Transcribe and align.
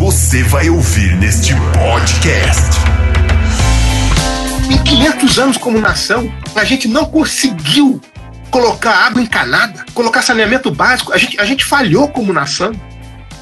você 0.00 0.42
vai 0.44 0.70
ouvir 0.70 1.14
neste 1.16 1.52
podcast. 1.74 2.70
Em 4.70 4.82
500 4.82 5.38
anos 5.38 5.56
como 5.58 5.78
nação, 5.78 6.32
a 6.54 6.64
gente 6.64 6.88
não 6.88 7.04
conseguiu 7.04 8.00
colocar 8.50 8.92
água 8.92 9.20
encanada, 9.20 9.84
colocar 9.92 10.22
saneamento 10.22 10.70
básico. 10.70 11.12
A 11.12 11.18
gente, 11.18 11.38
a 11.38 11.44
gente 11.44 11.66
falhou 11.66 12.08
como 12.08 12.32
nação. 12.32 12.72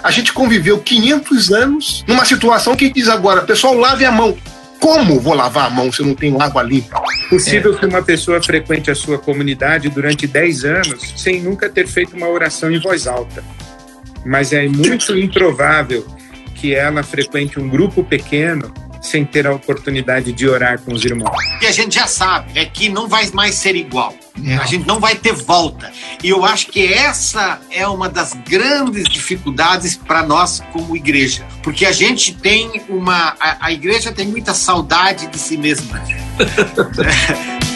A 0.03 0.11
gente 0.11 0.33
conviveu 0.33 0.81
500 0.81 1.53
anos 1.53 2.05
numa 2.09 2.25
situação 2.25 2.75
que 2.75 2.93
diz 2.93 3.07
agora, 3.07 3.43
pessoal, 3.43 3.75
lave 3.75 4.05
a 4.05 4.11
mão. 4.11 4.37
Como 4.81 5.21
vou 5.21 5.35
lavar 5.35 5.67
a 5.67 5.71
mão 5.71 5.93
se 5.93 6.01
eu 6.01 6.07
não 6.07 6.15
tenho 6.17 6.43
água 6.43 6.65
limpa? 6.65 7.01
Possível 7.31 7.79
que 7.79 7.87
uma 7.87 8.03
pessoa 8.03 8.43
frequente 8.43 8.91
a 8.91 8.97
sua 8.97 9.17
comunidade 9.17 9.89
durante 9.91 10.27
10 10.27 10.65
anos 10.65 11.15
sem 11.17 11.41
nunca 11.41 11.69
ter 11.69 11.87
feito 11.87 12.17
uma 12.17 12.29
oração 12.29 12.69
em 12.69 12.81
voz 12.81 13.07
alta. 13.07 13.45
Mas 14.27 14.53
é 14.53 14.67
muito 14.67 15.17
improvável 15.17 16.18
que 16.61 16.75
ela 16.75 17.03
frequente 17.03 17.59
um 17.59 17.69
grupo 17.69 18.03
pequeno 18.03 18.73
sem 19.01 19.25
ter 19.25 19.47
a 19.47 19.55
oportunidade 19.55 20.33
de 20.33 20.49
orar 20.49 20.81
com 20.81 20.93
os 20.93 21.05
irmãos. 21.05 21.31
O 21.57 21.59
que 21.61 21.67
a 21.67 21.73
gente 21.73 21.95
já 21.95 22.07
sabe 22.07 22.59
é 22.59 22.65
que 22.65 22.89
não 22.89 23.09
vai 23.09 23.31
mais 23.31 23.55
ser 23.55 23.77
igual. 23.77 24.15
A 24.61 24.67
gente 24.67 24.87
não 24.87 25.01
vai 25.01 25.15
ter 25.15 25.33
volta. 25.33 25.91
E 26.23 26.29
eu 26.29 26.45
acho 26.45 26.67
que 26.69 26.93
essa 26.93 27.61
é 27.71 27.87
uma 27.89 28.09
das 28.09 28.35
grandes 28.49 29.05
dificuldades 29.09 29.97
para 29.97 30.23
nós 30.25 30.63
como 30.73 30.97
igreja. 30.97 31.45
Porque 31.63 31.85
a 31.85 31.93
gente 31.93 32.35
tem 32.35 32.83
uma. 32.89 33.37
A, 33.41 33.67
a 33.67 33.73
igreja 33.73 34.13
tem 34.13 34.27
muita 34.29 34.55
saudade 34.55 35.27
de 35.27 35.39
si 35.39 35.57
mesma. 35.57 36.01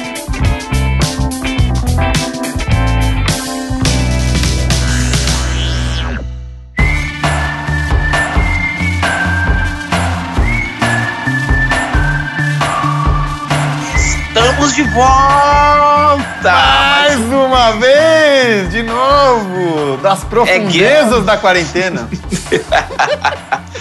Estamos 14.62 14.76
de 14.76 14.82
volta! 14.84 16.52
Mais 16.52 17.18
uma 17.18 17.72
vez, 17.72 18.70
de 18.70 18.84
novo, 18.84 19.96
das 19.96 20.22
profundezas 20.22 21.24
da 21.24 21.36
quarentena. 21.36 22.08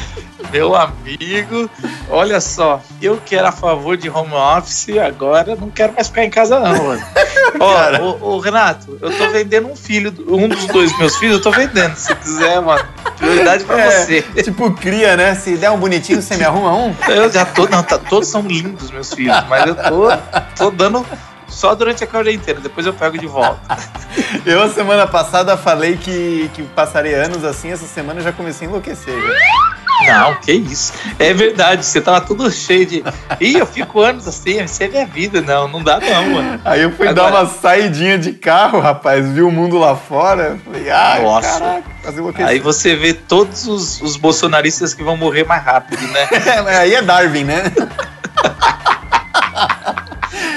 Meu 0.51 0.75
amigo, 0.75 1.69
olha 2.09 2.41
só, 2.41 2.81
eu 3.01 3.17
que 3.25 3.35
era 3.35 3.49
a 3.49 3.51
favor 3.53 3.95
de 3.95 4.09
home 4.09 4.33
office, 4.33 4.89
agora 4.97 5.55
não 5.55 5.69
quero 5.69 5.93
mais 5.93 6.07
ficar 6.07 6.25
em 6.25 6.29
casa 6.29 6.59
não, 6.59 6.83
mano. 6.83 7.01
Ó, 7.59 8.01
ô, 8.01 8.35
ô, 8.35 8.39
Renato, 8.39 8.97
eu 9.01 9.15
tô 9.15 9.29
vendendo 9.29 9.67
um 9.69 9.75
filho, 9.75 10.13
um 10.27 10.47
dos 10.47 10.65
dois 10.67 10.97
meus 10.97 11.15
filhos, 11.17 11.35
eu 11.37 11.41
tô 11.41 11.51
vendendo, 11.51 11.95
se 11.95 12.13
quiser, 12.15 12.61
mano. 12.61 12.83
Prioridade 13.17 13.63
pra 13.65 13.79
É, 13.79 13.89
você. 14.05 14.21
tipo 14.43 14.71
cria, 14.71 15.15
né? 15.15 15.35
Se 15.35 15.55
der 15.57 15.69
um 15.71 15.77
bonitinho, 15.77 16.21
você 16.21 16.35
me 16.37 16.43
arruma 16.43 16.73
um? 16.73 16.95
Eu 17.07 17.31
já 17.31 17.45
tô, 17.45 17.67
não, 17.67 17.83
tá, 17.83 17.97
todos 17.97 18.27
são 18.29 18.41
lindos 18.41 18.89
meus 18.91 19.13
filhos, 19.13 19.35
mas 19.47 19.67
eu 19.67 19.75
tô, 19.75 20.07
tô 20.57 20.71
dando 20.71 21.05
só 21.51 21.75
durante 21.75 22.03
a 22.03 22.07
quarentena, 22.07 22.59
depois 22.59 22.85
eu 22.87 22.93
pego 22.93 23.17
de 23.17 23.27
volta. 23.27 23.59
Eu, 24.45 24.63
a 24.63 24.69
semana 24.69 25.05
passada, 25.05 25.55
falei 25.55 25.97
que, 25.97 26.49
que 26.53 26.63
passaria 26.63 27.25
anos 27.25 27.43
assim, 27.43 27.71
essa 27.71 27.85
semana 27.85 28.19
eu 28.19 28.23
já 28.23 28.31
comecei 28.31 28.65
a 28.65 28.69
enlouquecer. 28.69 29.13
já. 29.13 30.13
Não, 30.19 30.35
que 30.35 30.51
isso. 30.51 30.93
É 31.19 31.31
verdade, 31.33 31.85
você 31.85 32.01
tava 32.01 32.21
tudo 32.21 32.49
cheio 32.49 32.85
de. 32.87 33.03
Ih, 33.39 33.59
eu 33.59 33.65
fico 33.67 34.01
anos 34.01 34.27
assim, 34.27 34.63
isso 34.63 34.81
é 34.83 34.87
minha 34.87 35.05
vida. 35.05 35.41
Não, 35.41 35.67
não 35.67 35.83
dá 35.83 35.99
não, 35.99 36.29
mano. 36.31 36.61
Aí 36.65 36.81
eu 36.81 36.91
fui 36.91 37.07
Agora- 37.07 37.31
dar 37.31 37.41
uma 37.43 37.49
saidinha 37.49 38.17
de 38.17 38.33
carro, 38.33 38.79
rapaz, 38.79 39.29
vi 39.29 39.43
o 39.43 39.51
mundo 39.51 39.77
lá 39.77 39.95
fora. 39.95 40.57
Falei, 40.65 40.89
ai, 40.89 41.21
Nossa. 41.21 41.59
caraca, 41.59 41.83
quase 42.01 42.19
enlouqueci. 42.19 42.49
Aí 42.49 42.59
você 42.59 42.95
vê 42.95 43.13
todos 43.13 43.67
os, 43.67 44.01
os 44.01 44.17
bolsonaristas 44.17 44.93
que 44.95 45.03
vão 45.03 45.15
morrer 45.15 45.45
mais 45.45 45.63
rápido, 45.63 46.01
né? 46.07 46.27
Aí 46.79 46.95
é 46.95 47.01
Darwin, 47.01 47.43
né? 47.43 47.63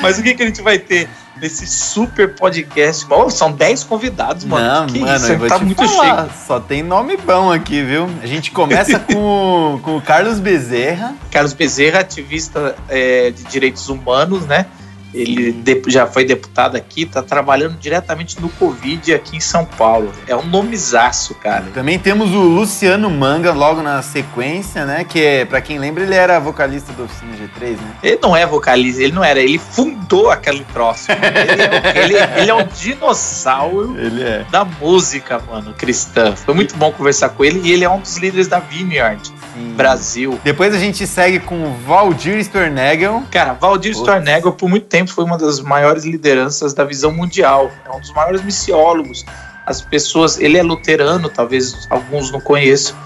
Mas 0.05 0.19
o 0.19 0.23
que, 0.23 0.35
que 0.35 0.43
a 0.43 0.47
gente 0.47 0.63
vai 0.63 0.79
ter 0.79 1.09
nesse 1.41 1.67
super 1.67 2.35
podcast? 2.35 3.05
Bom, 3.07 3.29
são 3.31 3.51
10 3.53 3.85
convidados, 3.85 4.45
mano. 4.45 4.65
Não, 4.67 4.87
que 4.87 5.01
mano, 5.01 5.17
isso? 5.17 5.33
eu 5.33 5.39
vou 5.39 5.49
tá 5.49 5.59
muito 5.59 5.85
falar, 5.89 6.17
cheio. 6.29 6.31
Só 6.47 6.61
tem 6.61 6.83
nome 6.83 7.17
bom 7.17 7.51
aqui, 7.53 7.83
viu? 7.83 8.09
A 8.23 8.27
gente 8.27 8.51
começa 8.51 8.99
com, 9.13 9.75
o- 9.75 9.79
com 9.81 9.97
o 9.97 10.01
Carlos 10.03 10.39
Bezerra. 10.39 11.15
Carlos 11.31 11.53
Bezerra, 11.53 12.01
ativista 12.01 12.77
é, 12.89 13.31
de 13.31 13.43
direitos 13.45 13.89
humanos, 13.89 14.47
né? 14.47 14.67
Ele 15.15 15.53
de- 15.53 15.83
já 15.87 16.07
foi 16.07 16.25
deputado 16.25 16.77
aqui, 16.77 17.07
tá 17.07 17.23
trabalhando 17.23 17.77
diretamente 17.79 18.41
no 18.41 18.49
Covid 18.49 19.15
aqui 19.15 19.37
em 19.37 19.41
São 19.41 19.65
Paulo. 19.65 20.13
É 20.27 20.35
um 20.35 20.45
nomezaço, 20.45 21.35
cara. 21.37 21.65
Também 21.73 21.99
temos 21.99 22.31
o 22.33 22.41
Luciano 22.43 23.09
Manga 23.11 23.53
logo 23.53 23.83
na 23.83 24.03
sequência, 24.03 24.85
né? 24.85 25.05
Que 25.05 25.21
é, 25.25 25.45
pra 25.45 25.61
quem 25.61 25.79
lembra, 25.79 26.03
ele 26.03 26.15
era 26.15 26.39
vocalista 26.41 26.93
do 26.93 27.05
Oficina 27.05 27.33
G3, 27.37 27.71
né? 27.73 27.95
Ele 28.03 28.19
não 28.23 28.37
é 28.37 28.45
vocalista, 28.47 29.03
ele 29.03 29.13
não 29.13 29.23
era, 29.25 29.39
ele 29.41 29.59
fundou 29.59 30.31
aquele 30.31 30.65
troço. 30.73 31.07
Ele, 31.13 31.63
é, 31.63 32.05
ele- 32.05 32.41
ele 32.43 32.51
é 32.51 32.55
um 32.55 32.67
dinossauro 32.67 33.95
é. 34.21 34.45
da 34.51 34.65
música, 34.65 35.41
mano, 35.51 35.75
cristã. 35.75 36.35
Foi 36.37 36.55
muito 36.55 36.77
bom 36.77 36.91
conversar 36.93 37.31
com 37.31 37.45
ele 37.45 37.61
e 37.65 37.73
ele 37.73 37.85
é 37.85 37.91
um 37.91 38.01
dos 38.01 38.17
líderes 38.17 38.49
da 38.49 38.59
Vineyard 38.59 39.21
Sim. 39.55 39.73
Brasil. 39.77 40.39
Depois 40.43 40.75
a 40.75 40.79
gente 40.79 41.07
segue 41.07 41.39
com 41.41 41.65
o 41.65 41.75
Valdir 41.87 42.39
Stornagel. 42.39 43.23
Cara, 43.31 43.53
Valdir 43.55 43.93
Putz. 43.93 44.01
Stornagel 44.09 44.53
por 44.53 44.69
muito 44.69 44.87
tempo 44.87 45.04
foi 45.13 45.25
uma 45.25 45.37
das 45.39 45.61
maiores 45.61 46.05
lideranças 46.05 46.73
da 46.75 46.85
visão 46.85 47.13
mundial. 47.13 47.71
É 47.85 47.91
um 47.91 48.01
dos 48.01 48.13
maiores 48.13 48.43
missiólogos. 48.43 49.25
As 49.67 49.81
pessoas, 49.81 50.39
ele 50.39 50.59
é 50.59 50.63
luterano, 50.63 51.29
talvez 51.29 51.87
alguns 51.89 52.31
não 52.31 52.41
conheçam, 52.41 52.97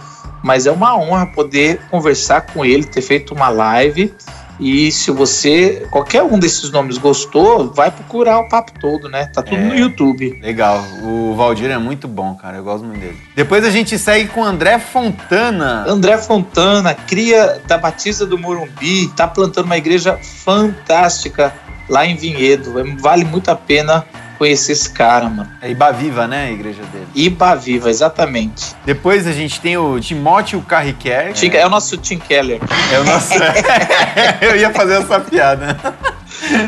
mas 0.42 0.66
é 0.66 0.72
uma 0.72 0.96
honra 0.98 1.26
poder 1.26 1.80
conversar 1.90 2.40
com 2.42 2.64
ele, 2.64 2.84
ter 2.84 3.00
feito 3.02 3.32
uma 3.34 3.48
live. 3.48 4.12
E 4.60 4.90
se 4.90 5.12
você, 5.12 5.86
qualquer 5.88 6.24
um 6.24 6.36
desses 6.36 6.72
nomes 6.72 6.98
gostou, 6.98 7.72
vai 7.72 7.92
procurar 7.92 8.40
o 8.40 8.48
papo 8.48 8.72
todo, 8.80 9.08
né? 9.08 9.26
Tá 9.26 9.40
tudo 9.40 9.56
É. 9.56 9.64
no 9.64 9.76
YouTube. 9.76 10.36
Legal, 10.42 10.84
o 11.00 11.32
Valdir 11.36 11.70
é 11.70 11.78
muito 11.78 12.08
bom, 12.08 12.34
cara. 12.34 12.56
Eu 12.56 12.64
gosto 12.64 12.84
muito 12.84 12.98
dele. 12.98 13.16
Depois 13.36 13.64
a 13.64 13.70
gente 13.70 13.96
segue 13.96 14.26
com 14.26 14.40
o 14.40 14.44
André 14.44 14.80
Fontana. 14.80 15.84
André 15.86 16.18
Fontana, 16.18 16.92
cria 16.92 17.60
da 17.68 17.78
Batista 17.78 18.26
do 18.26 18.36
Morumbi, 18.36 19.06
tá 19.14 19.28
plantando 19.28 19.66
uma 19.66 19.76
igreja 19.76 20.18
fantástica 20.20 21.54
lá 21.88 22.06
em 22.06 22.16
Vinhedo. 22.16 22.72
Vale 23.00 23.24
muito 23.24 23.50
a 23.50 23.56
pena 23.56 24.04
conhecer 24.38 24.72
esse 24.72 24.90
cara, 24.90 25.28
mano. 25.28 25.50
É 25.60 25.70
Iba 25.70 25.90
Viva, 25.90 26.26
né? 26.28 26.46
A 26.46 26.50
igreja 26.52 26.82
dele. 26.92 27.06
Iba 27.14 27.54
Viva, 27.56 27.90
exatamente. 27.90 28.74
Depois 28.84 29.26
a 29.26 29.32
gente 29.32 29.60
tem 29.60 29.76
o 29.76 29.98
Timóteo 29.98 30.60
Carriquer. 30.62 31.32
Tim- 31.32 31.50
É 31.54 31.66
o 31.66 31.70
nosso 31.70 31.96
Tim 31.96 32.18
Keller. 32.18 32.60
É 32.92 33.00
o 33.00 33.04
nosso. 33.04 33.32
Eu 34.40 34.56
ia 34.56 34.72
fazer 34.72 35.02
essa 35.02 35.18
piada. 35.20 35.76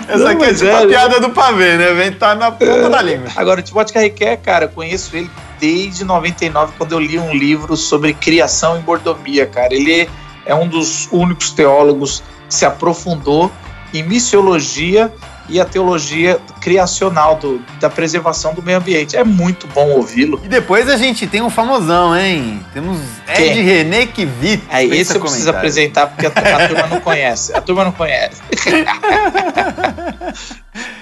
Essa 0.09 0.19
Não, 0.19 0.27
aqui 0.33 0.45
é 0.45 0.55
tipo 0.55 0.65
é, 0.67 0.83
a 0.83 0.87
piada 0.87 1.21
do 1.21 1.31
pavê, 1.31 1.77
né? 1.77 1.93
Vem 1.93 2.13
tá 2.13 2.35
na 2.35 2.51
ponta 2.51 2.89
da 2.91 3.01
língua. 3.03 3.29
Agora, 3.37 3.61
o 3.61 3.63
Timóteo 3.63 3.95
Carriquer, 3.95 4.39
cara, 4.41 4.65
eu 4.65 4.69
conheço 4.71 5.17
ele 5.17 5.31
desde 5.61 6.05
99, 6.05 6.73
quando 6.77 6.93
eu 6.93 6.99
li 6.99 7.19
um 7.19 7.33
livro 7.33 7.77
sobre 7.77 8.13
criação 8.15 8.79
e 8.79 8.83
mordomia, 8.83 9.47
cara. 9.47 9.73
Ele 9.73 10.09
é 10.45 10.55
um 10.55 10.67
dos 10.67 11.07
únicos 11.13 11.53
teólogos 11.53 12.21
que 12.49 12.55
se 12.55 12.65
aprofundou 12.67 13.53
em 13.93 14.03
missiologia 14.03 15.13
e 15.49 15.61
a 15.61 15.65
teologia 15.65 16.39
criacional 16.61 17.35
do- 17.37 17.59
da 17.81 17.91
preservação 17.91 18.55
do 18.55 18.63
meio 18.63 18.79
ambiente. 18.79 19.17
É 19.17 19.25
muito 19.25 19.67
bom 19.67 19.91
ouvi-lo. 19.91 20.41
E 20.45 20.49
depois 20.49 20.89
a 20.89 20.97
gente 20.97 21.27
tem 21.27 21.43
um 21.43 21.51
famosão, 21.51 22.17
hein? 22.17 22.65
Temos 22.73 22.99
Ed 23.29 23.37
Quem? 23.55 23.63
René 23.65 24.07
Kivit. 24.07 24.63
Pensa 24.69 24.95
esse 24.95 25.17
eu 25.17 25.21
preciso 25.21 25.51
apresentar 25.51 26.07
porque 26.07 26.27
a, 26.27 26.31
a 26.31 26.69
turma 26.69 26.87
não 26.87 27.01
conhece. 27.01 27.53
A 27.53 27.61
turma 27.61 27.85
não 27.85 27.93
conhece. 27.93 28.41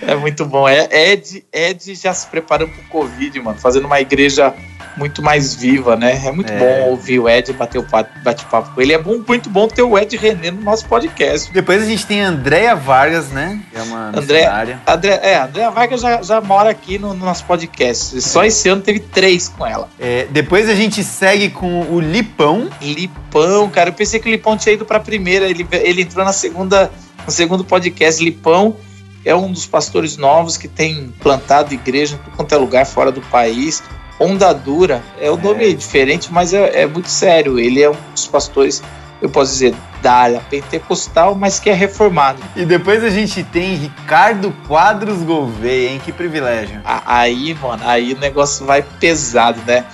é 0.03 0.15
muito 0.16 0.44
bom. 0.47 0.66
É 0.69 0.88
Ed, 1.12 1.44
Ed 1.53 1.94
já 1.94 2.12
se 2.15 2.27
preparando 2.27 2.71
pro 2.72 2.82
Covid, 2.84 3.38
mano, 3.41 3.59
fazendo 3.59 3.87
uma 3.87 4.00
igreja 4.00 4.54
muito 4.98 5.22
mais 5.22 5.54
viva, 5.54 5.97
né? 5.97 6.20
É 6.26 6.32
muito 6.32 6.53
É. 6.53 6.59
bom 6.59 6.91
ouvir 6.91 7.19
o 7.20 7.28
Ed 7.28 7.53
bater 7.53 7.78
o 7.78 7.83
pa- 7.84 8.06
bate-papo 8.22 8.74
com 8.74 8.80
ele. 8.83 8.92
É 8.92 8.98
bom, 8.98 9.22
muito 9.27 9.48
bom 9.48 9.68
ter 9.68 9.83
o 9.83 9.97
Ed 9.98 10.16
René 10.16 10.50
no 10.50 10.60
nosso 10.62 10.84
podcast. 10.86 11.53
Depois 11.53 11.83
a 11.83 11.86
gente 11.86 12.04
tem 12.04 12.24
a 12.24 12.28
Andréia 12.28 12.74
Vargas, 12.74 13.28
né? 13.30 13.60
Que 13.72 13.78
é 13.78 13.83
uma 13.83 14.09
André- 14.09 14.39
missionária. 14.41 14.80
André, 14.86 15.21
é, 15.22 15.36
a 15.36 15.45
Andréa 15.45 15.71
Vargas 15.71 16.00
já, 16.00 16.22
já 16.22 16.41
mora 16.41 16.71
aqui 16.71 16.98
no, 16.98 17.15
no 17.15 17.24
nosso 17.24 17.45
podcast. 17.45 18.21
Só 18.21 18.45
esse 18.45 18.68
ano 18.68 18.83
teve 18.83 19.00
três 19.00 19.48
com 19.48 19.65
ela. 19.66 19.89
É, 19.98 20.27
depois 20.30 20.68
a 20.68 20.74
gente 20.74 21.03
segue 21.04 21.50
com 21.50 21.83
o 21.83 22.00
Lipão. 22.00 22.68
Lipão, 22.80 23.68
cara, 23.71 23.91
eu 23.91 23.95
pensei 23.95 24.18
que 24.21 24.28
o 24.28 24.33
Lipão 24.33 24.56
tinha 24.56 24.74
ido 24.74 24.84
pra 24.84 24.98
primeira, 25.00 25.47
ele, 25.48 25.66
ele 25.72 26.03
entrou 26.03 26.24
na 26.24 26.33
segunda, 26.33 26.91
no 27.24 27.30
segundo 27.33 27.65
podcast. 27.65 28.22
Lipão 28.22 28.77
é 29.24 29.34
um 29.34 29.50
dos 29.53 29.66
pastores 29.66 30.16
novos 30.16 30.56
que 30.56 30.68
tem 30.68 31.12
plantado 31.21 31.74
igreja 31.74 32.18
em 32.27 32.36
quanto 32.36 32.54
é 32.54 32.59
lugar 32.59 32.86
fora 32.86 33.12
do 33.12 33.21
país. 33.22 33.83
Onda 34.20 34.53
Dura, 34.53 35.03
é 35.20 35.30
o 35.30 35.36
nome 35.36 35.72
diferente, 35.74 36.32
mas 36.32 36.53
é, 36.53 36.82
é 36.82 36.86
muito 36.86 37.09
sério. 37.09 37.59
Ele 37.59 37.82
é 37.82 37.88
um 37.91 37.97
dos 38.12 38.26
pastores, 38.26 38.82
eu 39.22 39.28
posso 39.30 39.53
dizer, 39.53 39.74
da 40.03 40.12
área 40.12 40.41
pentecostal, 40.50 41.34
mas 41.34 41.59
que 41.60 41.70
é 41.70 41.72
reformado. 41.72 42.41
E 42.56 42.65
depois 42.65 43.03
a 43.04 43.10
gente 43.10 43.42
tem 43.44 43.74
Ricardo 43.76 44.53
Quadros 44.66 45.22
Gouveia, 45.22 45.91
hein? 45.91 46.00
Que 46.04 46.12
privilégio. 46.12 46.80
Aí, 46.84 47.54
mano, 47.60 47.82
aí 47.86 48.12
o 48.15 48.18
negócio 48.18 48.65
vai 48.66 48.82
pesado, 48.82 49.60
né? 49.66 49.84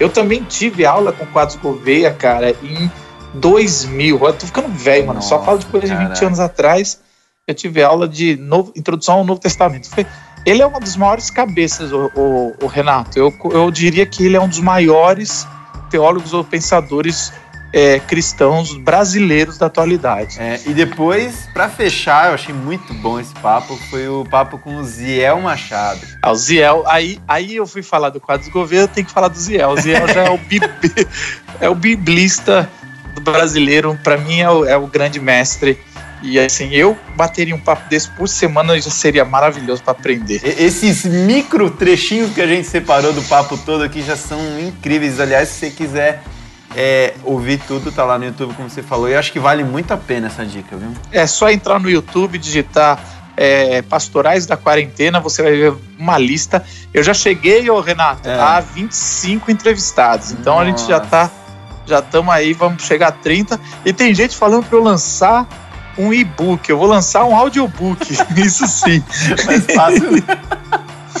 Eu 0.00 0.08
também 0.08 0.42
tive 0.44 0.84
aula 0.86 1.12
com 1.12 1.26
Quadros 1.26 1.56
Gouveia, 1.56 2.12
cara, 2.12 2.50
em 2.62 2.90
2000. 3.34 4.18
Eu 4.24 4.32
tô 4.32 4.46
ficando 4.46 4.68
velho, 4.68 5.06
mano. 5.06 5.22
Só 5.22 5.36
Nossa, 5.36 5.46
falo 5.46 5.58
de 5.58 5.66
coisa 5.66 5.86
de 5.86 5.92
20 5.92 6.02
caraca. 6.02 6.26
anos 6.26 6.40
atrás. 6.40 7.00
Eu 7.46 7.54
tive 7.54 7.82
aula 7.82 8.06
de 8.08 8.36
novo, 8.36 8.72
introdução 8.76 9.16
ao 9.16 9.24
Novo 9.24 9.40
Testamento. 9.40 9.88
Foi- 9.88 10.06
ele 10.46 10.62
é 10.62 10.66
uma 10.66 10.80
das 10.80 10.96
maiores 10.96 11.30
cabeças, 11.30 11.92
o, 11.92 12.10
o- 12.14 12.54
o 12.62 12.66
Renato. 12.66 13.18
Eu, 13.18 13.34
eu 13.52 13.70
diria 13.70 14.06
que 14.06 14.24
ele 14.24 14.36
é 14.36 14.40
um 14.40 14.48
dos 14.48 14.60
maiores 14.60 15.46
teólogos 15.90 16.32
ou 16.32 16.42
pensadores 16.44 17.32
é, 17.72 17.98
cristãos 18.00 18.74
brasileiros 18.78 19.58
da 19.58 19.66
atualidade. 19.66 20.40
É, 20.40 20.58
e 20.66 20.72
depois, 20.72 21.48
pra 21.52 21.68
fechar, 21.68 22.28
eu 22.28 22.34
achei 22.34 22.54
muito 22.54 22.94
bom 22.94 23.20
esse 23.20 23.34
papo, 23.34 23.76
foi 23.90 24.08
o 24.08 24.24
papo 24.24 24.58
com 24.58 24.76
o 24.76 24.84
Ziel 24.84 25.40
Machado. 25.42 26.00
Ah, 26.22 26.30
o 26.32 26.34
Ziel, 26.34 26.82
aí, 26.86 27.20
aí 27.28 27.56
eu 27.56 27.66
fui 27.66 27.82
falar 27.82 28.08
do 28.08 28.20
quadro 28.20 28.44
dos 28.44 28.52
governos, 28.52 28.90
tem 28.94 29.04
que 29.04 29.10
falar 29.12 29.28
do 29.28 29.38
Ziel. 29.38 29.68
O 29.70 29.76
Ziel 29.80 30.08
já 30.08 30.24
é 30.24 30.30
o, 30.30 30.38
bib, 30.38 30.64
é 31.60 31.68
o 31.68 31.74
biblista 31.74 32.70
do 33.14 33.20
brasileiro, 33.20 33.98
para 34.02 34.16
mim 34.16 34.40
é 34.40 34.48
o, 34.50 34.64
é 34.64 34.76
o 34.76 34.86
grande 34.86 35.20
mestre. 35.20 35.78
E 36.22 36.38
assim, 36.38 36.70
eu 36.72 36.96
bateria 37.16 37.54
um 37.54 37.60
papo 37.60 37.88
desse 37.88 38.08
por 38.10 38.28
semana 38.28 38.78
já 38.80 38.90
seria 38.90 39.24
maravilhoso 39.24 39.82
para 39.82 39.92
aprender. 39.92 40.40
Esses 40.58 41.04
micro 41.04 41.70
trechinhos 41.70 42.32
que 42.32 42.40
a 42.40 42.46
gente 42.46 42.66
separou 42.66 43.12
do 43.12 43.22
papo 43.22 43.56
todo 43.58 43.82
aqui 43.84 44.02
já 44.02 44.16
são 44.16 44.38
incríveis. 44.60 45.20
Aliás, 45.20 45.48
se 45.48 45.60
você 45.60 45.70
quiser 45.70 46.22
é, 46.74 47.14
ouvir 47.24 47.60
tudo, 47.66 47.92
tá 47.92 48.04
lá 48.04 48.18
no 48.18 48.24
YouTube, 48.24 48.54
como 48.54 48.68
você 48.68 48.82
falou. 48.82 49.08
E 49.08 49.12
eu 49.12 49.18
acho 49.18 49.32
que 49.32 49.38
vale 49.38 49.62
muito 49.64 49.92
a 49.92 49.96
pena 49.96 50.26
essa 50.26 50.44
dica, 50.44 50.76
viu? 50.76 50.92
É 51.12 51.26
só 51.26 51.50
entrar 51.50 51.78
no 51.78 51.88
YouTube, 51.88 52.36
digitar 52.36 53.00
é, 53.36 53.82
Pastorais 53.82 54.46
da 54.46 54.56
Quarentena, 54.56 55.20
você 55.20 55.42
vai 55.42 55.52
ver 55.52 55.74
uma 55.98 56.18
lista. 56.18 56.64
Eu 56.92 57.02
já 57.04 57.14
cheguei, 57.14 57.70
ô 57.70 57.80
Renato, 57.80 58.28
É. 58.28 58.34
a 58.38 58.58
25 58.60 59.50
entrevistados. 59.50 60.32
Então 60.32 60.58
a 60.58 60.64
gente 60.64 60.80
já 60.86 60.98
Nossa. 60.98 61.10
tá. 61.10 61.30
Já 61.86 62.00
estamos 62.00 62.34
aí, 62.34 62.52
vamos 62.52 62.82
chegar 62.82 63.08
a 63.08 63.12
30. 63.12 63.58
E 63.84 63.92
tem 63.92 64.14
gente 64.14 64.36
falando 64.36 64.66
para 64.66 64.76
eu 64.76 64.82
lançar 64.82 65.48
um 65.98 66.12
e-book. 66.12 66.68
Eu 66.70 66.78
vou 66.78 66.86
lançar 66.86 67.24
um 67.24 67.34
audiobook. 67.34 68.16
Isso 68.36 68.66
sim. 68.66 69.02
Mais 69.44 69.66
fácil. 69.66 70.12
né? 70.12 70.22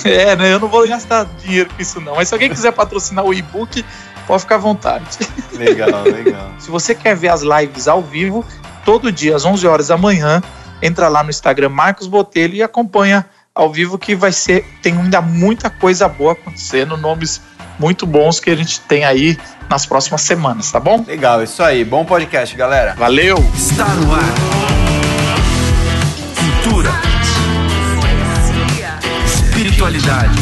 É, 0.04 0.36
né? 0.36 0.52
Eu 0.52 0.60
não 0.60 0.68
vou 0.68 0.86
gastar 0.86 1.24
dinheiro 1.42 1.68
com 1.74 1.82
isso, 1.82 2.00
não. 2.00 2.14
Mas 2.14 2.28
se 2.28 2.34
alguém 2.34 2.48
quiser 2.48 2.72
patrocinar 2.72 3.24
o 3.24 3.34
e-book, 3.34 3.84
pode 4.26 4.42
ficar 4.42 4.54
à 4.54 4.58
vontade. 4.58 5.18
legal, 5.52 6.04
legal. 6.04 6.52
Se 6.60 6.70
você 6.70 6.94
quer 6.94 7.16
ver 7.16 7.28
as 7.28 7.42
lives 7.42 7.88
ao 7.88 8.00
vivo, 8.00 8.44
todo 8.84 9.10
dia 9.10 9.34
às 9.34 9.44
11 9.44 9.66
horas 9.66 9.88
da 9.88 9.96
manhã, 9.96 10.40
entra 10.80 11.08
lá 11.08 11.22
no 11.24 11.30
Instagram 11.30 11.70
Marcos 11.70 12.06
Botelho 12.06 12.54
e 12.54 12.62
acompanha 12.62 13.26
ao 13.54 13.72
vivo 13.72 13.98
que 13.98 14.14
vai 14.14 14.30
ser 14.30 14.64
tem 14.82 14.96
ainda 14.96 15.20
muita 15.20 15.68
coisa 15.68 16.08
boa 16.08 16.32
acontecendo, 16.32 16.96
nomes 16.96 17.40
muito 17.78 18.06
bons 18.06 18.40
que 18.40 18.50
a 18.50 18.56
gente 18.56 18.80
tem 18.80 19.04
aí 19.04 19.38
nas 19.68 19.86
próximas 19.86 20.22
semanas, 20.22 20.72
tá 20.72 20.80
bom? 20.80 21.04
Legal, 21.06 21.42
isso 21.42 21.62
aí. 21.62 21.84
Bom 21.84 22.04
podcast, 22.04 22.56
galera. 22.56 22.94
Valeu. 22.94 23.36
Está 23.54 23.86
no 23.86 24.12
ar. 24.14 24.34
Cultura. 26.62 26.90
Espiritualidade. 29.24 30.38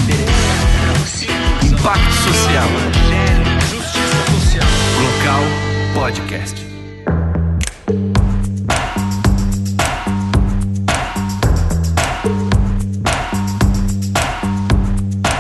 Impacto 1.65 2.13
social. 2.13 2.67
Local 5.01 5.43
Podcast. 5.95 6.67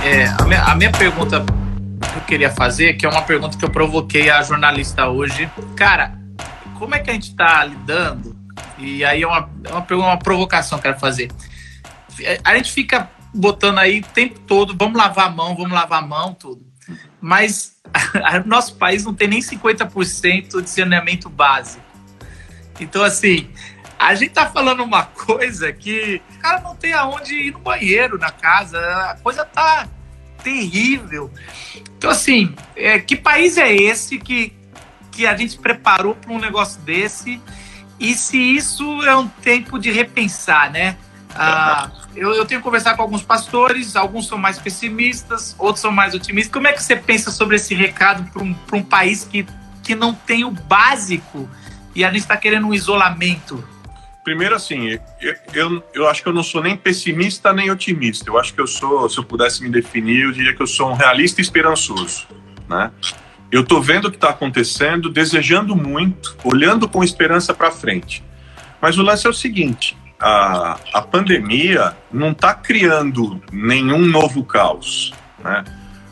É, 0.04 0.32
a, 0.38 0.44
minha, 0.44 0.62
a 0.62 0.74
minha 0.76 0.92
pergunta 0.92 1.44
queria 2.26 2.50
fazer, 2.50 2.94
que 2.94 3.06
é 3.06 3.08
uma 3.08 3.22
pergunta 3.22 3.56
que 3.56 3.64
eu 3.64 3.70
provoquei 3.70 4.28
a 4.28 4.42
jornalista 4.42 5.08
hoje. 5.08 5.48
Cara, 5.76 6.18
como 6.78 6.94
é 6.94 6.98
que 6.98 7.08
a 7.08 7.12
gente 7.12 7.30
está 7.30 7.64
lidando? 7.64 8.36
E 8.78 9.04
aí 9.04 9.22
é 9.22 9.26
uma, 9.26 9.48
é 9.64 9.72
uma, 9.72 9.86
uma 9.96 10.18
provocação 10.18 10.78
que 10.78 10.86
eu 10.86 10.92
quero 10.92 11.00
fazer. 11.00 11.30
A 12.44 12.56
gente 12.56 12.72
fica 12.72 13.08
botando 13.32 13.78
aí 13.78 14.00
o 14.00 14.02
tempo 14.02 14.40
todo, 14.40 14.74
vamos 14.76 14.96
lavar 14.96 15.26
a 15.26 15.30
mão, 15.30 15.54
vamos 15.54 15.72
lavar 15.72 16.02
a 16.02 16.06
mão, 16.06 16.34
tudo. 16.34 16.66
Mas 17.20 17.76
o 18.44 18.48
nosso 18.48 18.76
país 18.76 19.04
não 19.04 19.14
tem 19.14 19.28
nem 19.28 19.40
50% 19.40 20.62
de 20.62 20.70
saneamento 20.70 21.28
básico. 21.28 21.84
Então, 22.80 23.02
assim, 23.02 23.48
a 23.98 24.14
gente 24.14 24.32
tá 24.32 24.46
falando 24.46 24.82
uma 24.82 25.04
coisa 25.04 25.72
que 25.72 26.20
o 26.34 26.38
cara 26.38 26.60
não 26.60 26.74
tem 26.74 26.92
aonde 26.92 27.34
ir 27.34 27.52
no 27.52 27.60
banheiro 27.60 28.18
na 28.18 28.30
casa, 28.30 28.78
a 29.10 29.16
coisa 29.22 29.44
tá 29.44 29.88
terrível. 30.46 31.28
Então, 31.98 32.08
assim, 32.08 32.54
é, 32.76 33.00
que 33.00 33.16
país 33.16 33.58
é 33.58 33.74
esse 33.74 34.16
que, 34.16 34.52
que 35.10 35.26
a 35.26 35.36
gente 35.36 35.58
preparou 35.58 36.14
para 36.14 36.32
um 36.32 36.38
negócio 36.38 36.80
desse? 36.82 37.42
E 37.98 38.14
se 38.14 38.38
isso 38.38 39.02
é 39.02 39.16
um 39.16 39.26
tempo 39.26 39.76
de 39.76 39.90
repensar, 39.90 40.70
né? 40.70 40.96
Ah, 41.34 41.90
eu, 42.14 42.32
eu 42.32 42.46
tenho 42.46 42.60
conversado 42.60 42.96
com 42.96 43.02
alguns 43.02 43.22
pastores, 43.22 43.96
alguns 43.96 44.28
são 44.28 44.38
mais 44.38 44.56
pessimistas, 44.58 45.56
outros 45.58 45.80
são 45.80 45.90
mais 45.90 46.14
otimistas. 46.14 46.52
Como 46.52 46.68
é 46.68 46.72
que 46.72 46.82
você 46.82 46.94
pensa 46.94 47.32
sobre 47.32 47.56
esse 47.56 47.74
recado 47.74 48.30
para 48.30 48.42
um, 48.42 48.54
um 48.72 48.82
país 48.82 49.24
que, 49.24 49.44
que 49.82 49.96
não 49.96 50.14
tem 50.14 50.44
o 50.44 50.50
básico 50.50 51.50
e 51.92 52.04
a 52.04 52.08
gente 52.08 52.20
está 52.20 52.36
querendo 52.36 52.68
um 52.68 52.72
isolamento? 52.72 53.62
Primeiro, 54.26 54.56
assim, 54.56 54.98
eu, 55.20 55.34
eu, 55.54 55.84
eu 55.94 56.08
acho 56.08 56.20
que 56.20 56.28
eu 56.28 56.32
não 56.32 56.42
sou 56.42 56.60
nem 56.60 56.76
pessimista 56.76 57.52
nem 57.52 57.70
otimista. 57.70 58.28
Eu 58.28 58.36
acho 58.36 58.52
que 58.52 58.60
eu 58.60 58.66
sou, 58.66 59.08
se 59.08 59.16
eu 59.18 59.22
pudesse 59.22 59.62
me 59.62 59.70
definir, 59.70 60.24
eu 60.24 60.32
diria 60.32 60.52
que 60.52 60.60
eu 60.60 60.66
sou 60.66 60.90
um 60.90 60.94
realista 60.94 61.40
esperançoso, 61.40 62.26
né? 62.68 62.90
Eu 63.52 63.64
tô 63.64 63.80
vendo 63.80 64.06
o 64.06 64.10
que 64.10 64.16
está 64.16 64.30
acontecendo, 64.30 65.08
desejando 65.08 65.76
muito, 65.76 66.36
olhando 66.42 66.88
com 66.88 67.04
esperança 67.04 67.54
para 67.54 67.70
frente. 67.70 68.20
Mas 68.82 68.98
o 68.98 69.02
lance 69.02 69.28
é 69.28 69.30
o 69.30 69.32
seguinte: 69.32 69.96
a, 70.18 70.76
a 70.92 71.02
pandemia 71.02 71.96
não 72.12 72.32
está 72.32 72.52
criando 72.52 73.40
nenhum 73.52 74.04
novo 74.04 74.42
caos, 74.44 75.14
né? 75.38 75.62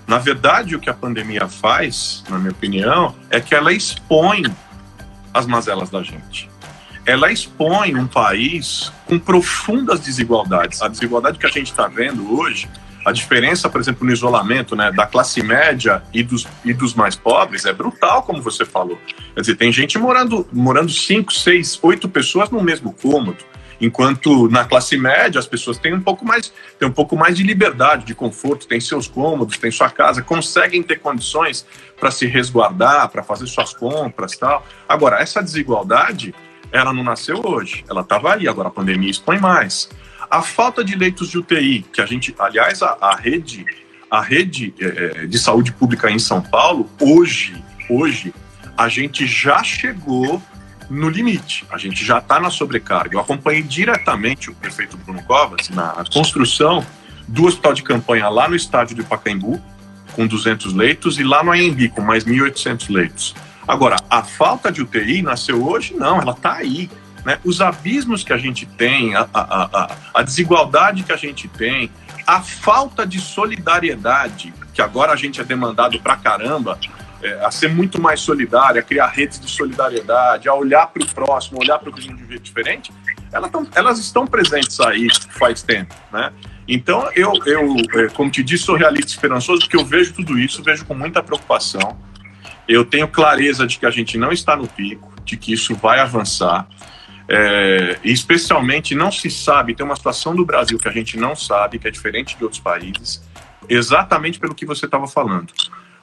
Na 0.06 0.19
verdade, 0.19 0.76
o 0.76 0.78
que 0.78 0.88
a 0.88 0.94
pandemia 0.94 1.49
faz, 1.49 2.22
na 2.31 2.38
minha 2.38 2.52
opinião, 2.52 3.12
é 3.28 3.40
que 3.40 3.56
ela 3.56 3.72
expõe 3.72 4.44
as 5.32 5.49
mazelas 5.49 5.90
da 5.90 6.00
gente 6.00 6.54
ela 7.06 7.31
expõe 7.31 7.95
um 7.95 8.06
país 8.06 8.93
com 9.06 9.19
profundas 9.19 10.01
desigualdades. 10.01 10.81
A 10.81 10.89
desigualdade 10.89 11.39
que 11.39 11.47
a 11.47 11.51
gente 11.51 11.71
está 11.71 11.87
vendo 11.87 12.39
hoje, 12.39 12.69
a 13.05 13.12
diferença, 13.12 13.69
por 13.69 13.81
exemplo, 13.81 14.06
no 14.06 14.12
isolamento 14.12 14.75
né, 14.75 14.91
da 14.91 15.06
classe 15.06 15.43
média 15.43 16.03
e 16.12 16.23
dos, 16.23 16.47
e 16.65 16.73
dos 16.73 16.95
mais 16.95 17.15
pobres 17.15 17.67
é 17.67 17.73
brutal, 17.73 18.23
como 18.23 18.41
você 18.41 18.65
falou. 18.65 18.99
Quer 19.35 19.41
dizer, 19.41 19.56
tem 19.56 19.71
gente 19.71 19.99
morando, 19.99 20.46
morando 20.51 20.91
cinco, 20.91 21.32
seis, 21.32 21.79
oito 21.82 22.08
pessoas 22.08 22.49
no 22.49 22.63
mesmo 22.63 22.93
cômodo. 22.93 23.44
Enquanto 23.81 24.49
na 24.49 24.65
classe 24.65 24.96
média 24.96 25.39
as 25.39 25.46
pessoas 25.46 25.77
têm 25.77 25.93
um 25.93 26.01
pouco 26.01 26.25
mais, 26.25 26.51
têm 26.79 26.89
um 26.89 26.93
pouco 26.93 27.17
mais 27.17 27.37
de 27.37 27.43
liberdade, 27.43 28.06
de 28.06 28.15
conforto, 28.15 28.67
têm 28.67 28.81
seus 28.81 29.06
cômodos, 29.06 29.58
têm 29.58 29.70
sua 29.70 29.91
casa, 29.91 30.23
conseguem 30.23 30.82
ter 30.82 31.01
condições 31.01 31.67
para 31.99 32.11
se 32.11 32.25
resguardar, 32.25 33.08
para 33.11 33.23
fazer 33.23 33.46
suas 33.46 33.75
compras, 33.75 34.37
tal. 34.39 34.65
Agora 34.89 35.20
essa 35.20 35.43
desigualdade 35.43 36.34
ela 36.74 36.93
não 36.93 37.04
nasceu 37.04 37.40
hoje, 37.46 37.84
ela 37.88 38.00
estava 38.00 38.31
ali, 38.31 38.48
agora 38.48 38.66
a 38.66 38.70
pandemia 38.70 39.08
expõe 39.08 39.38
mais. 39.38 39.88
A 40.28 40.43
falta 40.43 40.82
de 40.82 40.96
leitos 40.96 41.31
de 41.31 41.38
UTI, 41.38 41.86
que 41.93 42.00
a 42.00 42.06
gente, 42.06 42.34
aliás, 42.36 42.82
a, 42.82 42.98
a 43.00 43.14
rede, 43.14 43.64
a 44.10 44.20
rede 44.20 44.74
é, 44.81 45.24
de 45.26 45.38
saúde 45.38 45.70
pública 45.70 46.10
em 46.10 46.19
São 46.19 46.43
Paulo, 46.43 46.90
hoje, 47.00 47.54
hoje, 47.88 48.34
a 48.76 48.88
gente 48.88 49.24
já 49.24 49.62
chegou 49.62 50.43
no 50.90 51.08
limite, 51.08 51.64
a 51.70 51.78
gente 51.78 52.04
já 52.04 52.19
está 52.19 52.40
na 52.40 52.50
sobrecarga. 52.50 53.14
Eu 53.14 53.20
acompanhei 53.20 53.62
diretamente 53.62 54.50
o 54.50 54.54
prefeito 54.54 54.96
Bruno 54.96 55.22
Covas 55.22 55.69
na 55.70 56.04
construção 56.12 56.84
do 57.28 57.44
hospital 57.44 57.72
de 57.72 57.84
campanha 57.84 58.28
lá 58.28 58.48
no 58.48 58.56
estádio 58.56 58.96
de 58.96 59.04
Pacaembu, 59.04 59.62
com 60.12 60.26
200 60.26 60.74
leitos, 60.74 61.20
e 61.20 61.22
lá 61.22 61.44
no 61.44 61.52
AMB, 61.52 61.88
com 61.90 62.02
mais 62.02 62.24
1.800 62.24 62.93
leitos. 62.93 63.34
Agora, 63.67 63.97
a 64.11 64.23
falta 64.23 64.71
de 64.71 64.83
UTI 64.83 65.23
nasceu 65.23 65.67
hoje? 65.67 65.94
Não, 65.94 66.21
ela 66.21 66.33
está 66.33 66.55
aí. 66.55 66.91
Né? 67.25 67.39
Os 67.44 67.61
abismos 67.61 68.23
que 68.23 68.33
a 68.33 68.37
gente 68.37 68.67
tem, 68.67 69.15
a, 69.17 69.27
a, 69.33 69.65
a, 69.65 69.97
a, 70.15 70.23
desigualdade 70.23 71.03
que 71.03 71.13
a 71.13 71.17
gente 71.17 71.49
tem, 71.49 71.91
a 72.27 72.43
falta 72.43 73.06
de 73.06 73.19
solidariedade, 73.21 74.53
que 74.75 74.83
agora 74.83 75.13
a 75.13 75.17
gente 75.17 75.41
é 75.41 75.44
demandado 75.44 75.99
pra 76.01 76.17
caramba, 76.17 76.79
é, 77.23 77.44
a 77.44 77.51
ser 77.51 77.69
muito 77.71 78.01
mais 78.01 78.21
solidário, 78.21 78.79
a 78.79 78.83
criar 78.83 79.06
redes 79.06 79.41
de 79.41 79.49
solidariedade, 79.49 80.47
a 80.47 80.55
olhar 80.55 80.87
para 80.89 81.03
o 81.03 81.06
próximo, 81.06 81.59
olhar 81.59 81.79
para 81.79 81.89
o 81.89 81.93
vizinho 81.94 82.17
de 82.17 82.25
um 82.25 82.29
jeito 82.29 82.43
diferente, 82.43 82.93
elas, 83.33 83.51
tão, 83.51 83.67
elas 83.75 83.99
estão 83.99 84.27
presentes 84.27 84.79
aí 84.81 85.09
faz 85.31 85.63
tempo. 85.63 85.94
Né? 86.13 86.31
Então, 86.69 87.11
eu, 87.15 87.33
eu, 87.47 88.11
como 88.15 88.31
te 88.31 88.43
disse, 88.43 88.65
sou 88.65 88.77
realista 88.77 89.13
e 89.13 89.15
esperançoso, 89.15 89.61
porque 89.63 89.77
eu 89.77 89.85
vejo 89.85 90.13
tudo 90.13 90.39
isso, 90.39 90.63
vejo 90.63 90.85
com 90.85 90.94
muita 90.94 91.23
preocupação. 91.23 91.97
Eu 92.69 92.85
tenho 92.85 93.06
clareza 93.06 93.67
de 93.67 93.79
que 93.79 93.87
a 93.87 93.91
gente 93.91 94.17
não 94.17 94.33
está 94.33 94.56
no 94.56 94.67
pico, 94.67 95.13
de 95.25 95.37
que 95.37 95.53
isso 95.53 95.75
vai 95.75 96.01
avançar. 96.01 96.67
É, 97.27 97.99
especialmente 98.05 98.94
não 98.94 99.11
se 99.11 99.31
sabe, 99.31 99.75
tem 99.75 99.85
uma 99.85 99.97
situação 99.97 100.37
do 100.37 100.44
Brasil 100.44 100.79
que 100.79 100.89
a 100.89 100.93
gente 100.93 101.17
não 101.17 101.35
sabe, 101.35 101.79
que 101.79 101.89
é 101.89 101.91
diferente 101.91 102.37
de 102.37 102.44
outros 102.44 102.61
países, 102.61 103.23
exatamente 103.67 104.39
pelo 104.39 104.55
que 104.55 104.67
você 104.67 104.85
estava 104.85 105.06
falando. 105.06 105.53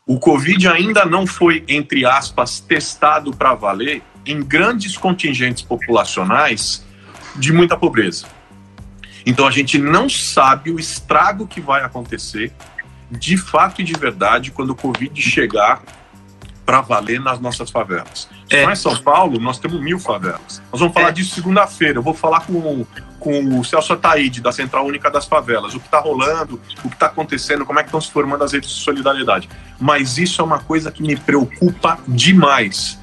O 0.06 0.20
Covid 0.20 0.68
ainda 0.68 1.06
não 1.06 1.28
foi, 1.28 1.64
entre 1.68 2.06
aspas, 2.06 2.60
testado 2.60 3.32
para 3.32 3.54
valer 3.54 4.02
em 4.26 4.42
grandes 4.44 4.98
contingentes 4.98 5.62
populacionais 5.62 6.84
de 7.36 7.54
muita 7.54 7.78
pobreza. 7.78 8.26
Então 9.26 9.48
a 9.48 9.52
gente 9.52 9.78
não 9.78 10.10
sabe 10.10 10.72
o 10.72 10.80
estrago 10.80 11.48
que 11.48 11.62
vai 11.62 11.84
acontecer 11.84 12.52
de 13.10 13.38
fato 13.38 13.82
e 13.82 13.84
de 13.84 13.94
verdade 13.94 14.52
quando 14.52 14.72
o 14.72 14.76
Covid 14.76 15.22
chegar 15.22 15.84
para 16.72 16.80
valer 16.80 17.20
nas 17.20 17.38
nossas 17.38 17.70
favelas. 17.70 18.30
É. 18.50 18.64
Em 18.64 18.76
São 18.78 18.96
Paulo, 18.96 19.38
nós 19.42 19.60
temos 19.60 19.82
mil 19.82 20.00
favelas. 20.00 20.64
Nós 20.72 20.80
vamos 20.80 20.94
falar 20.94 21.10
é. 21.10 21.12
disso 21.12 21.36
segunda-feira. 21.36 21.98
Eu 21.98 22.02
vou 22.02 22.14
falar 22.14 22.46
com, 22.46 22.86
com 23.20 23.60
o 23.60 23.66
Celso 23.66 23.92
Ataíde, 23.92 24.40
da 24.40 24.54
Central 24.54 24.86
Única 24.86 25.12
das 25.12 25.26
Favelas, 25.26 25.76
o 25.76 25.82
que 25.82 25.88
está 25.88 26.00
rolando, 26.00 26.62
o 26.82 26.88
que 26.88 26.96
está 26.96 27.08
acontecendo, 27.08 27.66
como 27.66 27.78
é 27.78 27.84
que 27.84 27.90
estão 27.90 28.00
se 28.00 28.10
formando 28.10 28.46
as 28.46 28.54
redes 28.54 28.70
de 28.70 28.76
solidariedade. 28.76 29.50
Mas 29.78 30.18
isso 30.18 30.42
é 30.42 30.46
uma 30.46 30.60
coisa 30.60 30.90
que 30.94 31.04
me 31.04 31.18
preocupa 31.18 32.00
demais. 32.08 32.98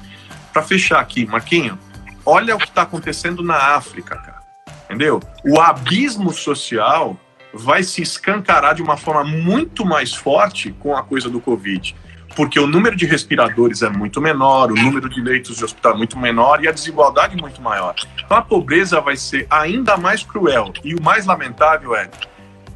Para 0.51 0.63
fechar 0.63 0.99
aqui, 0.99 1.27
Marquinho, 1.27 1.77
olha 2.25 2.55
o 2.55 2.57
que 2.57 2.69
está 2.69 2.81
acontecendo 2.81 3.43
na 3.43 3.75
África, 3.75 4.15
cara. 4.15 4.39
Entendeu? 4.85 5.19
O 5.45 5.61
abismo 5.61 6.33
social 6.33 7.15
vai 7.53 7.83
se 7.83 8.01
escancarar 8.01 8.73
de 8.73 8.81
uma 8.81 8.97
forma 8.97 9.23
muito 9.23 9.85
mais 9.85 10.15
forte 10.15 10.71
com 10.79 10.97
a 10.97 11.03
coisa 11.03 11.29
do 11.29 11.39
Covid 11.39 11.95
porque 12.39 12.57
o 12.57 12.65
número 12.65 12.95
de 12.95 13.05
respiradores 13.05 13.81
é 13.81 13.89
muito 13.89 14.21
menor, 14.21 14.71
o 14.71 14.73
número 14.73 15.09
de 15.09 15.19
leitos 15.19 15.57
de 15.57 15.65
hospital 15.65 15.95
é 15.95 15.97
muito 15.97 16.17
menor 16.17 16.63
e 16.63 16.69
a 16.69 16.71
desigualdade 16.71 17.37
é 17.37 17.41
muito 17.41 17.61
maior. 17.61 17.93
Então 18.15 18.37
a 18.37 18.41
pobreza 18.41 19.01
vai 19.01 19.17
ser 19.17 19.45
ainda 19.49 19.97
mais 19.97 20.23
cruel. 20.23 20.71
E 20.81 20.95
o 20.95 21.03
mais 21.03 21.25
lamentável 21.25 21.93
é 21.93 22.09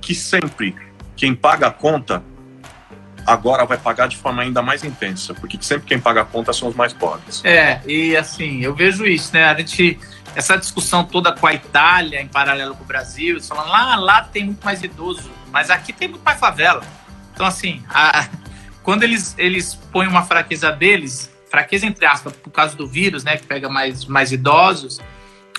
que 0.01 0.13
sempre 0.13 0.75
quem 1.15 1.33
paga 1.33 1.67
a 1.67 1.71
conta 1.71 2.21
agora 3.25 3.63
vai 3.63 3.77
pagar 3.77 4.09
de 4.09 4.17
forma 4.17 4.41
ainda 4.41 4.61
mais 4.61 4.83
intensa, 4.83 5.33
porque 5.33 5.57
sempre 5.61 5.87
quem 5.87 5.97
paga 5.97 6.23
a 6.23 6.25
conta 6.25 6.51
são 6.51 6.67
os 6.67 6.75
mais 6.75 6.91
pobres. 6.91 7.41
É, 7.45 7.79
e 7.87 8.17
assim, 8.17 8.59
eu 8.65 8.75
vejo 8.75 9.05
isso, 9.05 9.33
né? 9.33 9.45
A 9.45 9.57
gente 9.57 9.97
essa 10.35 10.57
discussão 10.57 11.05
toda 11.05 11.31
com 11.31 11.47
a 11.47 11.53
Itália 11.53 12.19
em 12.19 12.27
paralelo 12.27 12.75
com 12.75 12.83
o 12.83 12.87
Brasil, 12.87 13.41
falando 13.41 13.69
lá, 13.69 13.95
lá 13.95 14.23
tem 14.23 14.43
muito 14.43 14.65
mais 14.65 14.83
idoso, 14.83 15.31
mas 15.53 15.69
aqui 15.69 15.93
tem 15.93 16.09
muito 16.09 16.23
mais 16.23 16.37
favela. 16.37 16.83
Então 17.33 17.45
assim, 17.45 17.81
a, 17.89 18.27
quando 18.83 19.03
eles, 19.03 19.33
eles 19.37 19.73
põem 19.73 20.07
uma 20.07 20.23
fraqueza 20.23 20.71
deles, 20.71 21.31
fraqueza 21.49 21.85
entre 21.85 22.05
aspas, 22.05 22.33
por 22.33 22.51
causa 22.51 22.75
do 22.75 22.85
vírus, 22.85 23.23
né, 23.23 23.37
que 23.37 23.47
pega 23.47 23.69
mais, 23.69 24.05
mais 24.05 24.31
idosos, 24.31 25.01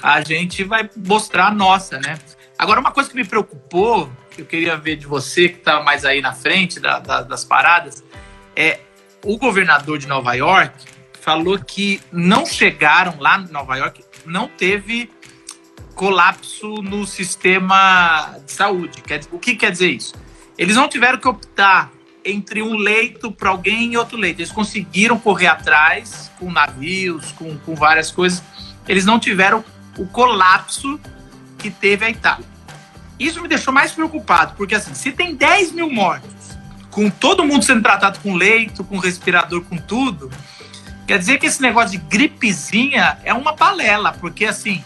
a 0.02 0.20
gente 0.20 0.62
vai 0.62 0.88
mostrar 0.96 1.48
a 1.48 1.50
nossa, 1.50 1.98
né? 1.98 2.18
Agora, 2.58 2.78
uma 2.78 2.92
coisa 2.92 3.08
que 3.08 3.16
me 3.16 3.24
preocupou, 3.24 4.10
que 4.30 4.42
eu 4.42 4.46
queria 4.46 4.76
ver 4.76 4.96
de 4.96 5.06
você, 5.06 5.48
que 5.48 5.58
está 5.58 5.82
mais 5.82 6.04
aí 6.04 6.20
na 6.20 6.32
frente 6.32 6.78
da, 6.78 6.98
da, 6.98 7.22
das 7.22 7.44
paradas, 7.44 8.04
é 8.54 8.80
o 9.24 9.38
governador 9.38 9.98
de 9.98 10.06
Nova 10.06 10.34
York 10.34 10.74
falou 11.20 11.58
que 11.58 12.02
não 12.12 12.44
chegaram 12.44 13.14
lá 13.18 13.38
em 13.38 13.50
Nova 13.50 13.76
York, 13.76 14.04
não 14.26 14.46
teve 14.46 15.10
colapso 15.94 16.82
no 16.82 17.06
sistema 17.06 18.36
de 18.44 18.52
saúde. 18.52 19.02
O 19.32 19.38
que 19.38 19.54
quer 19.54 19.70
dizer 19.70 19.90
isso? 19.90 20.14
Eles 20.58 20.76
não 20.76 20.88
tiveram 20.88 21.18
que 21.18 21.26
optar 21.26 21.90
entre 22.24 22.62
um 22.62 22.74
leito 22.74 23.30
para 23.30 23.50
alguém 23.50 23.92
e 23.92 23.96
outro 23.96 24.16
leito. 24.16 24.40
Eles 24.40 24.50
conseguiram 24.50 25.18
correr 25.18 25.48
atrás 25.48 26.30
com 26.38 26.50
navios, 26.50 27.32
com, 27.32 27.56
com 27.58 27.74
várias 27.74 28.10
coisas. 28.10 28.42
Eles 28.88 29.04
não 29.04 29.18
tiveram 29.18 29.64
o 29.98 30.06
colapso 30.06 30.98
que 31.58 31.70
teve 31.70 32.04
a 32.04 32.10
Itália. 32.10 32.46
Isso 33.18 33.40
me 33.40 33.48
deixou 33.48 33.72
mais 33.72 33.92
preocupado, 33.92 34.54
porque 34.56 34.74
assim, 34.74 34.94
se 34.94 35.12
tem 35.12 35.34
10 35.34 35.72
mil 35.72 35.90
mortos, 35.90 36.58
com 36.90 37.08
todo 37.08 37.44
mundo 37.44 37.64
sendo 37.64 37.82
tratado 37.82 38.18
com 38.20 38.34
leito, 38.34 38.82
com 38.82 38.98
respirador, 38.98 39.62
com 39.62 39.76
tudo, 39.76 40.30
quer 41.06 41.18
dizer 41.18 41.38
que 41.38 41.46
esse 41.46 41.62
negócio 41.62 41.92
de 41.92 41.98
gripezinha 41.98 43.18
é 43.24 43.32
uma 43.32 43.52
balela, 43.52 44.12
porque 44.12 44.44
assim, 44.44 44.82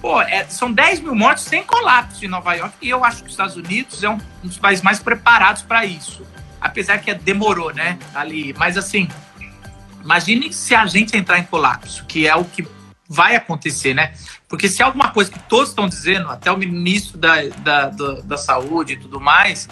pô, 0.00 0.20
é, 0.22 0.44
são 0.44 0.72
10 0.72 1.00
mil 1.00 1.14
mortos 1.16 1.44
sem 1.44 1.64
colapso 1.64 2.24
em 2.24 2.28
Nova 2.28 2.54
York, 2.54 2.76
e 2.80 2.88
eu 2.88 3.04
acho 3.04 3.18
que 3.18 3.26
os 3.26 3.32
Estados 3.32 3.56
Unidos 3.56 4.04
é 4.04 4.08
um 4.08 4.18
dos 4.42 4.56
países 4.56 4.84
mais 4.84 5.00
preparados 5.00 5.62
para 5.62 5.84
isso 5.84 6.24
apesar 6.64 6.98
que 6.98 7.12
demorou, 7.12 7.72
né? 7.74 7.98
Ali. 8.14 8.54
Mas 8.54 8.78
assim, 8.78 9.06
imagine 10.02 10.50
se 10.50 10.74
a 10.74 10.86
gente 10.86 11.14
entrar 11.14 11.38
em 11.38 11.44
colapso, 11.44 12.06
que 12.06 12.26
é 12.26 12.34
o 12.34 12.44
que 12.44 12.66
vai 13.06 13.36
acontecer, 13.36 13.92
né? 13.92 14.14
Porque 14.48 14.66
se 14.66 14.80
é 14.80 14.84
alguma 14.84 15.10
coisa 15.10 15.30
que 15.30 15.38
todos 15.40 15.68
estão 15.68 15.86
dizendo, 15.86 16.30
até 16.30 16.50
o 16.50 16.56
ministro 16.56 17.18
da, 17.18 17.42
da, 17.58 17.90
da, 17.90 18.12
da 18.22 18.36
saúde 18.38 18.94
e 18.94 18.96
tudo 18.96 19.20
mais, 19.20 19.68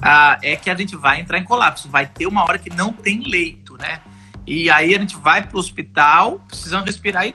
ah, 0.00 0.38
é 0.40 0.54
que 0.54 0.70
a 0.70 0.76
gente 0.76 0.94
vai 0.94 1.20
entrar 1.20 1.38
em 1.38 1.44
colapso. 1.44 1.88
Vai 1.88 2.06
ter 2.06 2.26
uma 2.26 2.44
hora 2.44 2.58
que 2.58 2.70
não 2.70 2.92
tem 2.92 3.20
leito, 3.28 3.76
né? 3.76 4.00
E 4.46 4.70
aí 4.70 4.94
a 4.94 4.98
gente 4.98 5.16
vai 5.16 5.42
para 5.42 5.56
o 5.56 5.60
hospital, 5.60 6.40
precisando 6.46 6.86
respirar 6.86 7.26
e, 7.26 7.34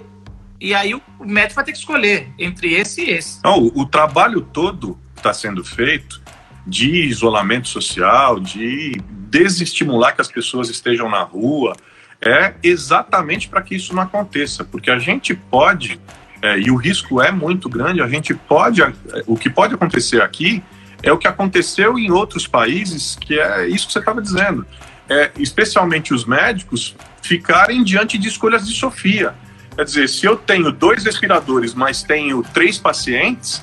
e 0.62 0.74
aí 0.74 0.96
o 0.96 1.02
médico 1.20 1.56
vai 1.56 1.66
ter 1.66 1.74
que 1.74 1.78
escolher 1.78 2.32
entre 2.40 2.74
esse 2.74 3.02
e 3.02 3.10
esse. 3.10 3.44
Não, 3.44 3.60
o, 3.60 3.82
o 3.82 3.86
trabalho 3.86 4.42
todo 4.42 4.98
está 5.16 5.34
sendo 5.34 5.64
feito 5.64 6.24
de 6.66 7.06
isolamento 7.06 7.68
social, 7.68 8.40
de 8.40 8.94
desestimular 9.30 10.16
que 10.16 10.22
as 10.22 10.28
pessoas 10.28 10.70
estejam 10.70 11.10
na 11.10 11.24
rua, 11.24 11.76
é 12.22 12.54
exatamente 12.64 13.50
para 13.50 13.62
que 13.62 13.76
isso 13.76 13.94
não 13.94 14.04
aconteça, 14.04 14.64
porque 14.64 14.90
a 14.90 14.98
gente 14.98 15.34
pode, 15.34 16.00
é, 16.42 16.58
e 16.60 16.72
o 16.72 16.76
risco 16.76 17.22
é 17.22 17.32
muito 17.32 17.68
grande, 17.68 18.02
a 18.02 18.08
gente 18.08 18.34
pode, 18.34 18.82
é, 18.82 18.94
o 19.28 19.36
que 19.36 19.50
pode 19.50 19.74
acontecer 19.74 20.22
aqui 20.22 20.64
é 21.02 21.12
o 21.12 21.18
que 21.18 21.28
aconteceu 21.28 22.00
em 22.00 22.10
outros 22.12 22.48
países, 22.48 23.18
que 23.20 23.38
é 23.38 23.68
isso 23.68 23.88
que 23.88 23.94
você 23.94 24.00
estava 24.00 24.22
dizendo, 24.22 24.66
é, 25.10 25.32
especialmente 25.38 26.14
os 26.14 26.26
médicos 26.26 26.96
ficarem 27.22 27.84
diante 27.84 28.18
de 28.18 28.30
escolhas 28.30 28.66
de 28.66 28.74
Sofia. 28.74 29.36
Quer 29.76 29.84
dizer, 29.84 30.08
se 30.08 30.26
eu 30.26 30.38
tenho 30.38 30.72
dois 30.72 31.04
respiradores, 31.04 31.74
mas 31.74 32.04
tenho 32.04 32.42
três 32.54 32.78
pacientes, 32.78 33.62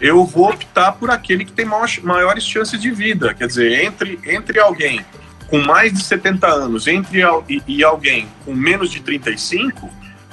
eu 0.00 0.24
vou 0.24 0.50
optar 0.50 0.92
por 0.92 1.10
aquele 1.10 1.44
que 1.44 1.52
tem 1.52 1.66
maiores 1.66 2.44
chances 2.44 2.80
de 2.80 2.90
vida. 2.90 3.34
Quer 3.34 3.46
dizer, 3.46 3.84
entre, 3.84 4.18
entre 4.24 4.58
alguém 4.58 5.04
com 5.48 5.58
mais 5.58 5.92
de 5.92 6.02
70 6.02 6.46
anos 6.46 6.86
entre, 6.86 7.20
e, 7.48 7.62
e 7.66 7.84
alguém 7.84 8.28
com 8.44 8.54
menos 8.54 8.90
de 8.90 9.00
35, 9.00 9.90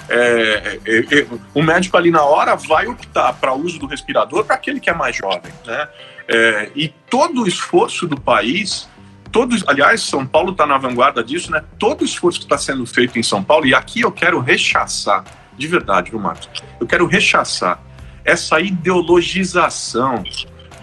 é, 0.07 0.79
é, 0.85 1.19
é, 1.19 1.27
o 1.53 1.61
médico 1.61 1.97
ali 1.97 2.11
na 2.11 2.23
hora 2.23 2.55
vai 2.55 2.87
optar 2.87 3.33
para 3.33 3.51
o 3.51 3.61
uso 3.61 3.79
do 3.79 3.87
respirador 3.87 4.45
para 4.45 4.55
aquele 4.55 4.79
que 4.79 4.89
é 4.89 4.93
mais 4.93 5.15
jovem. 5.15 5.51
Né? 5.65 5.87
É, 6.27 6.71
e 6.75 6.89
todo 7.09 7.41
o 7.41 7.47
esforço 7.47 8.07
do 8.07 8.19
país, 8.19 8.87
todos, 9.31 9.63
aliás, 9.67 10.01
São 10.01 10.25
Paulo 10.25 10.51
está 10.51 10.65
na 10.65 10.77
vanguarda 10.77 11.23
disso, 11.23 11.51
né? 11.51 11.63
todo 11.79 12.03
o 12.03 12.05
esforço 12.05 12.39
que 12.39 12.45
está 12.45 12.57
sendo 12.57 12.85
feito 12.85 13.17
em 13.17 13.23
São 13.23 13.43
Paulo, 13.43 13.65
e 13.65 13.73
aqui 13.73 14.01
eu 14.01 14.11
quero 14.11 14.39
rechaçar, 14.39 15.25
de 15.57 15.67
verdade, 15.67 16.11
viu, 16.11 16.19
Marcos? 16.19 16.47
Eu 16.79 16.85
quero 16.85 17.07
rechaçar 17.07 17.81
essa 18.27 18.59
ideologização 18.59 20.21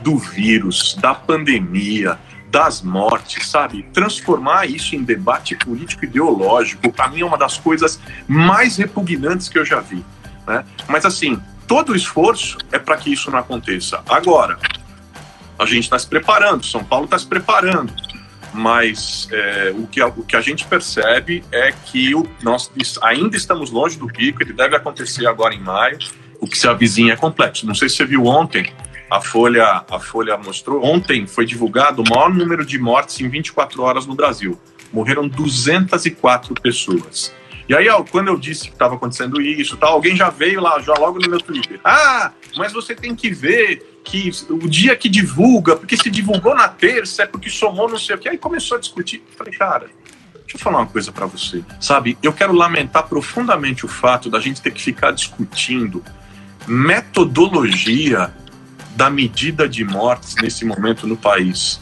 do 0.00 0.16
vírus, 0.16 0.96
da 0.98 1.14
pandemia, 1.14 2.18
das 2.48 2.80
mortes, 2.80 3.48
sabe? 3.48 3.82
Transformar 3.92 4.66
isso 4.66 4.96
em 4.96 5.02
debate 5.02 5.54
político 5.54 6.06
ideológico, 6.06 6.90
para 6.90 7.08
mim 7.08 7.20
é 7.20 7.24
uma 7.24 7.36
das 7.36 7.58
coisas 7.58 8.00
mais 8.26 8.78
repugnantes 8.78 9.48
que 9.48 9.58
eu 9.58 9.64
já 9.64 9.80
vi. 9.80 10.02
Né? 10.46 10.64
Mas 10.88 11.04
assim, 11.04 11.38
todo 11.68 11.92
o 11.92 11.96
esforço 11.96 12.56
é 12.72 12.78
para 12.78 12.96
que 12.96 13.12
isso 13.12 13.30
não 13.30 13.38
aconteça. 13.38 14.02
Agora, 14.08 14.58
a 15.58 15.66
gente 15.66 15.84
está 15.84 15.98
se 15.98 16.06
preparando, 16.06 16.64
São 16.64 16.82
Paulo 16.82 17.04
está 17.04 17.18
se 17.18 17.26
preparando, 17.26 17.92
mas 18.54 19.28
é, 19.32 19.74
o, 19.76 19.86
que, 19.86 20.02
o 20.02 20.22
que 20.22 20.36
a 20.36 20.40
gente 20.40 20.64
percebe 20.64 21.44
é 21.52 21.72
que 21.72 22.14
o, 22.14 22.26
nós 22.42 22.70
ainda 23.02 23.36
estamos 23.36 23.70
longe 23.70 23.98
do 23.98 24.06
pico, 24.06 24.42
ele 24.42 24.52
deve 24.52 24.76
acontecer 24.76 25.26
agora 25.26 25.54
em 25.54 25.60
maio, 25.60 25.98
o 26.44 26.46
que 26.46 26.58
se 26.58 26.68
avizinha 26.68 27.14
é 27.14 27.16
complexo. 27.16 27.66
Não 27.66 27.74
sei 27.74 27.88
se 27.88 27.96
você 27.96 28.04
viu 28.04 28.26
ontem, 28.26 28.70
a 29.10 29.18
Folha, 29.20 29.82
a 29.90 29.98
Folha 29.98 30.36
mostrou, 30.36 30.84
ontem 30.84 31.26
foi 31.26 31.46
divulgado 31.46 32.02
o 32.02 32.08
maior 32.08 32.32
número 32.32 32.66
de 32.66 32.78
mortes 32.78 33.18
em 33.20 33.28
24 33.28 33.82
horas 33.82 34.06
no 34.06 34.14
Brasil. 34.14 34.60
Morreram 34.92 35.26
204 35.26 36.54
pessoas. 36.60 37.32
E 37.66 37.74
aí, 37.74 37.86
quando 38.10 38.28
eu 38.28 38.38
disse 38.38 38.64
que 38.64 38.74
estava 38.74 38.94
acontecendo 38.94 39.40
isso, 39.40 39.78
tal, 39.78 39.94
alguém 39.94 40.14
já 40.14 40.28
veio 40.28 40.60
lá, 40.60 40.78
já 40.80 40.92
logo 40.92 41.18
no 41.18 41.30
meu 41.30 41.40
Twitter. 41.40 41.80
Ah, 41.82 42.30
mas 42.58 42.74
você 42.74 42.94
tem 42.94 43.16
que 43.16 43.30
ver 43.30 44.00
que 44.04 44.30
o 44.50 44.68
dia 44.68 44.94
que 44.94 45.08
divulga, 45.08 45.76
porque 45.76 45.96
se 45.96 46.10
divulgou 46.10 46.54
na 46.54 46.68
terça, 46.68 47.22
é 47.22 47.26
porque 47.26 47.48
somou 47.48 47.88
não 47.88 47.98
sei 47.98 48.16
o 48.16 48.18
que. 48.18 48.28
Aí 48.28 48.36
começou 48.36 48.76
a 48.76 48.80
discutir. 48.80 49.24
Falei, 49.34 49.54
cara, 49.54 49.86
deixa 50.34 50.56
eu 50.56 50.60
falar 50.60 50.80
uma 50.80 50.86
coisa 50.86 51.10
para 51.10 51.24
você. 51.24 51.64
Sabe, 51.80 52.18
eu 52.22 52.34
quero 52.34 52.52
lamentar 52.52 53.08
profundamente 53.08 53.86
o 53.86 53.88
fato 53.88 54.28
da 54.28 54.38
gente 54.40 54.60
ter 54.60 54.70
que 54.70 54.82
ficar 54.82 55.10
discutindo 55.10 56.04
metodologia 56.66 58.32
da 58.96 59.10
medida 59.10 59.68
de 59.68 59.84
mortes 59.84 60.36
nesse 60.36 60.64
momento 60.64 61.06
no 61.06 61.16
país. 61.16 61.80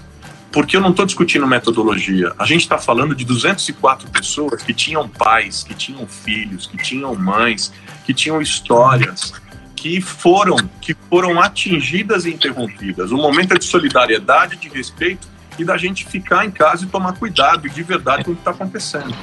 Porque 0.51 0.77
eu 0.77 0.81
não 0.81 0.91
estou 0.91 1.07
discutindo 1.07 1.47
metodologia. 1.47 2.33
A 2.39 2.45
gente 2.45 2.61
está 2.61 2.77
falando 2.77 3.15
de 3.15 3.25
204 3.25 4.11
pessoas 4.11 4.63
que 4.63 4.75
tinham 4.75 5.09
pais, 5.09 5.63
que 5.63 5.75
tinham 5.75 6.07
filhos, 6.07 6.67
que 6.67 6.77
tinham 6.77 7.15
mães, 7.15 7.73
que 8.05 8.13
tinham 8.13 8.41
histórias, 8.41 9.33
que 9.75 10.01
foram, 10.01 10.57
que 10.81 10.95
foram 11.09 11.41
atingidas 11.41 12.27
e 12.27 12.31
interrompidas. 12.31 13.11
O 13.11 13.17
momento 13.17 13.55
é 13.55 13.59
de 13.59 13.65
solidariedade, 13.65 14.57
de 14.57 14.69
respeito 14.69 15.27
e 15.59 15.65
da 15.65 15.77
gente 15.77 16.07
ficar 16.07 16.45
em 16.45 16.51
casa 16.51 16.85
e 16.85 16.87
tomar 16.87 17.15
cuidado 17.15 17.69
de 17.69 17.83
verdade 17.83 18.25
com 18.25 18.33
o 18.33 18.35
que 18.35 18.41
está 18.41 18.51
acontecendo. 18.51 19.15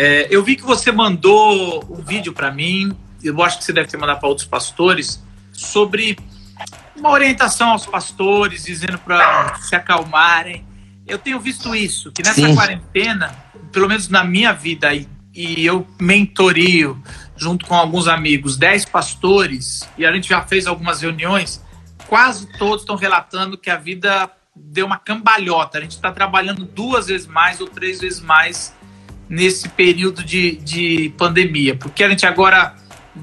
É, 0.00 0.28
eu 0.30 0.44
vi 0.44 0.54
que 0.54 0.62
você 0.62 0.92
mandou 0.92 1.84
um 1.90 2.00
vídeo 2.00 2.32
para 2.32 2.52
mim, 2.52 2.96
eu 3.20 3.42
acho 3.42 3.58
que 3.58 3.64
você 3.64 3.72
deve 3.72 3.88
ter 3.88 3.96
mandado 3.96 4.20
para 4.20 4.28
outros 4.28 4.46
pastores, 4.46 5.20
sobre 5.52 6.16
uma 6.94 7.10
orientação 7.10 7.70
aos 7.70 7.84
pastores, 7.84 8.62
dizendo 8.62 8.96
para 8.96 9.56
se 9.56 9.74
acalmarem. 9.74 10.64
Eu 11.04 11.18
tenho 11.18 11.40
visto 11.40 11.74
isso, 11.74 12.12
que 12.12 12.22
nessa 12.22 12.46
Sim. 12.46 12.54
quarentena, 12.54 13.34
pelo 13.72 13.88
menos 13.88 14.08
na 14.08 14.22
minha 14.22 14.52
vida, 14.52 14.94
e, 14.94 15.08
e 15.34 15.66
eu 15.66 15.84
mentorio 16.00 17.02
junto 17.36 17.66
com 17.66 17.74
alguns 17.74 18.06
amigos, 18.06 18.56
10 18.56 18.84
pastores, 18.84 19.80
e 19.98 20.06
a 20.06 20.12
gente 20.12 20.28
já 20.28 20.42
fez 20.42 20.68
algumas 20.68 21.02
reuniões, 21.02 21.60
quase 22.06 22.46
todos 22.56 22.82
estão 22.82 22.94
relatando 22.94 23.58
que 23.58 23.68
a 23.68 23.76
vida 23.76 24.30
deu 24.54 24.86
uma 24.86 24.96
cambalhota. 24.96 25.78
A 25.78 25.80
gente 25.80 25.96
está 25.96 26.12
trabalhando 26.12 26.64
duas 26.64 27.08
vezes 27.08 27.26
mais 27.26 27.60
ou 27.60 27.66
três 27.66 28.00
vezes 28.00 28.20
mais 28.20 28.77
nesse 29.28 29.68
período 29.68 30.24
de, 30.24 30.52
de 30.56 31.12
pandemia, 31.18 31.74
porque 31.74 32.02
a 32.02 32.08
gente 32.08 32.24
agora 32.24 32.74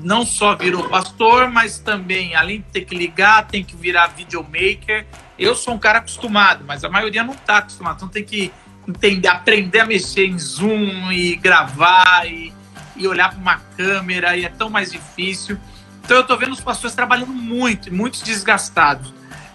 não 0.04 0.26
só 0.26 0.56
virou 0.56 0.88
pastor, 0.90 1.50
mas 1.50 1.80
também, 1.80 2.36
além 2.36 2.58
de 2.58 2.66
ter 2.66 2.82
que 2.82 2.96
ligar, 2.96 3.48
tem 3.48 3.64
que 3.64 3.76
virar 3.76 4.08
videomaker. 4.08 5.06
Eu 5.38 5.56
sou 5.56 5.74
um 5.74 5.80
cara 5.80 6.00
acostumado, 6.00 6.64
mas 6.66 6.84
a 6.84 6.90
maioria 6.90 7.24
não 7.24 7.34
está 7.34 7.58
acostumado, 7.58 7.98
então 7.98 8.08
tem 8.08 8.24
que 8.24 8.52
entender, 8.88 9.28
aprender 9.28 9.80
a 9.80 9.86
mexer 9.86 10.28
em 10.28 10.38
Zoom 10.38 11.12
e 11.12 11.36
gravar 11.36 12.26
e, 12.28 12.54
e 12.96 13.08
olhar 13.08 13.30
para 13.30 13.40
uma 13.40 13.58
câmera, 13.78 14.38
e 14.38 14.46
é 14.46 14.50
tão 14.50 14.70
mais 14.70 14.92
difícil. 14.92 15.58
Então 16.04 16.18
eu 16.18 16.22
estou 16.22 16.38
vendo 16.38 16.54
os 16.54 16.62
pastores 16.62 16.96
trabalhando 16.96 17.34
muito, 17.34 17.94
muitos 17.94 18.22
desgastados. 18.22 19.14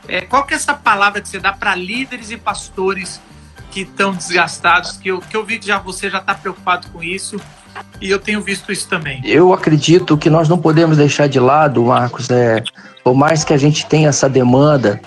É, 0.09 0.23
qual 0.23 0.45
que 0.45 0.55
é 0.55 0.57
essa 0.57 0.75
palavra 0.75 1.21
que 1.21 1.29
você 1.29 1.39
dá 1.39 1.53
para 1.53 1.75
líderes 1.75 2.31
e 2.31 2.37
pastores 2.37 3.21
que 3.71 3.83
estão 3.83 4.13
desgastados? 4.13 4.97
Que 4.97 5.11
eu, 5.11 5.21
que 5.21 5.37
eu 5.37 5.45
vi 5.45 5.59
que 5.59 5.67
já 5.67 5.79
você 5.79 6.11
já 6.11 6.19
está 6.19 6.35
preocupado 6.35 6.89
com 6.89 7.03
isso 7.03 7.41
e 8.01 8.11
eu 8.11 8.19
tenho 8.19 8.41
visto 8.41 8.73
isso 8.73 8.89
também. 8.89 9.21
Eu 9.25 9.53
acredito 9.53 10.17
que 10.17 10.29
nós 10.29 10.49
não 10.49 10.59
podemos 10.59 10.97
deixar 10.97 11.29
de 11.29 11.39
lado, 11.39 11.85
Marcos, 11.85 12.29
é, 12.31 12.63
por 13.05 13.15
mais 13.15 13.45
que 13.45 13.53
a 13.53 13.59
gente 13.59 13.87
tenha 13.87 14.09
essa 14.09 14.29
demanda, 14.29 15.01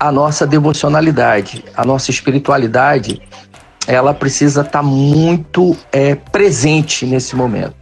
a 0.00 0.10
nossa 0.10 0.46
devocionalidade, 0.46 1.64
a 1.76 1.84
nossa 1.84 2.10
espiritualidade, 2.10 3.22
ela 3.86 4.14
precisa 4.14 4.62
estar 4.62 4.82
muito 4.82 5.76
é, 5.92 6.14
presente 6.14 7.06
nesse 7.06 7.36
momento. 7.36 7.74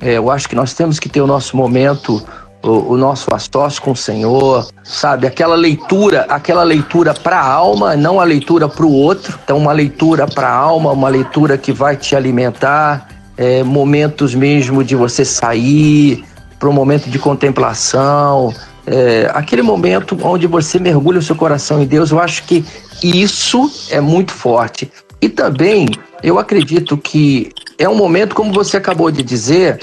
É, 0.00 0.16
eu 0.16 0.30
acho 0.30 0.48
que 0.48 0.54
nós 0.54 0.74
temos 0.74 0.98
que 0.98 1.08
ter 1.08 1.20
o 1.20 1.26
nosso 1.26 1.56
momento, 1.56 2.26
o, 2.62 2.92
o 2.92 2.96
nosso 2.96 3.32
astócio 3.34 3.80
com 3.82 3.92
o 3.92 3.96
Senhor, 3.96 4.68
sabe? 4.82 5.26
Aquela 5.26 5.54
leitura, 5.54 6.26
aquela 6.28 6.62
leitura 6.62 7.14
para 7.14 7.38
a 7.38 7.46
alma, 7.46 7.96
não 7.96 8.20
a 8.20 8.24
leitura 8.24 8.68
para 8.68 8.84
o 8.84 8.92
outro. 8.92 9.38
Então, 9.42 9.58
uma 9.58 9.72
leitura 9.72 10.26
para 10.26 10.48
a 10.48 10.54
alma, 10.54 10.92
uma 10.92 11.08
leitura 11.08 11.56
que 11.56 11.72
vai 11.72 11.96
te 11.96 12.14
alimentar, 12.14 13.08
é, 13.36 13.62
momentos 13.62 14.34
mesmo 14.34 14.84
de 14.84 14.94
você 14.94 15.24
sair 15.24 16.24
para 16.58 16.68
um 16.68 16.72
momento 16.72 17.08
de 17.08 17.18
contemplação, 17.18 18.52
é, 18.86 19.30
aquele 19.32 19.62
momento 19.62 20.18
onde 20.22 20.46
você 20.46 20.78
mergulha 20.78 21.18
o 21.18 21.22
seu 21.22 21.34
coração 21.34 21.82
em 21.82 21.86
Deus. 21.86 22.10
Eu 22.10 22.20
acho 22.20 22.44
que 22.44 22.64
isso 23.02 23.70
é 23.90 24.00
muito 24.00 24.32
forte. 24.32 24.90
E 25.22 25.28
também 25.28 25.88
eu 26.22 26.38
acredito 26.38 26.96
que 26.96 27.50
é 27.78 27.88
um 27.88 27.94
momento, 27.94 28.34
como 28.34 28.52
você 28.52 28.76
acabou 28.76 29.10
de 29.10 29.22
dizer, 29.22 29.80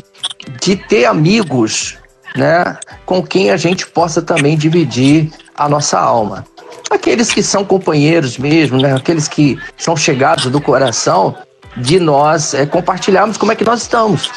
de 0.61 0.75
ter 0.75 1.05
amigos, 1.05 1.97
né, 2.37 2.77
com 3.05 3.21
quem 3.21 3.51
a 3.51 3.57
gente 3.57 3.87
possa 3.87 4.21
também 4.21 4.57
dividir 4.57 5.31
a 5.55 5.67
nossa 5.67 5.99
alma. 5.99 6.45
Aqueles 6.89 7.31
que 7.31 7.43
são 7.43 7.65
companheiros 7.65 8.37
mesmo, 8.37 8.79
né, 8.79 8.95
aqueles 8.95 9.27
que 9.27 9.57
são 9.75 9.95
chegados 9.95 10.45
do 10.45 10.61
coração, 10.61 11.35
de 11.75 11.99
nós 11.99 12.53
é, 12.53 12.65
compartilharmos 12.65 13.37
como 13.37 13.51
é 13.51 13.55
que 13.55 13.63
nós 13.63 13.81
estamos. 13.81 14.31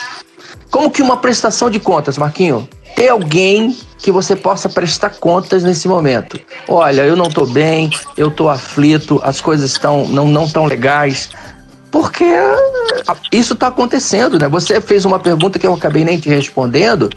Como 0.70 0.90
que 0.90 1.02
uma 1.02 1.16
prestação 1.16 1.68
de 1.68 1.80
contas, 1.80 2.16
Marquinho? 2.16 2.68
Ter 2.94 3.08
alguém 3.08 3.76
que 3.98 4.10
você 4.10 4.36
possa 4.36 4.68
prestar 4.68 5.10
contas 5.10 5.62
nesse 5.62 5.88
momento. 5.88 6.40
Olha, 6.68 7.02
eu 7.02 7.16
não 7.16 7.26
estou 7.26 7.46
bem, 7.46 7.90
eu 8.16 8.28
estou 8.28 8.48
aflito, 8.48 9.20
as 9.22 9.40
coisas 9.40 9.70
estão 9.70 10.06
não 10.08 10.26
não 10.26 10.48
tão 10.48 10.64
legais, 10.66 11.30
porque 11.90 12.24
isso 13.32 13.54
está 13.54 13.66
acontecendo, 13.66 14.38
né? 14.38 14.48
Você 14.48 14.80
fez 14.80 15.04
uma 15.04 15.18
pergunta 15.18 15.58
que 15.58 15.66
eu 15.66 15.74
acabei 15.74 16.04
nem 16.04 16.18
te 16.18 16.28
respondendo, 16.28 17.10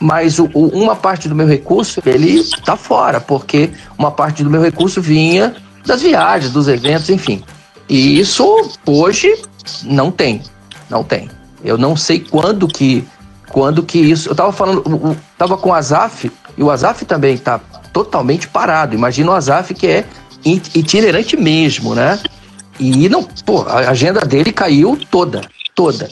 mas 0.00 0.38
o, 0.38 0.48
o, 0.54 0.68
uma 0.68 0.96
parte 0.96 1.28
do 1.28 1.34
meu 1.34 1.46
recurso 1.46 2.00
ele 2.06 2.38
está 2.38 2.76
fora, 2.76 3.20
porque 3.20 3.70
uma 3.98 4.10
parte 4.10 4.42
do 4.42 4.50
meu 4.50 4.62
recurso 4.62 5.00
vinha 5.02 5.54
das 5.84 6.00
viagens, 6.02 6.52
dos 6.52 6.66
eventos, 6.66 7.10
enfim. 7.10 7.44
E 7.88 8.18
isso 8.18 8.72
hoje 8.86 9.30
não 9.84 10.10
tem, 10.10 10.42
não 10.88 11.04
tem. 11.04 11.28
Eu 11.62 11.76
não 11.76 11.94
sei 11.94 12.20
quando 12.20 12.66
que 12.66 13.04
quando 13.50 13.82
que 13.82 13.98
isso. 13.98 14.28
Eu 14.28 14.34
tava 14.34 14.52
falando, 14.52 14.82
eu 14.86 15.16
tava 15.36 15.56
com 15.58 15.70
o 15.70 15.74
Azaf 15.74 16.30
e 16.56 16.62
o 16.62 16.70
Azaf 16.70 17.04
também 17.04 17.36
tá 17.36 17.60
totalmente 17.92 18.48
parado. 18.48 18.94
Imagina 18.94 19.32
o 19.32 19.34
Azaf 19.34 19.74
que 19.74 19.86
é 19.86 20.04
itinerante 20.44 21.36
mesmo, 21.36 21.94
né? 21.94 22.18
E 22.78 23.08
não, 23.08 23.24
pô, 23.44 23.62
a 23.62 23.90
agenda 23.90 24.20
dele 24.20 24.52
caiu 24.52 24.98
toda, 25.10 25.42
toda. 25.74 26.08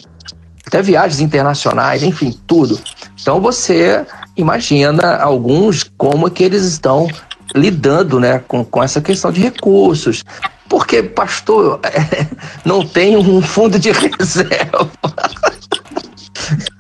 Até 0.69 0.83
viagens 0.83 1.21
internacionais, 1.21 2.03
enfim, 2.03 2.39
tudo. 2.47 2.79
Então 3.21 3.41
você 3.41 4.05
imagina 4.37 5.17
alguns 5.17 5.83
como 5.83 6.31
que 6.31 6.45
eles 6.45 6.63
estão 6.63 7.09
lidando, 7.57 8.21
né, 8.21 8.39
com, 8.47 8.63
com 8.63 8.83
essa 8.83 9.01
questão 9.01 9.33
de 9.33 9.41
recursos. 9.41 10.23
Porque, 10.69 11.03
pastor, 11.03 11.81
é, 11.83 12.27
não 12.67 12.87
tem 12.87 13.17
um 13.17 13.41
fundo 13.41 13.79
de 13.79 13.91
reserva. 14.19 14.91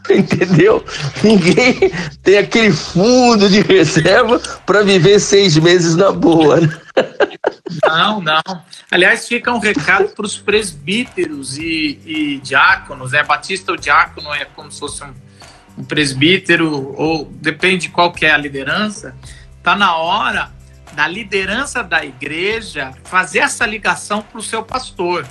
Entendeu? 0.15 0.85
Ninguém 1.23 1.91
tem 2.23 2.39
aquele 2.39 2.73
fundo 2.73 3.49
de 3.49 3.61
reserva 3.61 4.41
para 4.65 4.83
viver 4.83 5.19
seis 5.21 5.57
meses 5.57 5.95
na 5.95 6.11
boa. 6.11 6.61
Né? 6.61 6.69
Não, 7.85 8.21
não. 8.21 8.43
Aliás, 8.91 9.29
fica 9.29 9.53
um 9.53 9.59
recado 9.59 10.09
para 10.09 10.25
os 10.25 10.39
presbíteros 10.39 11.59
e, 11.59 12.01
e, 12.05 12.39
diáconos. 12.39 13.13
Né? 13.13 13.23
Batista, 13.23 13.73
o 13.73 13.77
diácono 13.77 14.33
é 14.33 14.45
como 14.45 14.73
se 14.73 14.81
fosse 14.81 15.05
um, 15.05 15.13
um 15.77 15.85
presbítero, 15.85 16.95
ou 16.97 17.27
depende 17.31 17.89
qual 17.91 18.13
que 18.13 18.25
é 18.25 18.33
a 18.33 18.39
liderança. 18.39 19.15
Está 19.59 19.77
na 19.77 19.97
hora 19.97 20.51
da 20.95 21.07
liderança 21.07 21.83
da 21.83 22.05
igreja 22.05 22.93
fazer 23.05 23.41
essa 23.41 23.67
ligação 23.67 24.23
para 24.23 24.39
o 24.39 24.43
seu 24.43 24.63
pastor. 24.63 25.27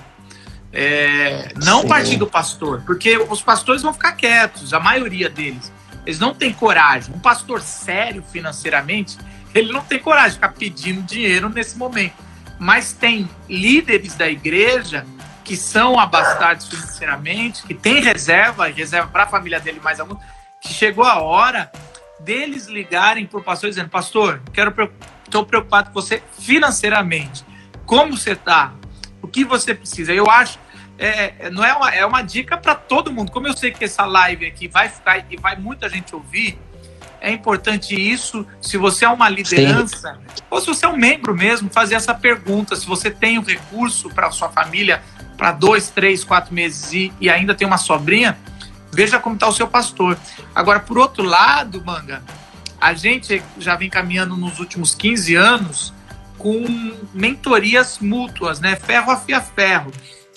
É, 0.80 1.54
não 1.56 1.82
Sim. 1.82 1.88
partir 1.88 2.18
do 2.18 2.28
pastor, 2.28 2.84
porque 2.86 3.18
os 3.18 3.42
pastores 3.42 3.82
vão 3.82 3.92
ficar 3.92 4.12
quietos, 4.12 4.76
a 4.76 4.80
maioria 4.80 5.28
deles. 5.28 5.74
Eles 6.06 6.20
não 6.20 6.36
têm 6.36 6.54
coragem. 6.54 7.16
Um 7.16 7.20
pastor 7.20 7.62
sério 7.62 8.24
financeiramente, 8.32 9.18
ele 9.56 9.74
não 9.74 9.82
tem 9.82 9.98
coragem 9.98 10.30
de 10.30 10.36
ficar 10.36 10.50
pedindo 10.50 11.02
dinheiro 11.02 11.50
nesse 11.50 11.76
momento. 11.76 12.14
Mas 12.60 12.94
tem 12.94 13.28
líderes 13.50 14.14
da 14.14 14.30
igreja 14.30 15.04
que 15.44 15.58
são 15.58 15.98
abastados 15.98 16.68
financeiramente, 16.68 17.64
que 17.64 17.74
tem 17.74 18.00
reserva, 18.00 18.68
reserva 18.68 19.08
para 19.08 19.24
a 19.24 19.28
família 19.28 19.60
dele 19.60 19.80
mais 19.84 20.00
algum, 20.00 20.16
que 20.62 20.72
chegou 20.72 21.04
a 21.04 21.20
hora 21.20 21.72
deles 22.20 22.68
ligarem 22.68 23.26
para 23.26 23.40
o 23.40 23.44
pastor 23.44 23.72
dizendo: 23.72 23.90
Pastor, 23.90 24.44
quero 24.54 24.72
estou 25.26 25.44
preocupado 25.44 25.90
com 25.90 25.96
você 25.96 26.22
financeiramente. 26.40 27.44
Como 27.84 28.16
você 28.16 28.34
está? 28.34 28.74
O 29.24 29.28
que 29.28 29.44
você 29.44 29.74
precisa? 29.74 30.14
Eu 30.14 30.30
acho 30.30 30.60
é, 30.98 31.50
não 31.50 31.64
é 31.64 31.74
uma, 31.74 31.90
é 31.92 32.06
uma 32.06 32.22
dica 32.22 32.58
para 32.58 32.76
todo 32.76 33.12
mundo. 33.12 33.32
Como 33.32 33.48
eu 33.48 33.56
sei 33.56 33.72
que 33.72 33.86
essa 33.86 34.06
live 34.06 34.46
aqui 34.46 34.68
vai 34.68 34.90
ficar 34.90 35.26
e 35.30 35.38
vai 35.38 35.56
muita 35.56 35.88
gente 35.88 36.16
ouvir, 36.16 36.60
é 37.22 37.32
importante 37.32 37.96
isso. 37.96 38.46
Se 38.62 38.78
você 38.78 39.06
é 39.06 39.10
uma 39.10 39.30
liderança, 39.30 40.14
Sim. 40.14 40.44
ou 40.50 40.60
se 40.60 40.68
você 40.68 40.86
é 40.86 40.90
um 40.90 40.98
membro 40.98 41.36
mesmo, 41.36 41.70
fazer 41.70 41.96
essa 41.96 42.14
pergunta. 42.14 42.76
Se 42.76 42.86
você 42.86 43.12
tem 43.12 43.38
um 43.38 43.44
recurso 43.44 44.10
para 44.10 44.32
sua 44.32 44.50
família 44.50 45.02
para 45.38 45.52
dois, 45.52 45.90
três, 45.90 46.24
quatro 46.24 46.54
meses 46.54 46.92
e, 46.92 47.14
e 47.22 47.30
ainda 47.30 47.54
tem 47.54 47.68
uma 47.68 47.78
sobrinha, 47.78 48.38
veja 48.92 49.20
como 49.20 49.36
está 49.36 49.48
o 49.48 49.52
seu 49.52 49.68
pastor. 49.68 50.18
Agora, 50.54 50.80
por 50.80 50.98
outro 50.98 51.24
lado, 51.24 51.84
Manga, 51.86 52.24
a 52.82 52.94
gente 52.94 53.42
já 53.60 53.76
vem 53.76 53.90
caminhando 53.90 54.36
nos 54.36 54.60
últimos 54.60 54.96
15 54.96 55.36
anos 55.36 55.94
com 56.38 56.66
mentorias 57.14 58.00
mútuas, 58.00 58.60
né? 58.60 58.76
Ferro 58.76 59.12
afia 59.12 59.42
ferro. 59.42 59.92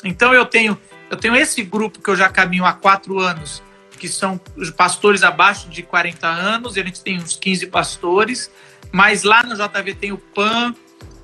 Então 0.05 0.35
eu 0.35 0.45
tenho, 0.45 0.79
eu 1.11 1.17
tenho 1.17 1.37
esse 1.37 1.63
grupo 1.63 2.01
que 2.01 2.09
eu 2.09 2.17
já 2.17 2.29
caminho 2.29 2.65
há 2.65 2.73
quatro 2.73 3.19
anos, 3.19 3.63
que 3.99 4.09
são 4.09 4.41
os 4.57 4.71
pastores 4.71 5.23
abaixo 5.23 5.69
de 5.69 5.83
40 5.83 6.27
anos, 6.27 6.77
e 6.77 6.81
a 6.81 6.85
gente 6.85 7.03
tem 7.03 7.19
uns 7.19 7.37
15 7.37 7.67
pastores, 7.67 8.51
mas 8.91 9.23
lá 9.23 9.43
no 9.43 9.55
JV 9.55 9.95
tem 9.95 10.13
o 10.13 10.19
PAN, 10.19 10.75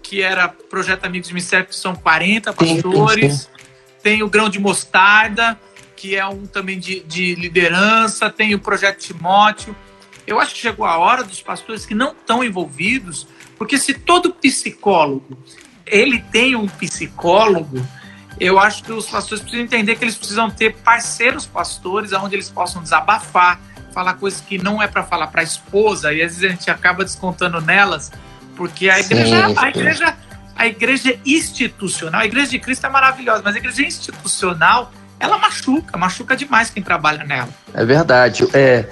que 0.02 0.22
era 0.22 0.48
Projeto 0.48 1.04
Amigos 1.06 1.28
de 1.28 1.34
Ministério, 1.34 1.66
que 1.66 1.74
são 1.74 1.94
40 1.96 2.52
pastores, 2.52 3.34
sim, 3.34 3.38
sim. 3.38 3.66
tem 4.02 4.22
o 4.22 4.28
Grão 4.28 4.48
de 4.48 4.58
Mostarda, 4.60 5.58
que 5.96 6.14
é 6.14 6.26
um 6.26 6.46
também 6.46 6.78
de, 6.78 7.00
de 7.00 7.34
liderança, 7.34 8.30
tem 8.30 8.54
o 8.54 8.58
Projeto 8.58 8.98
Timóteo. 8.98 9.74
Eu 10.26 10.38
acho 10.38 10.54
que 10.54 10.60
chegou 10.60 10.84
a 10.84 10.98
hora 10.98 11.24
dos 11.24 11.40
pastores 11.40 11.86
que 11.86 11.94
não 11.94 12.12
estão 12.12 12.44
envolvidos, 12.44 13.26
porque 13.56 13.78
se 13.78 13.94
todo 13.94 14.32
psicólogo 14.34 15.38
ele 15.86 16.20
tem 16.20 16.56
um 16.56 16.66
psicólogo, 16.66 17.86
eu 18.38 18.58
acho 18.58 18.82
que 18.82 18.92
os 18.92 19.06
pastores 19.06 19.42
precisam 19.42 19.64
entender 19.64 19.96
que 19.96 20.04
eles 20.04 20.16
precisam 20.16 20.50
ter 20.50 20.76
parceiros 20.76 21.46
pastores 21.46 22.12
onde 22.12 22.34
eles 22.34 22.50
possam 22.50 22.82
desabafar, 22.82 23.58
falar 23.92 24.14
coisas 24.14 24.40
que 24.40 24.58
não 24.58 24.82
é 24.82 24.86
para 24.86 25.02
falar 25.02 25.28
para 25.28 25.40
a 25.40 25.44
esposa 25.44 26.12
e 26.12 26.22
às 26.22 26.36
vezes 26.36 26.44
a 26.44 26.48
gente 26.48 26.70
acaba 26.70 27.02
descontando 27.02 27.60
nelas, 27.60 28.12
porque 28.54 28.90
a 28.90 29.00
igreja, 29.00 29.48
sim, 29.48 29.54
a 29.56 29.68
igreja, 29.68 30.16
a 30.54 30.66
igreja 30.66 31.18
institucional, 31.24 32.20
a 32.20 32.26
igreja 32.26 32.50
de 32.50 32.58
Cristo 32.58 32.86
é 32.86 32.90
maravilhosa, 32.90 33.42
mas 33.42 33.54
a 33.54 33.58
igreja 33.58 33.82
institucional 33.82 34.92
ela 35.18 35.38
machuca, 35.38 35.96
machuca 35.96 36.36
demais 36.36 36.68
quem 36.68 36.82
trabalha 36.82 37.24
nela. 37.24 37.48
É 37.72 37.84
verdade. 37.84 38.46
É, 38.52 38.84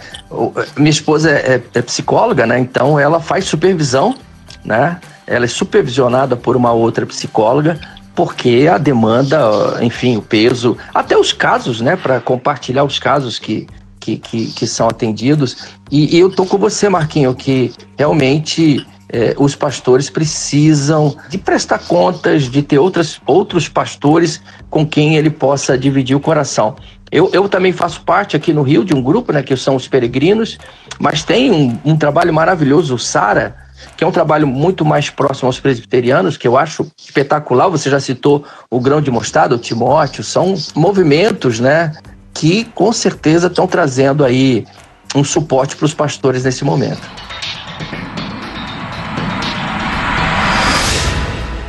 minha 0.76 0.90
esposa 0.90 1.30
é, 1.30 1.62
é, 1.74 1.82
psicóloga, 1.82 2.46
né? 2.46 2.58
Então 2.58 2.98
ela 2.98 3.20
faz 3.20 3.44
supervisão, 3.44 4.16
né? 4.64 4.98
Ela 5.26 5.44
é 5.44 5.48
supervisionada 5.48 6.34
por 6.36 6.56
uma 6.56 6.72
outra 6.72 7.04
psicóloga, 7.04 7.78
porque 8.14 8.68
a 8.72 8.78
demanda, 8.78 9.78
enfim, 9.82 10.16
o 10.16 10.22
peso, 10.22 10.76
até 10.92 11.16
os 11.16 11.32
casos, 11.32 11.80
né? 11.80 11.96
Para 11.96 12.20
compartilhar 12.20 12.84
os 12.84 12.98
casos 12.98 13.38
que, 13.38 13.66
que, 13.98 14.16
que, 14.16 14.46
que 14.52 14.66
são 14.66 14.88
atendidos. 14.88 15.68
E, 15.90 16.16
e 16.16 16.20
eu 16.20 16.30
tô 16.30 16.46
com 16.46 16.56
você, 16.56 16.88
Marquinho, 16.88 17.34
que 17.34 17.72
realmente 17.98 18.86
é, 19.08 19.34
os 19.38 19.54
pastores 19.54 20.08
precisam 20.08 21.16
de 21.28 21.38
prestar 21.38 21.78
contas, 21.78 22.44
de 22.44 22.62
ter 22.62 22.78
outras, 22.78 23.20
outros 23.26 23.68
pastores 23.68 24.40
com 24.70 24.86
quem 24.86 25.16
ele 25.16 25.30
possa 25.30 25.76
dividir 25.76 26.16
o 26.16 26.20
coração. 26.20 26.76
Eu, 27.10 27.30
eu 27.32 27.48
também 27.48 27.72
faço 27.72 28.00
parte 28.02 28.36
aqui 28.36 28.52
no 28.52 28.62
Rio 28.62 28.84
de 28.84 28.94
um 28.94 29.02
grupo, 29.02 29.32
né, 29.32 29.42
que 29.42 29.56
são 29.56 29.76
os 29.76 29.86
peregrinos, 29.86 30.58
mas 30.98 31.22
tem 31.22 31.50
um, 31.50 31.78
um 31.84 31.96
trabalho 31.96 32.34
maravilhoso, 32.34 32.96
o 32.96 32.98
Sara, 32.98 33.56
que 33.96 34.04
é 34.04 34.06
um 34.06 34.12
trabalho 34.12 34.46
muito 34.46 34.84
mais 34.84 35.10
próximo 35.10 35.46
aos 35.46 35.60
presbiterianos, 35.60 36.36
que 36.36 36.46
eu 36.46 36.56
acho 36.56 36.90
espetacular. 36.96 37.68
Você 37.68 37.90
já 37.90 38.00
citou 38.00 38.44
o 38.70 38.80
Grão 38.80 39.00
de 39.00 39.10
Mostarda, 39.10 39.54
o 39.54 39.58
Timóteo, 39.58 40.22
são 40.22 40.54
movimentos, 40.74 41.60
né, 41.60 41.92
que 42.32 42.64
com 42.74 42.92
certeza 42.92 43.46
estão 43.46 43.66
trazendo 43.66 44.24
aí 44.24 44.66
um 45.14 45.22
suporte 45.22 45.76
para 45.76 45.86
os 45.86 45.94
pastores 45.94 46.44
nesse 46.44 46.64
momento. 46.64 47.02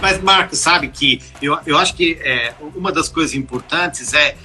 Mas, 0.02 0.22
Marcos, 0.22 0.60
sabe 0.60 0.88
que 0.88 1.20
eu, 1.42 1.58
eu 1.66 1.78
acho 1.78 1.96
que 1.96 2.20
é, 2.22 2.54
uma 2.76 2.92
das 2.92 3.10
coisas 3.10 3.34
importantes 3.34 4.14
é, 4.14 4.36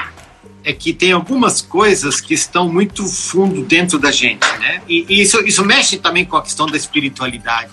é 0.65 0.73
que 0.73 0.93
tem 0.93 1.13
algumas 1.13 1.63
coisas 1.63 2.21
que 2.21 2.35
estão 2.35 2.69
muito 2.69 3.07
fundo 3.07 3.63
dentro 3.63 3.99
da 3.99 4.11
gente, 4.11 4.47
né? 4.59 4.83
E, 4.89 5.07
e 5.09 5.23
isso, 5.23 5.41
isso 5.41 5.65
mexe 5.65 5.99
também 5.99 6.25
com 6.25 6.37
a 6.37 6.43
questão 6.43 6.67
da 6.67 6.77
espiritualidade. 6.77 7.73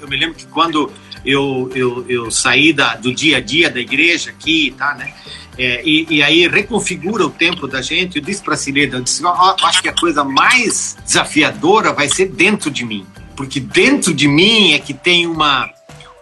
Eu 0.00 0.08
me 0.08 0.16
lembro 0.16 0.34
que 0.34 0.46
quando 0.46 0.90
eu, 1.24 1.70
eu, 1.74 2.04
eu 2.08 2.30
saí 2.30 2.72
da, 2.72 2.96
do 2.96 3.14
dia 3.14 3.36
a 3.36 3.40
dia 3.40 3.70
da 3.70 3.80
igreja 3.80 4.30
aqui, 4.30 4.74
tá, 4.76 4.94
né? 4.94 5.12
É, 5.58 5.82
e, 5.84 6.06
e, 6.08 6.22
aí 6.22 6.48
reconfigura 6.48 7.26
o 7.26 7.30
tempo 7.30 7.68
da 7.68 7.82
gente. 7.82 8.16
Eu 8.16 8.24
disse 8.24 8.42
para 8.42 8.54
a 8.54 8.56
Cileda, 8.56 8.96
eu 8.96 9.02
disse, 9.02 9.22
oh, 9.22 9.66
acho 9.66 9.82
que 9.82 9.88
a 9.88 9.92
coisa 9.92 10.24
mais 10.24 10.96
desafiadora 11.04 11.92
vai 11.92 12.08
ser 12.08 12.30
dentro 12.30 12.70
de 12.70 12.86
mim, 12.86 13.06
porque 13.36 13.60
dentro 13.60 14.14
de 14.14 14.26
mim 14.26 14.72
é 14.72 14.78
que 14.78 14.94
tem 14.94 15.26
uma 15.26 15.70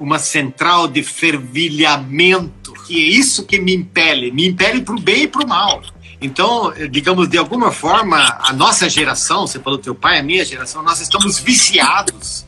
uma 0.01 0.19
central 0.19 0.89
de 0.89 1.03
fervilhamento, 1.03 2.73
que 2.87 2.97
é 2.97 3.07
isso 3.07 3.45
que 3.45 3.61
me 3.61 3.75
impele, 3.75 4.33
me 4.33 4.49
impele 4.49 4.81
para 4.81 4.95
o 4.95 5.01
bem 5.01 5.25
e 5.25 5.29
para 5.29 5.45
o 5.45 5.49
mal. 5.49 5.83
Então, 6.21 6.73
digamos, 6.91 7.29
de 7.29 7.39
alguma 7.39 7.73
forma, 7.73 8.39
a 8.43 8.53
nossa 8.53 8.89
geração, 8.89 9.47
você 9.47 9.59
falou 9.59 9.79
teu 9.79 9.95
pai, 9.95 10.19
a 10.19 10.23
minha 10.23 10.45
geração, 10.45 10.83
nós 10.83 11.01
estamos 11.01 11.39
viciados 11.39 12.45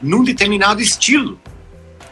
num 0.00 0.22
determinado 0.22 0.80
estilo. 0.80 1.40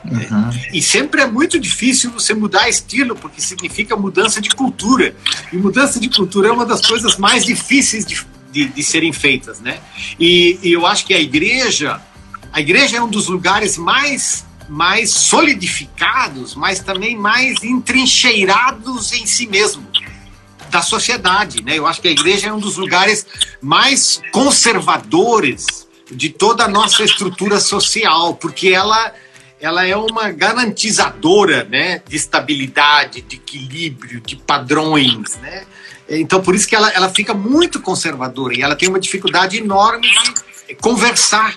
Uhum. 0.05 0.51
E 0.73 0.83
sempre 0.83 1.23
é 1.23 1.27
muito 1.27 1.59
difícil 1.59 2.11
você 2.11 2.35
mudar 2.35 2.69
estilo, 2.69 3.15
porque 3.15 3.41
significa 3.41 3.97
mudança 3.97 4.41
de 4.41 4.51
cultura. 4.51 5.15
E 5.53 5.57
mudança 5.57 5.99
de 5.99 6.09
cultura 6.09 6.49
é 6.49 6.53
uma 6.53 6.67
das 6.67 6.85
coisas 6.85 7.17
mais 7.17 7.45
difíceis 7.45 8.05
de, 8.05 8.21
de, 8.53 8.67
de 8.67 8.83
serem 8.83 9.13
feitas, 9.13 9.61
né? 9.61 9.79
E, 10.19 10.59
e 10.63 10.73
eu 10.73 10.85
acho 10.85 11.07
que 11.07 11.15
a 11.15 11.21
igreja, 11.21 12.01
a 12.53 12.61
igreja 12.61 12.99
é 12.99 13.03
um 13.03 13.09
dos 13.09 13.29
lugares 13.29 13.79
mais 13.79 14.45
mais 14.67 15.11
solidificados, 15.11 16.55
mas 16.55 16.81
também 16.81 17.19
mais 17.19 17.63
entrincheirados 17.63 19.13
em 19.13 19.27
si 19.27 19.47
mesmo 19.47 19.87
da 20.75 20.83
sociedade, 20.83 21.63
né? 21.63 21.79
Eu 21.79 21.87
acho 21.87 22.01
que 22.01 22.09
a 22.09 22.11
igreja 22.11 22.49
é 22.49 22.53
um 22.53 22.59
dos 22.59 22.77
lugares 22.77 23.25
mais 23.63 24.21
conservadores 24.33 25.87
de 26.11 26.31
toda 26.31 26.65
a 26.65 26.69
nossa 26.69 27.05
estrutura 27.05 27.61
social, 27.61 28.35
porque 28.35 28.71
ela 28.71 29.15
ela 29.61 29.87
é 29.87 29.97
uma 29.97 30.31
garantizadora, 30.31 31.65
né, 31.65 32.03
de 32.07 32.17
estabilidade, 32.17 33.23
de 33.23 33.37
equilíbrio, 33.37 34.21
de 34.21 34.37
padrões, 34.37 35.37
né? 35.37 35.65
Então 36.09 36.43
por 36.43 36.57
isso 36.57 36.67
que 36.67 36.75
ela, 36.75 36.91
ela 36.91 37.09
fica 37.09 37.33
muito 37.33 37.81
conservadora 37.81 38.53
e 38.55 38.61
ela 38.61 38.75
tem 38.75 38.89
uma 38.89 38.99
dificuldade 38.99 39.57
enorme 39.57 40.09
de 40.69 40.75
conversar 40.75 41.57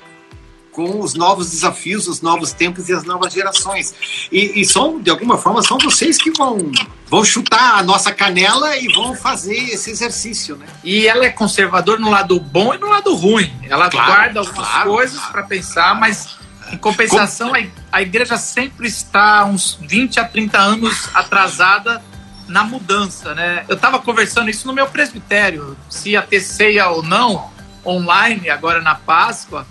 com 0.77 0.99
os 0.99 1.15
novos 1.15 1.49
desafios, 1.49 2.07
os 2.07 2.21
novos 2.21 2.53
tempos 2.53 2.87
e 2.87 2.93
as 2.93 3.03
novas 3.03 3.33
gerações. 3.33 3.95
E, 4.31 4.61
e, 4.61 4.63
são, 4.63 5.01
de 5.01 5.09
alguma 5.09 5.35
forma, 5.35 5.63
são 5.63 5.79
vocês 5.79 6.19
que 6.19 6.29
vão, 6.29 6.71
vão 7.07 7.25
chutar 7.25 7.79
a 7.79 7.81
nossa 7.81 8.13
canela 8.13 8.77
e 8.77 8.87
vão 8.93 9.15
fazer 9.15 9.57
esse 9.57 9.89
exercício, 9.89 10.55
né? 10.55 10.67
E 10.83 11.07
ela 11.07 11.25
é 11.25 11.31
conservadora 11.31 11.99
no 11.99 12.11
lado 12.11 12.39
bom 12.39 12.75
e 12.75 12.77
no 12.77 12.89
lado 12.89 13.15
ruim. 13.15 13.51
Ela 13.67 13.89
claro, 13.89 14.05
guarda 14.05 14.39
algumas 14.39 14.67
claro, 14.67 14.91
coisas 14.91 15.17
claro, 15.17 15.31
para 15.31 15.43
pensar, 15.45 15.99
mas 15.99 16.37
em 16.71 16.77
compensação, 16.77 17.55
a, 17.55 17.57
a 17.91 18.03
igreja 18.03 18.37
sempre 18.37 18.87
está 18.87 19.45
uns 19.45 19.79
20 19.81 20.19
a 20.19 20.25
30 20.25 20.59
anos 20.59 21.09
atrasada 21.11 22.03
na 22.47 22.63
mudança, 22.63 23.33
né? 23.33 23.65
Eu 23.67 23.77
estava 23.77 23.97
conversando 23.97 24.47
isso 24.47 24.67
no 24.67 24.73
meu 24.73 24.85
presbitério, 24.85 25.75
se 25.89 26.11
ia 26.11 26.21
ter 26.21 26.39
ceia 26.39 26.87
ou 26.89 27.01
não, 27.01 27.49
online, 27.83 28.47
agora 28.51 28.79
na 28.79 28.93
Páscoa. 28.93 29.65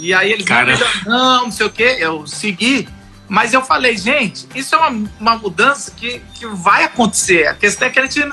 E 0.00 0.14
aí 0.14 0.32
eles 0.32 0.46
Cara... 0.46 0.76
não, 1.06 1.44
não 1.44 1.50
sei 1.50 1.66
o 1.66 1.70
quê, 1.70 1.96
eu 1.98 2.26
segui. 2.26 2.88
Mas 3.28 3.52
eu 3.52 3.62
falei, 3.62 3.96
gente, 3.96 4.48
isso 4.54 4.74
é 4.74 4.78
uma, 4.78 5.08
uma 5.20 5.36
mudança 5.36 5.92
que, 5.92 6.20
que 6.34 6.46
vai 6.46 6.84
acontecer. 6.84 7.46
A 7.46 7.54
questão 7.54 7.86
é 7.86 7.90
que 7.90 8.00
a 8.00 8.02
gente 8.02 8.28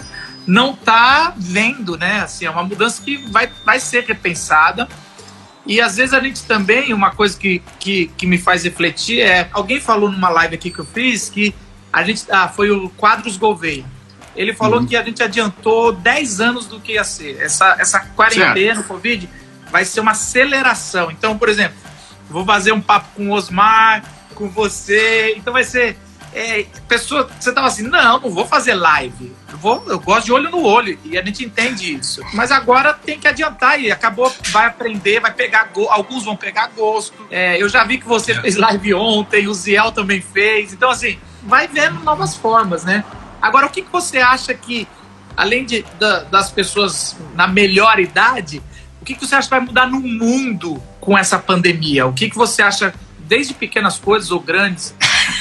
não 0.48 0.74
está 0.74 1.34
vendo, 1.38 1.98
né? 1.98 2.22
Assim, 2.22 2.46
é 2.46 2.50
uma 2.50 2.64
mudança 2.64 3.02
que 3.04 3.18
vai, 3.30 3.50
vai 3.64 3.80
ser 3.80 4.06
repensada. 4.06 4.88
E 5.68 5.82
às 5.82 5.98
vezes 5.98 6.14
a 6.14 6.20
gente 6.22 6.44
também, 6.46 6.94
uma 6.94 7.12
coisa 7.12 7.38
que, 7.38 7.62
que, 7.78 8.08
que 8.18 8.26
me 8.26 8.38
faz 8.38 8.64
refletir 8.64 9.20
é. 9.20 9.50
Alguém 9.52 9.80
falou 9.82 10.10
numa 10.10 10.30
live 10.30 10.56
aqui 10.56 10.72
que 10.72 10.80
eu 10.80 10.86
fiz 10.86 11.30
que 11.30 11.54
a 11.92 12.02
gente. 12.04 12.24
Ah, 12.32 12.48
foi 12.48 12.72
o 12.72 12.90
Quadros 12.92 13.38
Gouveia. 13.38 13.86
Ele 14.36 14.54
falou 14.54 14.80
uhum. 14.80 14.86
que 14.86 14.96
a 14.96 15.04
gente 15.04 15.22
adiantou 15.22 15.92
10 15.92 16.40
anos 16.40 16.66
do 16.68 16.80
que 16.80 16.94
ia 16.94 17.04
ser. 17.04 17.42
Essa, 17.42 17.76
essa 17.80 18.00
quarentena, 18.00 18.80
o 18.82 18.84
Covid, 18.84 19.28
vai 19.72 19.86
ser 19.86 20.00
uma 20.00 20.12
aceleração. 20.12 21.12
Então, 21.12 21.38
por 21.38 21.50
exemplo, 21.50 21.78
vou 22.30 22.46
fazer 22.46 22.72
um 22.72 22.82
papo 22.82 23.08
com 23.16 23.30
o 23.30 23.34
Osmar, 23.34 24.04
com 24.36 24.50
você, 24.50 25.34
então 25.36 25.54
vai 25.54 25.64
ser. 25.64 25.98
É, 26.34 26.66
pessoa, 26.88 27.28
você 27.40 27.52
tava 27.52 27.68
assim, 27.68 27.84
não, 27.84 28.20
não 28.20 28.30
vou 28.30 28.46
fazer 28.46 28.76
live. 28.76 29.34
Eu, 29.50 29.58
vou, 29.58 29.84
eu 29.88 30.00
gosto 30.00 30.26
de 30.26 30.34
olho 30.34 30.52
no 30.52 30.62
olho 30.62 31.00
e 31.04 31.18
a 31.18 31.24
gente 31.24 31.44
entende 31.44 31.96
isso. 31.96 32.22
Mas 32.34 32.52
agora 32.52 32.94
tem 32.94 33.18
que 33.18 33.28
adiantar 33.28 33.80
e 33.80 33.92
acabou, 33.92 34.32
vai 34.52 34.68
aprender, 34.68 35.20
vai 35.20 35.34
pegar 35.34 35.72
alguns 35.90 36.26
vão 36.26 36.36
pegar 36.36 36.68
gosto. 36.76 37.14
É, 37.32 37.60
eu 37.62 37.68
já 37.68 37.84
vi 37.84 37.98
que 37.98 38.06
você 38.06 38.34
é. 38.34 38.42
fez 38.42 38.56
live 38.56 38.94
ontem, 38.94 39.48
o 39.48 39.54
Ziel 39.54 39.92
também 39.92 40.22
fez. 40.22 40.74
Então, 40.74 40.92
assim, 40.92 41.18
vai 41.44 41.68
vendo 41.68 42.02
novas 42.02 42.36
formas, 42.36 42.84
né? 42.84 43.04
Agora, 43.42 43.66
o 43.66 43.70
que, 43.70 43.82
que 43.82 43.92
você 43.92 44.20
acha 44.20 44.54
que, 44.54 44.88
além 45.36 45.66
de, 45.66 45.84
da, 45.98 46.20
das 46.24 46.52
pessoas 46.52 47.16
na 47.34 47.48
melhor 47.48 48.00
idade, 48.00 48.62
que, 49.08 49.16
que 49.16 49.26
você 49.26 49.36
acha 49.36 49.48
que 49.48 49.56
vai 49.56 49.62
mudar 49.62 49.88
no 49.88 50.02
mundo 50.02 50.84
com 51.00 51.18
essa 51.18 51.40
pandemia? 51.40 52.06
O 52.06 52.12
que, 52.12 52.30
que 52.30 52.36
você 52.36 52.62
acha, 52.62 52.94
desde 53.20 53.54
pequenas 53.54 53.98
coisas 53.98 54.32
ou 54.32 54.40
grandes? 54.40 54.94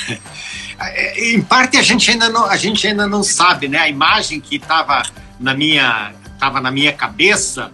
É, 0.78 1.32
em 1.32 1.40
parte 1.40 1.78
a 1.78 1.82
gente 1.82 2.10
ainda 2.10 2.28
não, 2.28 2.44
a 2.44 2.56
gente 2.58 2.86
ainda 2.86 3.06
não 3.06 3.22
sabe, 3.22 3.66
né? 3.66 3.78
A 3.78 3.88
imagem 3.88 4.38
que 4.38 4.56
estava 4.56 5.02
na 5.40 5.54
minha 5.54 6.12
estava 6.34 6.60
na 6.60 6.70
minha 6.70 6.92
cabeça 6.92 7.72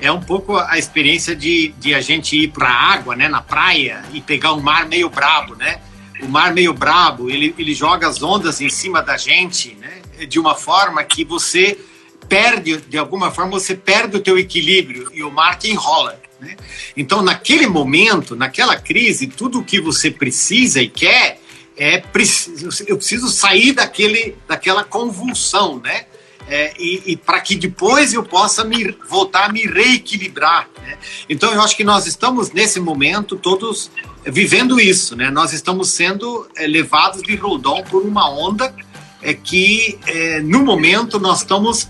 é 0.00 0.12
um 0.12 0.20
pouco 0.20 0.56
a 0.56 0.78
experiência 0.78 1.34
de, 1.34 1.74
de 1.80 1.96
a 1.96 2.00
gente 2.00 2.36
ir 2.36 2.52
para 2.52 2.68
a 2.68 2.92
água, 2.92 3.16
né, 3.16 3.28
na 3.28 3.42
praia 3.42 4.04
e 4.12 4.20
pegar 4.20 4.52
um 4.52 4.60
mar 4.60 4.86
meio 4.86 5.10
brabo, 5.10 5.56
né? 5.56 5.80
O 6.22 6.28
mar 6.28 6.54
meio 6.54 6.72
brabo, 6.72 7.28
ele, 7.28 7.52
ele 7.58 7.74
joga 7.74 8.06
as 8.06 8.22
ondas 8.22 8.60
em 8.60 8.70
cima 8.70 9.02
da 9.02 9.16
gente, 9.16 9.74
né? 9.74 10.24
De 10.24 10.38
uma 10.38 10.54
forma 10.54 11.02
que 11.02 11.24
você 11.24 11.76
perde, 12.28 12.78
de 12.78 12.98
alguma 12.98 13.30
forma, 13.30 13.52
você 13.52 13.74
perde 13.74 14.16
o 14.16 14.20
teu 14.20 14.38
equilíbrio 14.38 15.10
e 15.12 15.22
o 15.22 15.30
mar 15.30 15.58
que 15.58 15.70
enrola. 15.70 16.20
Né? 16.40 16.56
Então, 16.96 17.22
naquele 17.22 17.66
momento, 17.66 18.34
naquela 18.36 18.76
crise, 18.76 19.26
tudo 19.26 19.60
o 19.60 19.64
que 19.64 19.80
você 19.80 20.10
precisa 20.10 20.80
e 20.80 20.88
quer 20.88 21.40
é 21.76 22.02
eu 22.86 22.96
preciso 22.96 23.28
sair 23.28 23.72
daquele, 23.72 24.36
daquela 24.46 24.84
convulsão, 24.84 25.80
né? 25.80 26.06
é, 26.48 26.72
e, 26.78 27.02
e 27.06 27.16
para 27.16 27.40
que 27.40 27.56
depois 27.56 28.12
eu 28.12 28.22
possa 28.22 28.64
me 28.64 28.94
voltar 29.08 29.48
a 29.48 29.52
me 29.52 29.66
reequilibrar. 29.66 30.68
Né? 30.82 30.98
Então 31.28 31.52
eu 31.52 31.60
acho 31.60 31.76
que 31.76 31.84
nós 31.84 32.06
estamos 32.06 32.50
nesse 32.50 32.80
momento 32.80 33.36
todos 33.36 33.90
vivendo 34.26 34.80
isso, 34.80 35.14
né? 35.14 35.30
Nós 35.30 35.52
estamos 35.52 35.90
sendo 35.90 36.48
é, 36.56 36.66
levados 36.66 37.22
de 37.22 37.36
rodão 37.36 37.82
por 37.84 38.02
uma 38.02 38.30
onda 38.30 38.74
é, 39.20 39.34
que 39.34 39.98
é, 40.06 40.40
no 40.40 40.62
momento 40.62 41.18
nós 41.18 41.40
estamos 41.40 41.88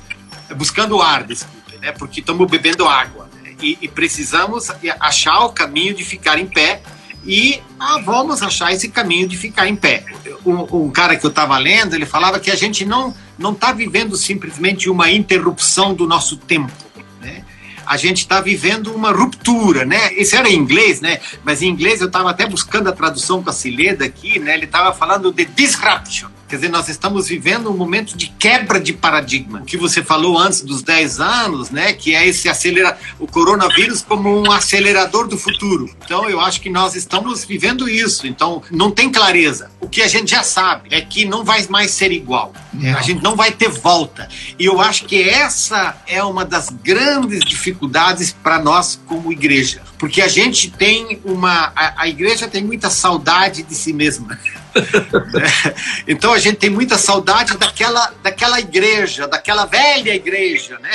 buscando 0.56 1.00
ar, 1.00 1.24
desculpe, 1.24 1.78
né? 1.78 1.92
Porque 1.92 2.20
estamos 2.20 2.50
bebendo 2.50 2.86
água 2.86 3.28
né? 3.42 3.54
e, 3.62 3.78
e 3.82 3.88
precisamos 3.88 4.70
achar 5.00 5.40
o 5.40 5.50
caminho 5.50 5.94
de 5.94 6.04
ficar 6.04 6.38
em 6.38 6.46
pé 6.46 6.82
e 7.26 7.60
ah, 7.80 8.00
vamos 8.04 8.42
achar 8.42 8.72
esse 8.72 8.88
caminho 8.88 9.26
de 9.26 9.36
ficar 9.36 9.66
em 9.66 9.76
pé. 9.76 10.04
Um, 10.44 10.84
um 10.84 10.90
cara 10.90 11.16
que 11.16 11.24
eu 11.24 11.30
estava 11.30 11.56
lendo, 11.56 11.94
ele 11.94 12.04
falava 12.04 12.38
que 12.38 12.50
a 12.50 12.54
gente 12.54 12.84
não 12.84 13.14
não 13.36 13.52
está 13.52 13.72
vivendo 13.72 14.16
simplesmente 14.16 14.88
uma 14.88 15.10
interrupção 15.10 15.92
do 15.92 16.06
nosso 16.06 16.36
tempo, 16.36 16.72
né? 17.20 17.44
A 17.84 17.96
gente 17.96 18.18
está 18.18 18.40
vivendo 18.40 18.94
uma 18.94 19.10
ruptura, 19.10 19.84
né? 19.84 20.14
Isso 20.14 20.36
era 20.36 20.48
em 20.48 20.54
inglês, 20.54 21.00
né? 21.00 21.20
Mas 21.42 21.60
em 21.60 21.68
inglês 21.68 22.00
eu 22.00 22.06
estava 22.06 22.30
até 22.30 22.46
buscando 22.46 22.88
a 22.88 22.92
tradução 22.92 23.42
com 23.42 23.50
a 23.50 23.52
Cileda 23.52 24.04
aqui, 24.04 24.38
né? 24.38 24.54
Ele 24.54 24.66
estava 24.66 24.92
falando 24.92 25.32
de 25.32 25.44
disruption 25.44 26.28
Quer 26.54 26.58
dizer, 26.58 26.68
nós 26.68 26.88
estamos 26.88 27.26
vivendo 27.26 27.68
um 27.68 27.76
momento 27.76 28.16
de 28.16 28.28
quebra 28.28 28.78
de 28.78 28.92
paradigma. 28.92 29.58
O 29.58 29.64
que 29.64 29.76
você 29.76 30.04
falou 30.04 30.38
antes 30.38 30.60
dos 30.60 30.84
10 30.84 31.18
anos, 31.18 31.70
né, 31.70 31.92
que 31.92 32.14
é 32.14 32.28
esse 32.28 32.48
acelera 32.48 32.96
o 33.18 33.26
coronavírus 33.26 34.02
como 34.02 34.40
um 34.40 34.52
acelerador 34.52 35.26
do 35.26 35.36
futuro. 35.36 35.90
Então, 36.04 36.30
eu 36.30 36.40
acho 36.40 36.60
que 36.60 36.70
nós 36.70 36.94
estamos 36.94 37.44
vivendo 37.44 37.88
isso. 37.88 38.24
Então, 38.24 38.62
não 38.70 38.92
tem 38.92 39.10
clareza. 39.10 39.68
O 39.80 39.88
que 39.88 40.00
a 40.00 40.06
gente 40.06 40.30
já 40.30 40.44
sabe 40.44 40.90
é 40.92 41.00
que 41.00 41.24
não 41.24 41.42
vai 41.42 41.66
mais 41.66 41.90
ser 41.90 42.12
igual. 42.12 42.52
Não. 42.72 42.96
A 42.96 43.02
gente 43.02 43.20
não 43.20 43.34
vai 43.34 43.50
ter 43.50 43.68
volta. 43.68 44.28
E 44.56 44.64
eu 44.64 44.80
acho 44.80 45.06
que 45.06 45.28
essa 45.28 45.96
é 46.06 46.22
uma 46.22 46.44
das 46.44 46.70
grandes 46.70 47.40
dificuldades 47.40 48.32
para 48.32 48.62
nós 48.62 49.00
como 49.06 49.32
igreja. 49.32 49.82
Porque 49.98 50.22
a 50.22 50.28
gente 50.28 50.70
tem 50.70 51.20
uma. 51.24 51.72
A, 51.74 52.02
a 52.02 52.08
igreja 52.08 52.46
tem 52.46 52.62
muita 52.62 52.90
saudade 52.90 53.64
de 53.64 53.74
si 53.74 53.92
mesma. 53.92 54.38
então 56.06 56.32
a 56.32 56.38
gente 56.44 56.56
tem 56.58 56.70
muita 56.70 56.98
saudade 56.98 57.56
daquela, 57.56 58.12
daquela 58.22 58.60
igreja, 58.60 59.26
daquela 59.26 59.64
velha 59.64 60.14
igreja, 60.14 60.78
né? 60.78 60.92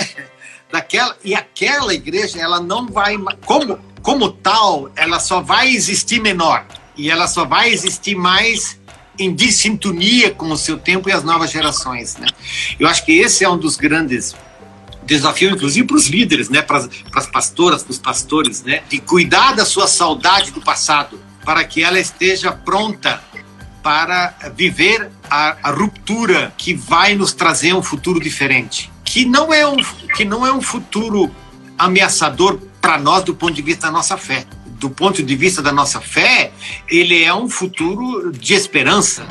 Daquela, 0.71 1.17
e 1.23 1.33
aquela 1.33 1.93
igreja, 1.93 2.39
ela 2.39 2.59
não 2.59 2.88
vai, 2.88 3.17
como, 3.45 3.79
como 4.01 4.31
tal, 4.31 4.91
ela 4.95 5.19
só 5.19 5.41
vai 5.41 5.69
existir 5.69 6.21
menor. 6.21 6.65
E 6.95 7.09
ela 7.09 7.27
só 7.27 7.45
vai 7.45 7.71
existir 7.71 8.15
mais 8.15 8.79
em 9.17 9.33
dissintonia 9.33 10.31
com 10.31 10.51
o 10.51 10.57
seu 10.57 10.77
tempo 10.77 11.09
e 11.09 11.12
as 11.12 11.23
novas 11.23 11.51
gerações, 11.51 12.15
né? 12.17 12.27
Eu 12.79 12.88
acho 12.88 13.03
que 13.03 13.17
esse 13.17 13.43
é 13.43 13.49
um 13.49 13.57
dos 13.57 13.75
grandes 13.75 14.35
desafios, 15.03 15.53
inclusive 15.53 15.88
para 15.88 15.97
os 15.97 16.07
líderes, 16.07 16.49
né? 16.49 16.62
Para 16.62 16.88
as 17.15 17.27
pastoras, 17.27 17.81
para 17.81 17.91
os 17.91 17.97
pastores, 17.97 18.63
né? 18.63 18.83
De 18.88 18.99
cuidar 18.99 19.55
da 19.55 19.65
sua 19.65 19.88
saudade 19.88 20.51
do 20.51 20.62
passado, 20.62 21.19
para 21.43 21.63
que 21.63 21.83
ela 21.83 21.99
esteja 21.99 22.51
pronta 22.51 23.21
para 23.81 24.35
viver 24.55 25.09
a, 25.30 25.58
a, 25.63 25.72
ruptura 25.72 26.54
que 26.58 26.74
vai 26.74 27.15
nos 27.15 27.34
trazer 27.34 27.74
um 27.74 27.82
futuro 27.82 28.20
diferente, 28.20 28.92
que 29.04 29.26
não 29.26 29.54
é 29.54 29.68
um, 29.68 29.78
que 30.15 30.26
não 30.26 30.46
é 30.46 30.52
um 30.52 30.62
futuro 30.62 31.30
ameaçador 31.78 32.60
para 32.82 32.98
nós 32.98 33.24
do 33.24 33.34
ponto 33.34 33.54
de 33.54 33.62
vista 33.62 33.88
da 33.88 33.92
nossa 33.92 34.18
fé. 34.18 34.46
Do 34.65 34.89
ponto 34.89 35.22
de 35.22 35.36
vista 35.36 35.62
da 35.62 35.72
nossa 35.72 36.00
fé, 36.00 36.52
ele 36.88 37.24
é 37.24 37.34
um 37.34 37.50
futuro 37.50 38.32
de 38.32 38.54
esperança. 38.54 39.28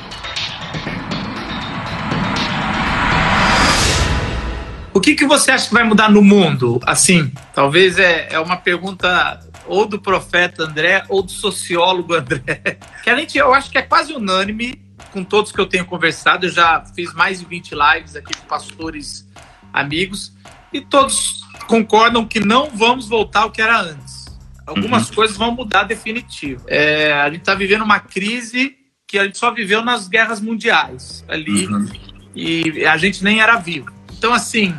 O 4.93 5.01
que, 5.01 5.15
que 5.15 5.25
você 5.25 5.53
acha 5.53 5.69
que 5.69 5.75
vai 5.75 5.85
mudar 5.85 6.11
no 6.11 6.21
mundo? 6.21 6.81
Assim, 6.85 7.33
talvez 7.55 7.99
é, 7.99 8.29
é 8.33 8.41
uma 8.41 8.57
pergunta 8.57 9.41
ou 9.67 9.87
do 9.87 10.01
profeta 10.01 10.65
André 10.65 11.05
ou 11.09 11.23
do 11.23 11.31
sociólogo 11.31 12.15
André. 12.15 12.79
Que 13.05 13.11
a 13.11 13.17
gente, 13.17 13.39
eu 13.39 13.55
acho 13.55 13.71
que 13.71 13.79
é 13.79 13.83
quase 13.83 14.13
unânime 14.13 14.88
com 15.13 15.25
todos 15.25 15.53
que 15.53 15.61
eu 15.61 15.67
tenho 15.67 15.85
conversado. 15.85 16.47
Eu 16.47 16.51
já 16.51 16.85
fiz 16.95 17.13
mais 17.15 17.41
de 17.41 17.47
20 17.47 17.75
lives 17.75 18.17
aqui 18.17 18.37
com 18.37 18.47
pastores 18.47 19.29
amigos 19.73 20.33
e 20.73 20.81
todos 20.81 21.41
concordam 21.67 22.27
que 22.27 22.41
não 22.41 22.71
vamos 22.71 23.09
voltar 23.09 23.43
ao 23.43 23.51
que 23.51 23.61
era 23.61 23.81
antes. 23.81 24.27
Algumas 24.67 25.09
uhum. 25.09 25.15
coisas 25.15 25.37
vão 25.37 25.51
mudar 25.53 25.85
definitivo. 25.85 26.65
É, 26.67 27.13
a 27.13 27.31
gente 27.31 27.41
está 27.41 27.55
vivendo 27.55 27.83
uma 27.83 28.01
crise 28.01 28.77
que 29.07 29.19
a 29.19 29.25
gente 29.25 29.39
só 29.39 29.53
viveu 29.53 29.83
nas 29.83 30.07
guerras 30.09 30.41
mundiais 30.41 31.25
ali 31.27 31.67
uhum. 31.67 31.89
e 32.35 32.85
a 32.85 32.97
gente 32.99 33.25
nem 33.25 33.41
era 33.41 33.57
vivo. 33.57 33.91
Então, 34.13 34.35
assim, 34.35 34.75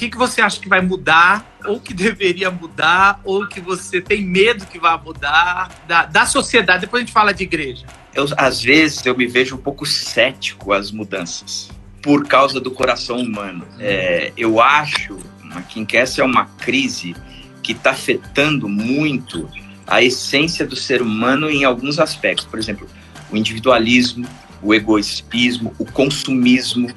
que, 0.00 0.08
que 0.08 0.16
você 0.16 0.40
acha 0.40 0.58
que 0.58 0.68
vai 0.68 0.80
mudar, 0.80 1.44
ou 1.66 1.78
que 1.78 1.92
deveria 1.92 2.50
mudar, 2.50 3.20
ou 3.22 3.46
que 3.46 3.60
você 3.60 4.00
tem 4.00 4.22
medo 4.22 4.64
que 4.64 4.78
vai 4.78 4.98
mudar 4.98 5.70
da, 5.86 6.06
da 6.06 6.24
sociedade? 6.24 6.80
Depois 6.80 7.02
a 7.02 7.04
gente 7.04 7.12
fala 7.12 7.34
de 7.34 7.42
igreja. 7.42 7.84
Eu, 8.14 8.26
às 8.36 8.62
vezes 8.62 9.04
eu 9.06 9.16
me 9.16 9.26
vejo 9.26 9.54
um 9.54 9.58
pouco 9.58 9.86
cético 9.86 10.72
às 10.72 10.90
mudanças, 10.90 11.70
por 12.02 12.26
causa 12.26 12.60
do 12.60 12.70
coração 12.70 13.18
humano. 13.18 13.64
É, 13.78 14.32
eu 14.36 14.60
acho 14.60 15.18
que 15.86 15.96
essa 15.96 16.20
é 16.20 16.24
uma 16.24 16.46
crise 16.46 17.14
que 17.62 17.72
está 17.72 17.90
afetando 17.90 18.68
muito 18.68 19.48
a 19.86 20.02
essência 20.02 20.66
do 20.66 20.76
ser 20.76 21.02
humano 21.02 21.50
em 21.50 21.64
alguns 21.64 21.98
aspectos. 21.98 22.46
Por 22.46 22.58
exemplo, 22.58 22.86
o 23.30 23.36
individualismo, 23.36 24.26
o 24.62 24.74
egoísmo, 24.74 25.74
o 25.78 25.84
consumismo, 25.84 26.88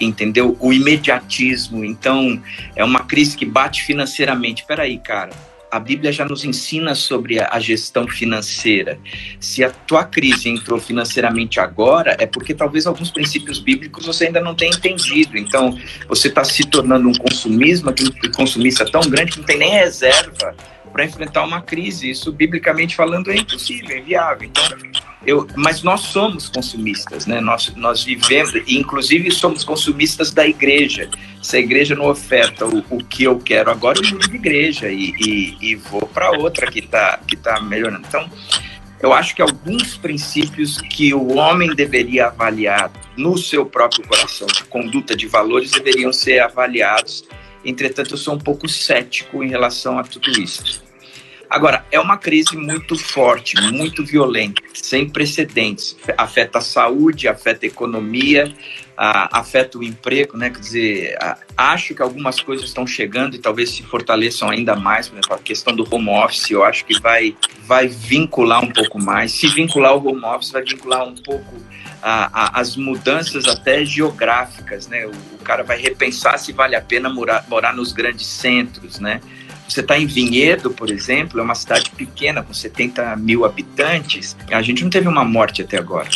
entendeu? 0.00 0.56
O 0.60 0.72
imediatismo. 0.72 1.84
Então, 1.84 2.42
é 2.74 2.84
uma 2.84 3.00
crise 3.00 3.36
que 3.36 3.44
bate 3.44 3.82
financeiramente. 3.82 4.64
Peraí, 4.66 4.98
cara. 4.98 5.30
A 5.74 5.80
Bíblia 5.80 6.12
já 6.12 6.24
nos 6.24 6.44
ensina 6.44 6.94
sobre 6.94 7.40
a 7.40 7.58
gestão 7.58 8.06
financeira. 8.06 8.96
Se 9.40 9.64
a 9.64 9.70
tua 9.70 10.04
crise 10.04 10.48
entrou 10.48 10.78
financeiramente 10.78 11.58
agora, 11.58 12.16
é 12.20 12.26
porque 12.26 12.54
talvez 12.54 12.86
alguns 12.86 13.10
princípios 13.10 13.58
bíblicos 13.58 14.06
você 14.06 14.26
ainda 14.26 14.40
não 14.40 14.54
tenha 14.54 14.70
entendido. 14.70 15.36
Então, 15.36 15.76
você 16.06 16.28
está 16.28 16.44
se 16.44 16.62
tornando 16.62 17.08
um 17.08 17.12
consumismo, 17.12 17.90
um 17.90 18.30
consumista 18.30 18.88
tão 18.88 19.00
grande 19.00 19.32
que 19.32 19.38
não 19.38 19.44
tem 19.44 19.58
nem 19.58 19.72
reserva 19.72 20.54
para 20.92 21.04
enfrentar 21.04 21.42
uma 21.42 21.60
crise. 21.60 22.08
Isso, 22.08 22.30
biblicamente 22.30 22.94
falando, 22.94 23.32
é 23.32 23.36
impossível, 23.36 23.96
é 23.96 23.98
inviável. 23.98 24.46
Então, 24.48 24.62
eu, 25.26 25.46
mas 25.56 25.82
nós 25.82 26.00
somos 26.00 26.48
consumistas, 26.48 27.26
né? 27.26 27.40
Nós, 27.40 27.72
nós 27.76 28.04
vivemos, 28.04 28.54
e 28.54 28.78
inclusive 28.78 29.30
somos 29.30 29.64
consumistas 29.64 30.30
da 30.30 30.46
igreja. 30.46 31.08
Se 31.42 31.56
a 31.56 31.60
igreja 31.60 31.94
não 31.94 32.06
oferta 32.08 32.66
o, 32.66 32.84
o 32.90 32.98
que 32.98 33.24
eu 33.24 33.38
quero 33.38 33.70
agora, 33.70 33.98
eu 33.98 34.10
mudo 34.10 34.28
de 34.28 34.36
igreja 34.36 34.88
e, 34.90 35.12
e, 35.20 35.56
e 35.60 35.74
vou 35.76 36.06
para 36.06 36.30
outra 36.30 36.70
que 36.70 36.80
está 36.80 37.18
que 37.26 37.36
tá 37.36 37.60
melhorando. 37.60 38.04
Então, 38.06 38.28
eu 39.00 39.12
acho 39.12 39.34
que 39.34 39.42
alguns 39.42 39.96
princípios 39.96 40.80
que 40.80 41.12
o 41.12 41.36
homem 41.36 41.74
deveria 41.74 42.28
avaliar 42.28 42.90
no 43.16 43.36
seu 43.36 43.66
próprio 43.66 44.06
coração, 44.06 44.46
de 44.46 44.64
conduta, 44.64 45.14
de 45.14 45.26
valores, 45.26 45.70
deveriam 45.70 46.12
ser 46.12 46.40
avaliados. 46.40 47.24
Entretanto, 47.64 48.14
eu 48.14 48.18
sou 48.18 48.34
um 48.34 48.38
pouco 48.38 48.68
cético 48.68 49.42
em 49.42 49.48
relação 49.48 49.98
a 49.98 50.04
tudo 50.04 50.30
isso. 50.40 50.82
Agora, 51.54 51.86
é 51.92 52.00
uma 52.00 52.16
crise 52.16 52.56
muito 52.56 52.98
forte, 52.98 53.54
muito 53.70 54.04
violenta, 54.04 54.60
sem 54.74 55.08
precedentes. 55.08 55.96
Afeta 56.18 56.58
a 56.58 56.60
saúde, 56.60 57.28
afeta 57.28 57.64
a 57.64 57.68
economia, 57.68 58.52
afeta 58.96 59.78
o 59.78 59.84
emprego, 59.84 60.36
né? 60.36 60.50
Quer 60.50 60.58
dizer, 60.58 61.18
acho 61.56 61.94
que 61.94 62.02
algumas 62.02 62.40
coisas 62.40 62.66
estão 62.66 62.84
chegando 62.84 63.36
e 63.36 63.38
talvez 63.38 63.70
se 63.70 63.84
fortaleçam 63.84 64.50
ainda 64.50 64.74
mais. 64.74 65.06
Por 65.06 65.14
exemplo, 65.14 65.36
a 65.36 65.38
questão 65.38 65.76
do 65.76 65.86
home 65.88 66.08
office, 66.08 66.50
eu 66.50 66.64
acho 66.64 66.84
que 66.84 67.00
vai, 67.00 67.36
vai 67.60 67.86
vincular 67.86 68.64
um 68.64 68.72
pouco 68.72 69.00
mais. 69.00 69.30
Se 69.30 69.46
vincular 69.46 69.94
o 69.94 70.08
home 70.08 70.24
office, 70.24 70.50
vai 70.50 70.62
vincular 70.62 71.06
um 71.06 71.14
pouco 71.14 71.54
a, 72.02 72.56
a, 72.56 72.60
as 72.60 72.76
mudanças 72.76 73.46
até 73.46 73.84
geográficas, 73.84 74.88
né? 74.88 75.06
O, 75.06 75.10
o, 75.36 75.38
cara 75.44 75.62
vai 75.62 75.80
repensar 75.80 76.36
se 76.36 76.52
vale 76.52 76.74
a 76.74 76.80
pena 76.80 77.08
morar, 77.08 77.44
morar 77.48 77.72
nos 77.72 77.92
grandes 77.92 78.26
centros, 78.26 78.98
né? 78.98 79.20
Você 79.68 79.80
está 79.80 79.98
em 79.98 80.06
Vinhedo, 80.06 80.70
por 80.70 80.90
exemplo, 80.90 81.40
é 81.40 81.42
uma 81.42 81.54
cidade 81.54 81.90
pequena, 81.90 82.42
com 82.42 82.52
70 82.52 83.16
mil 83.16 83.44
habitantes. 83.44 84.36
A 84.50 84.62
gente 84.62 84.82
não 84.82 84.90
teve 84.90 85.08
uma 85.08 85.24
morte 85.24 85.62
até 85.62 85.78
agora. 85.78 86.08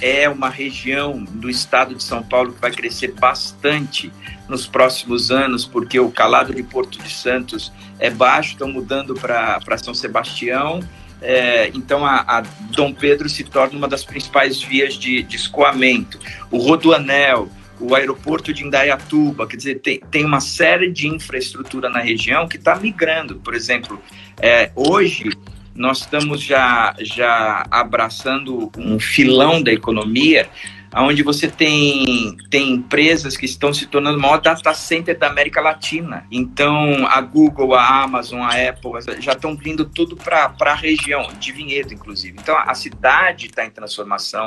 É 0.00 0.28
uma 0.28 0.48
região 0.48 1.24
do 1.24 1.48
estado 1.48 1.94
de 1.94 2.02
São 2.02 2.22
Paulo 2.22 2.52
que 2.52 2.60
vai 2.60 2.70
crescer 2.70 3.12
bastante 3.12 4.12
nos 4.48 4.66
próximos 4.66 5.30
anos, 5.30 5.64
porque 5.64 5.98
o 5.98 6.10
calado 6.10 6.54
de 6.54 6.62
Porto 6.62 6.98
de 6.98 7.10
Santos 7.10 7.72
é 7.98 8.10
baixo, 8.10 8.52
estão 8.52 8.68
mudando 8.68 9.14
para 9.14 9.78
São 9.78 9.94
Sebastião. 9.94 10.80
É, 11.20 11.68
então 11.74 12.04
a, 12.04 12.20
a, 12.26 12.40
Dom 12.70 12.92
Pedro 12.92 13.28
se 13.28 13.42
torna 13.42 13.78
uma 13.78 13.88
das 13.88 14.04
principais 14.04 14.60
vias 14.62 14.94
de, 14.94 15.22
de 15.22 15.36
escoamento. 15.36 16.18
O 16.50 16.58
Rodoanel, 16.58 17.48
o 17.80 17.94
aeroporto 17.94 18.52
de 18.52 18.64
Indaiatuba, 18.64 19.46
quer 19.46 19.56
dizer, 19.56 19.80
tem, 19.80 20.00
tem 20.10 20.24
uma 20.24 20.40
série 20.40 20.90
de 20.90 21.08
infraestrutura 21.08 21.88
na 21.88 22.00
região 22.00 22.48
que 22.48 22.56
está 22.56 22.76
migrando. 22.76 23.36
Por 23.36 23.54
exemplo, 23.54 24.00
é, 24.40 24.70
hoje 24.74 25.30
nós 25.74 26.00
estamos 26.00 26.42
já, 26.42 26.94
já 27.00 27.66
abraçando 27.70 28.70
um 28.76 28.98
filão 28.98 29.62
da 29.62 29.72
economia 29.72 30.48
onde 30.94 31.22
você 31.22 31.48
tem, 31.48 32.36
tem 32.50 32.72
empresas 32.72 33.36
que 33.36 33.44
estão 33.44 33.72
se 33.72 33.86
tornando 33.86 34.18
o 34.18 34.20
maior 34.20 34.40
data 34.40 34.72
center 34.72 35.18
da 35.18 35.28
América 35.28 35.60
Latina. 35.60 36.26
Então, 36.30 37.06
a 37.06 37.20
Google, 37.20 37.74
a 37.74 38.02
Amazon, 38.02 38.40
a 38.40 38.52
Apple 38.68 38.92
já 39.20 39.32
estão 39.32 39.54
vindo 39.56 39.84
tudo 39.84 40.16
para 40.16 40.54
a 40.58 40.74
região, 40.74 41.28
de 41.38 41.52
Vinhedo, 41.52 41.92
inclusive. 41.92 42.38
Então, 42.40 42.56
a 42.58 42.74
cidade 42.74 43.46
está 43.46 43.64
em 43.66 43.70
transformação, 43.70 44.46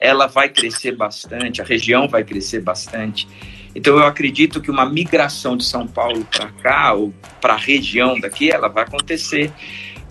ela 0.00 0.26
vai 0.26 0.48
crescer 0.48 0.96
bastante, 0.96 1.60
a 1.60 1.64
região 1.64 2.08
vai 2.08 2.24
crescer 2.24 2.60
bastante. 2.60 3.28
Então, 3.74 3.98
eu 3.98 4.06
acredito 4.06 4.60
que 4.60 4.70
uma 4.70 4.88
migração 4.88 5.56
de 5.56 5.64
São 5.64 5.86
Paulo 5.86 6.24
para 6.24 6.48
cá, 6.62 6.94
ou 6.94 7.12
para 7.40 7.52
a 7.52 7.56
região 7.56 8.18
daqui, 8.18 8.50
ela 8.50 8.68
vai 8.68 8.84
acontecer 8.84 9.52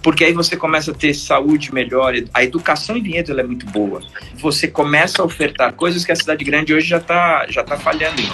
porque 0.01 0.23
aí 0.23 0.31
você 0.31 0.55
começa 0.55 0.91
a 0.91 0.93
ter 0.93 1.13
saúde 1.13 1.73
melhor. 1.73 2.13
A 2.33 2.41
educação 2.41 2.95
em 2.95 3.01
Vinhedo 3.01 3.37
é 3.37 3.43
muito 3.43 3.65
boa. 3.65 4.01
Você 4.35 4.65
começa 4.65 5.21
a 5.21 5.25
ofertar 5.25 5.73
coisas 5.73 6.05
que 6.05 6.11
a 6.13 6.15
cidade 6.15 6.45
grande 6.45 6.73
hoje 6.73 6.87
já 6.87 6.97
está 6.97 7.45
já 7.49 7.65
tá 7.65 7.77
falhando 7.77 8.21
em. 8.21 8.29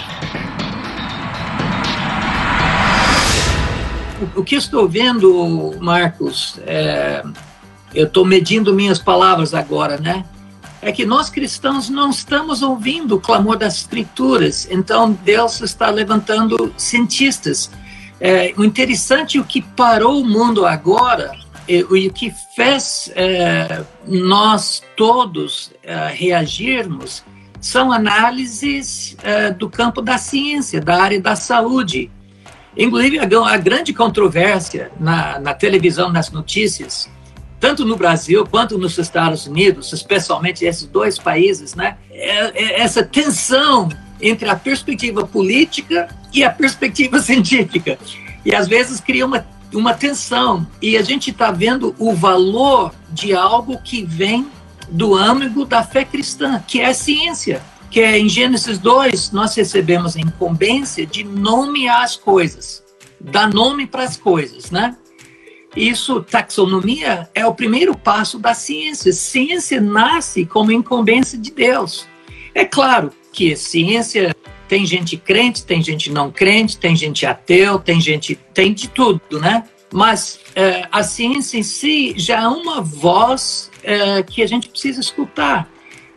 O, 4.36 4.44
que 4.44 4.54
estou 4.54 4.88
vendo, 4.88 5.74
Marcos, 5.80 6.60
é, 6.66 7.22
eu 7.92 8.06
estou 8.06 8.24
medindo 8.24 8.72
minhas 8.72 8.98
palavras 8.98 9.52
agora, 9.52 9.98
né? 9.98 10.24
É 10.86 10.92
que 10.92 11.04
nós 11.04 11.28
cristãos 11.28 11.90
não 11.90 12.10
estamos 12.10 12.62
ouvindo 12.62 13.16
o 13.16 13.20
clamor 13.20 13.56
das 13.56 13.78
escrituras. 13.78 14.68
Então 14.70 15.10
Deus 15.24 15.60
está 15.60 15.90
levantando 15.90 16.72
cientistas. 16.76 17.68
É, 18.20 18.54
o 18.56 18.62
interessante 18.62 19.36
é 19.36 19.40
o 19.40 19.44
que 19.44 19.60
parou 19.60 20.20
o 20.20 20.24
mundo 20.24 20.64
agora 20.64 21.32
e 21.66 21.82
o 21.82 22.12
que 22.12 22.32
fez 22.54 23.10
é, 23.16 23.82
nós 24.06 24.80
todos 24.96 25.72
é, 25.82 26.06
reagirmos 26.14 27.24
são 27.60 27.90
análises 27.90 29.16
é, 29.24 29.50
do 29.50 29.68
campo 29.68 30.00
da 30.00 30.18
ciência, 30.18 30.80
da 30.80 31.02
área 31.02 31.20
da 31.20 31.34
saúde. 31.34 32.12
Inclusive, 32.76 33.18
a, 33.18 33.24
a 33.24 33.56
grande 33.56 33.92
controvérsia 33.92 34.92
na, 35.00 35.40
na, 35.40 35.52
televisão, 35.52 36.12
nas 36.12 36.30
notícias, 36.30 37.10
tanto 37.58 37.84
no 37.84 37.96
Brasil 37.96 38.46
quanto 38.46 38.78
nos 38.78 38.98
Estados 38.98 39.46
Unidos, 39.46 39.92
especialmente 39.92 40.64
esses 40.64 40.86
dois 40.86 41.18
países, 41.18 41.74
né, 41.74 41.96
é, 42.10 42.62
é 42.62 42.80
essa 42.80 43.02
tensão 43.02 43.88
entre 44.20 44.48
a 44.48 44.56
perspectiva 44.56 45.26
política 45.26 46.08
e 46.32 46.44
a 46.44 46.50
perspectiva 46.50 47.18
científica. 47.22 47.98
E 48.44 48.54
às 48.54 48.68
vezes 48.68 49.00
cria 49.00 49.26
uma 49.26 49.44
uma 49.74 49.94
tensão. 49.94 50.66
E 50.80 50.96
a 50.96 51.02
gente 51.02 51.30
está 51.30 51.50
vendo 51.50 51.94
o 51.98 52.14
valor 52.14 52.92
de 53.10 53.34
algo 53.34 53.78
que 53.82 54.04
vem 54.04 54.46
do 54.88 55.14
âmago 55.14 55.64
da 55.64 55.82
fé 55.82 56.04
cristã, 56.04 56.62
que 56.66 56.80
é 56.80 56.86
a 56.86 56.94
ciência. 56.94 57.62
Que 57.90 58.00
é 58.00 58.18
em 58.18 58.28
Gênesis 58.28 58.78
2, 58.78 59.30
nós 59.32 59.54
recebemos 59.54 60.16
a 60.16 60.20
incumbência 60.20 61.06
de 61.06 61.24
nomear 61.24 62.02
as 62.02 62.16
coisas, 62.16 62.82
dar 63.20 63.48
nome 63.52 63.86
para 63.86 64.02
as 64.02 64.16
coisas, 64.16 64.70
né? 64.70 64.96
Isso, 65.76 66.22
taxonomia, 66.22 67.28
é 67.34 67.44
o 67.44 67.54
primeiro 67.54 67.96
passo 67.96 68.38
da 68.38 68.54
ciência. 68.54 69.12
Ciência 69.12 69.80
nasce 69.80 70.46
como 70.46 70.72
incumbência 70.72 71.38
de 71.38 71.50
Deus. 71.50 72.06
É 72.54 72.64
claro 72.64 73.12
que 73.30 73.54
ciência 73.54 74.34
tem 74.66 74.86
gente 74.86 75.16
crente, 75.16 75.64
tem 75.64 75.82
gente 75.82 76.10
não 76.10 76.30
crente, 76.30 76.78
tem 76.78 76.96
gente 76.96 77.26
ateu, 77.26 77.78
tem 77.78 78.00
gente. 78.00 78.34
tem 78.54 78.72
de 78.72 78.88
tudo, 78.88 79.38
né? 79.38 79.64
Mas 79.92 80.40
é, 80.54 80.88
a 80.90 81.02
ciência 81.02 81.58
em 81.58 81.62
si 81.62 82.14
já 82.16 82.42
é 82.42 82.48
uma 82.48 82.80
voz 82.80 83.70
é, 83.82 84.22
que 84.22 84.42
a 84.42 84.46
gente 84.46 84.68
precisa 84.68 85.00
escutar. 85.00 85.68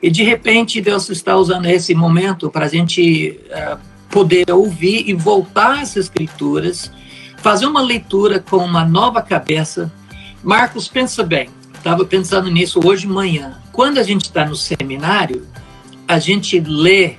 E 0.01 0.09
de 0.09 0.23
repente 0.23 0.81
Deus 0.81 1.09
está 1.09 1.35
usando 1.35 1.65
esse 1.67 1.93
momento 1.93 2.49
para 2.49 2.65
a 2.65 2.69
gente 2.69 3.39
é, 3.49 3.77
poder 4.09 4.49
ouvir 4.51 5.07
e 5.07 5.13
voltar 5.13 5.81
às 5.81 5.95
Escrituras, 5.95 6.91
fazer 7.41 7.65
uma 7.65 7.81
leitura 7.81 8.39
com 8.39 8.57
uma 8.57 8.85
nova 8.85 9.21
cabeça. 9.21 9.91
Marcos, 10.43 10.87
pensa 10.87 11.23
bem, 11.23 11.49
estava 11.73 12.05
pensando 12.05 12.49
nisso 12.49 12.79
hoje 12.85 13.07
de 13.07 13.13
manhã. 13.13 13.57
Quando 13.71 13.97
a 13.97 14.03
gente 14.03 14.25
está 14.25 14.45
no 14.45 14.55
seminário, 14.55 15.47
a 16.07 16.19
gente 16.19 16.59
lê 16.59 17.15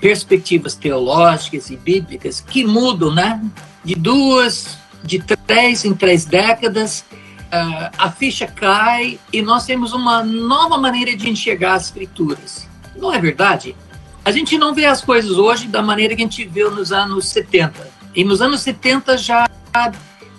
perspectivas 0.00 0.74
teológicas 0.74 1.70
e 1.70 1.76
bíblicas 1.76 2.40
que 2.40 2.64
mudam, 2.64 3.12
né? 3.14 3.42
De 3.84 3.94
duas, 3.94 4.78
de 5.02 5.18
três 5.46 5.84
em 5.84 5.94
três 5.94 6.24
décadas, 6.24 7.04
uh, 7.10 7.90
a 7.98 8.10
ficha 8.10 8.46
cai 8.46 9.18
e 9.32 9.42
nós 9.42 9.64
temos 9.66 9.92
uma 9.92 10.22
nova 10.22 10.78
maneira 10.78 11.16
de 11.16 11.28
enxergar 11.28 11.74
as 11.74 11.84
escrituras. 11.84 12.68
Não 12.96 13.12
é 13.12 13.18
verdade? 13.18 13.76
A 14.24 14.30
gente 14.30 14.58
não 14.58 14.74
vê 14.74 14.84
as 14.84 15.02
coisas 15.02 15.32
hoje 15.32 15.66
da 15.66 15.82
maneira 15.82 16.14
que 16.14 16.22
a 16.22 16.24
gente 16.24 16.44
viu 16.46 16.70
nos 16.70 16.92
anos 16.92 17.28
70. 17.28 17.89
E 18.14 18.24
nos 18.24 18.40
anos 18.42 18.60
70 18.62 19.16
já 19.16 19.48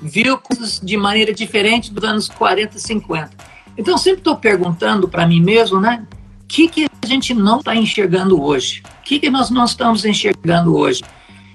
viu 0.02 0.38
coisas 0.38 0.80
de 0.80 0.98
maneira 0.98 1.34
diferente 1.34 1.92
dos 1.94 2.04
anos 2.04 2.28
40, 2.28 2.78
50. 2.78 3.32
Então, 3.78 3.98
sempre 3.98 4.20
estou 4.20 4.36
perguntando 4.36 5.08
para 5.08 5.26
mim 5.26 5.42
mesmo, 5.42 5.80
né? 5.80 6.06
O 6.44 6.48
que, 6.48 6.68
que 6.68 6.88
a 7.02 7.08
gente 7.08 7.34
não 7.34 7.60
está 7.60 7.76
enxergando 7.76 8.42
hoje? 8.42 8.84
O 9.00 9.04
que, 9.04 9.20
que 9.20 9.30
nós 9.30 9.50
não 9.50 9.64
estamos 9.64 10.04
enxergando 10.04 10.76
hoje? 10.76 11.02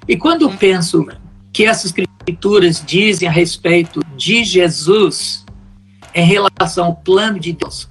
E 0.09 0.17
quando 0.17 0.43
eu 0.43 0.51
penso 0.51 1.07
que 1.53 1.65
essas 1.65 1.93
escrituras 1.97 2.83
dizem 2.85 3.29
a 3.29 3.33
respeito 3.33 4.01
de 4.17 4.45
Jesus 4.45 5.45
em 6.15 6.25
relação 6.25 6.87
ao 6.87 6.97
plano 6.97 7.39
de 7.39 7.53
Deus, 7.53 7.89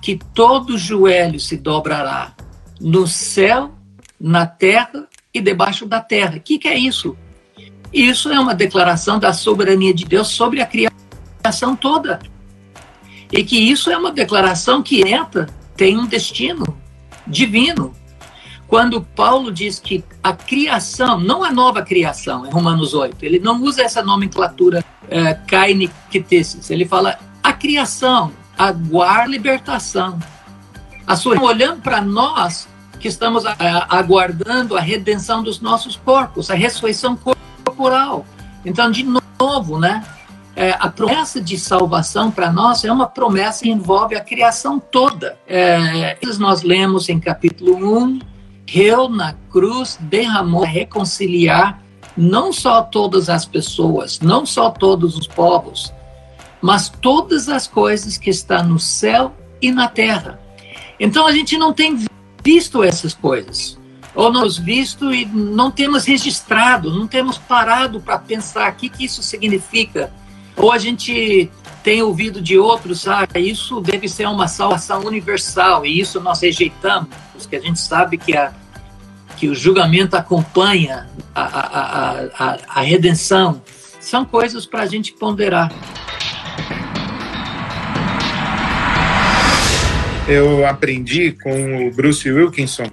que 0.00 0.18
todo 0.34 0.76
joelho 0.76 1.38
se 1.38 1.56
dobrará 1.56 2.34
no 2.80 3.06
céu, 3.06 3.72
na 4.20 4.46
terra 4.46 5.06
e 5.32 5.40
debaixo 5.40 5.86
da 5.86 6.00
terra. 6.00 6.36
O 6.36 6.40
que, 6.40 6.58
que 6.58 6.68
é 6.68 6.76
isso? 6.76 7.16
Isso 7.92 8.30
é 8.30 8.40
uma 8.40 8.54
declaração 8.54 9.18
da 9.18 9.32
soberania 9.32 9.92
de 9.92 10.04
Deus 10.04 10.28
sobre 10.28 10.60
a 10.60 10.66
criação 10.66 11.76
toda. 11.76 12.20
E 13.30 13.44
que 13.44 13.58
isso 13.58 13.90
é 13.90 13.96
uma 13.96 14.10
declaração 14.10 14.82
que 14.82 15.06
entra, 15.06 15.48
tem 15.76 15.98
um 15.98 16.06
destino 16.06 16.78
divino. 17.26 17.94
Quando 18.66 19.02
Paulo 19.02 19.52
diz 19.52 19.78
que 19.78 20.02
a 20.22 20.32
criação, 20.32 21.20
não 21.20 21.44
a 21.44 21.52
nova 21.52 21.82
criação, 21.82 22.46
em 22.46 22.50
Romanos 22.50 22.94
8, 22.94 23.22
ele 23.22 23.38
não 23.38 23.60
usa 23.62 23.82
essa 23.82 24.02
nomenclatura 24.02 24.82
é, 25.10 25.34
kainiketesis, 25.34 26.70
ele 26.70 26.86
fala 26.86 27.18
a 27.42 27.52
criação, 27.52 28.32
aguarda 28.56 29.28
libertação. 29.28 30.18
A 31.06 31.16
sua, 31.16 31.38
olhando 31.42 31.82
para 31.82 32.00
nós 32.00 32.66
que 32.98 33.08
estamos 33.08 33.44
a, 33.44 33.56
aguardando 33.90 34.76
a 34.76 34.80
redenção 34.80 35.42
dos 35.42 35.60
nossos 35.60 35.96
corpos, 35.96 36.50
a 36.50 36.54
ressurreição 36.54 37.16
corporal. 37.16 37.41
Então, 38.64 38.90
de 38.90 39.04
novo, 39.38 39.78
né? 39.78 40.04
É, 40.54 40.76
a 40.78 40.88
promessa 40.88 41.40
de 41.40 41.58
salvação 41.58 42.30
para 42.30 42.52
nós 42.52 42.84
é 42.84 42.92
uma 42.92 43.06
promessa 43.06 43.62
que 43.62 43.70
envolve 43.70 44.14
a 44.14 44.20
criação 44.20 44.78
toda. 44.78 45.38
É, 45.46 46.18
nós 46.38 46.62
lemos 46.62 47.08
em 47.08 47.18
capítulo 47.18 47.74
1, 47.76 48.20
Reu 48.66 49.08
na 49.08 49.34
cruz 49.50 49.98
derramou 50.00 50.64
a 50.64 50.66
reconciliar 50.66 51.82
não 52.16 52.52
só 52.52 52.82
todas 52.82 53.28
as 53.28 53.44
pessoas, 53.44 54.20
não 54.20 54.44
só 54.46 54.70
todos 54.70 55.16
os 55.16 55.26
povos, 55.26 55.92
mas 56.60 56.88
todas 56.88 57.48
as 57.48 57.66
coisas 57.66 58.16
que 58.16 58.30
estão 58.30 58.62
no 58.64 58.78
céu 58.78 59.34
e 59.60 59.72
na 59.72 59.88
terra. 59.88 60.40
Então 61.00 61.26
a 61.26 61.32
gente 61.32 61.56
não 61.56 61.72
tem 61.72 62.06
visto 62.42 62.82
essas 62.82 63.14
coisas, 63.14 63.78
ou 64.14 64.32
nós 64.32 64.58
visto 64.58 65.12
e 65.12 65.24
não 65.24 65.70
temos 65.70 66.04
registrado, 66.04 66.90
não 66.90 67.06
temos 67.06 67.38
parado 67.38 68.00
para 68.00 68.18
pensar 68.18 68.72
o 68.72 68.74
que, 68.74 68.88
que 68.88 69.04
isso 69.04 69.22
significa 69.22 70.12
ou 70.56 70.72
a 70.72 70.78
gente 70.78 71.50
tem 71.82 72.02
ouvido 72.02 72.40
de 72.40 72.58
outros, 72.58 73.08
ah, 73.08 73.26
isso 73.36 73.80
deve 73.80 74.08
ser 74.08 74.28
uma 74.28 74.46
salvação 74.46 75.00
universal 75.04 75.84
e 75.84 75.98
isso 75.98 76.20
nós 76.20 76.40
rejeitamos, 76.40 77.08
porque 77.32 77.56
a 77.56 77.60
gente 77.60 77.80
sabe 77.80 78.16
que, 78.16 78.36
a, 78.36 78.52
que 79.36 79.48
o 79.48 79.54
julgamento 79.54 80.16
acompanha 80.16 81.08
a, 81.34 81.42
a, 81.42 82.20
a, 82.38 82.58
a 82.68 82.80
redenção. 82.82 83.60
São 83.98 84.24
coisas 84.24 84.66
para 84.66 84.82
a 84.82 84.86
gente 84.86 85.12
ponderar. 85.12 85.72
Eu 90.28 90.66
aprendi 90.66 91.32
com 91.32 91.88
o 91.88 91.90
Bruce 91.92 92.30
Wilkinson 92.30 92.84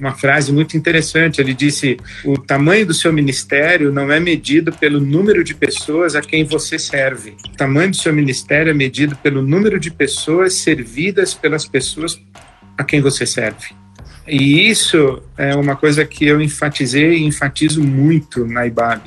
uma 0.00 0.14
frase 0.14 0.52
muito 0.52 0.76
interessante. 0.76 1.40
Ele 1.40 1.54
disse: 1.54 1.96
o 2.24 2.38
tamanho 2.38 2.86
do 2.86 2.94
seu 2.94 3.12
ministério 3.12 3.92
não 3.92 4.10
é 4.12 4.20
medido 4.20 4.72
pelo 4.72 5.00
número 5.00 5.42
de 5.42 5.54
pessoas 5.54 6.14
a 6.14 6.20
quem 6.20 6.44
você 6.44 6.78
serve. 6.78 7.36
O 7.46 7.56
tamanho 7.56 7.90
do 7.90 7.96
seu 7.96 8.12
ministério 8.12 8.70
é 8.70 8.74
medido 8.74 9.16
pelo 9.16 9.42
número 9.42 9.78
de 9.78 9.90
pessoas 9.90 10.54
servidas 10.54 11.34
pelas 11.34 11.66
pessoas 11.66 12.20
a 12.76 12.84
quem 12.84 13.00
você 13.00 13.26
serve. 13.26 13.74
E 14.26 14.68
isso 14.68 15.22
é 15.36 15.54
uma 15.54 15.74
coisa 15.74 16.04
que 16.04 16.26
eu 16.26 16.40
enfatizei 16.40 17.18
e 17.18 17.24
enfatizo 17.24 17.82
muito 17.82 18.44
na 18.44 18.66
IBAB. 18.66 19.02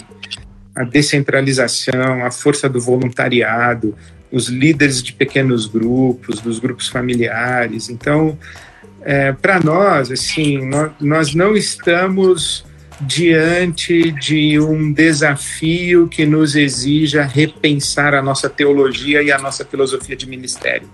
A 0.76 0.84
descentralização, 0.84 2.26
a 2.26 2.32
força 2.32 2.68
do 2.68 2.82
voluntariado, 2.82 3.96
os 4.32 4.48
líderes 4.48 5.04
de 5.04 5.14
pequenos 5.14 5.68
grupos, 5.68 6.40
dos 6.40 6.58
grupos 6.58 6.88
familiares. 6.88 7.90
Então, 7.90 8.38
É, 9.04 9.32
Para 9.34 9.60
nós, 9.60 10.12
assim, 10.12 10.66
nós, 10.66 10.92
nós 11.00 11.36
não 11.36 11.56
estamos 11.56 12.64
diante 13.02 14.12
de 14.12 14.60
um 14.60 14.94
desafio 14.94 16.08
que 16.08 16.26
nos 16.26 16.56
exija 16.56 17.24
repensar 17.24 18.14
a 18.14 18.22
nossa 18.22 18.50
teologia 18.50 19.24
e 19.24 19.32
a 19.32 19.40
nossa 19.40 19.66
filosofia 19.66 20.16
de 20.16 20.28
ministério. 20.28 20.88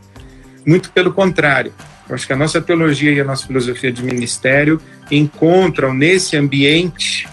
Muito 0.65 0.89
pelo 0.91 1.11
contrário. 1.11 1.73
Eu 2.07 2.15
acho 2.15 2.25
que 2.25 2.33
a 2.33 2.37
nossa 2.37 2.61
teologia 2.61 3.11
e 3.11 3.19
a 3.19 3.23
nossa 3.23 3.45
filosofia 3.45 3.91
de 3.91 4.03
ministério 4.03 4.79
encontram 5.11 5.93
nesse 5.93 6.37
ambiente 6.37 7.27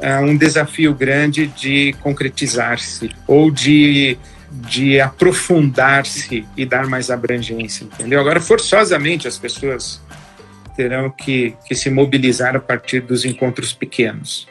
uh, 0.00 0.24
um 0.24 0.36
desafio 0.36 0.92
grande 0.92 1.46
de 1.46 1.94
concretizar-se 2.00 3.10
ou 3.26 3.50
de, 3.50 4.18
de 4.52 5.00
aprofundar-se 5.00 6.46
e 6.56 6.66
dar 6.66 6.86
mais 6.86 7.10
abrangência, 7.10 7.84
entendeu? 7.84 8.20
Agora, 8.20 8.40
forçosamente, 8.40 9.26
as 9.26 9.38
pessoas 9.38 10.02
terão 10.76 11.10
que, 11.10 11.54
que 11.66 11.74
se 11.74 11.90
mobilizar 11.90 12.54
a 12.56 12.60
partir 12.60 13.00
dos 13.00 13.24
encontros 13.24 13.72
pequenos. 13.72 14.46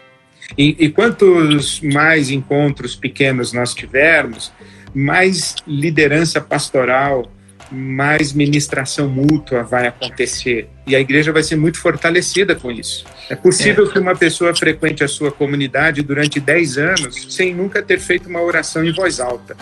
E, 0.58 0.76
e 0.80 0.90
quantos 0.90 1.80
mais 1.82 2.30
encontros 2.30 2.96
pequenos 2.96 3.54
nós 3.54 3.74
tivermos, 3.74 4.52
mais 4.94 5.56
liderança 5.66 6.42
pastoral, 6.42 7.32
mais 7.72 8.34
ministração 8.34 9.08
mútua 9.08 9.64
vai 9.64 9.88
acontecer. 9.88 10.68
E 10.86 10.96
a 10.96 11.00
igreja 11.00 11.32
vai 11.32 11.42
ser 11.42 11.56
muito 11.56 11.80
fortalecida 11.80 12.54
com 12.54 12.70
isso. 12.70 13.06
É 13.30 13.36
possível 13.36 13.88
é. 13.88 13.92
que 13.92 14.00
uma 14.00 14.16
pessoa 14.16 14.54
frequente 14.54 15.04
a 15.04 15.08
sua 15.08 15.32
comunidade 15.32 16.02
durante 16.02 16.40
10 16.40 16.78
anos 16.78 17.34
sem 17.34 17.56
nunca 17.56 17.82
ter 17.82 18.00
feito 18.00 18.28
uma 18.28 18.42
oração 18.42 18.84
em 18.84 18.92
voz 18.92 19.22
alta. 19.22 19.56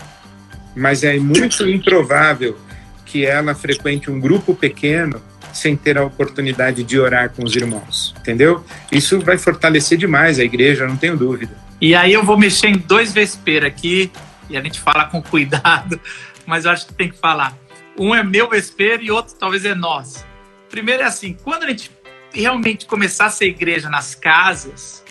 Mas 0.79 1.03
é 1.03 1.17
muito 1.19 1.67
improvável 1.69 2.57
que 3.05 3.25
ela 3.25 3.53
frequente 3.53 4.09
um 4.09 4.19
grupo 4.19 4.55
pequeno 4.55 5.21
sem 5.51 5.75
ter 5.75 5.97
a 5.97 6.03
oportunidade 6.03 6.83
de 6.83 6.99
orar 6.99 7.31
com 7.31 7.43
os 7.43 7.55
irmãos, 7.55 8.13
entendeu? 8.19 8.63
Isso 8.91 9.19
vai 9.19 9.37
fortalecer 9.37 9.97
demais 9.97 10.39
a 10.39 10.43
igreja, 10.43 10.87
não 10.87 10.95
tenho 10.95 11.17
dúvida. 11.17 11.55
E 11.81 11.95
aí 11.95 12.13
eu 12.13 12.23
vou 12.23 12.37
mexer 12.37 12.67
em 12.67 12.77
dois 12.77 13.11
vesper 13.11 13.65
aqui, 13.65 14.11
e 14.49 14.55
a 14.55 14.61
gente 14.61 14.79
fala 14.79 15.05
com 15.05 15.21
cuidado, 15.21 15.99
mas 16.45 16.65
eu 16.65 16.71
acho 16.71 16.87
que 16.87 16.93
tem 16.93 17.09
que 17.09 17.17
falar. 17.17 17.57
Um 17.97 18.13
é 18.13 18.23
meu 18.23 18.49
vesper 18.49 19.01
e 19.01 19.11
outro 19.11 19.35
talvez 19.35 19.65
é 19.65 19.75
nós. 19.75 20.25
Primeiro 20.69 21.03
é 21.03 21.05
assim, 21.05 21.35
quando 21.43 21.63
a 21.63 21.69
gente 21.69 21.91
realmente 22.31 22.85
começar 22.85 23.25
a 23.25 23.29
ser 23.29 23.45
igreja 23.45 23.89
nas 23.89 24.13
casas 24.13 25.03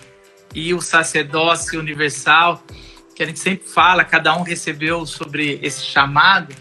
e 0.55 0.73
o 0.73 0.81
sacerdócio 0.81 1.81
universal, 1.81 2.63
que 3.19 3.25
a 3.25 3.27
gente 3.27 3.41
sempre 3.41 3.69
fala, 3.69 4.05
cada 4.05 4.37
um 4.37 4.43
recebeu 4.43 5.05
sobre 5.05 5.59
esse 5.61 5.85
chamado, 5.85 6.55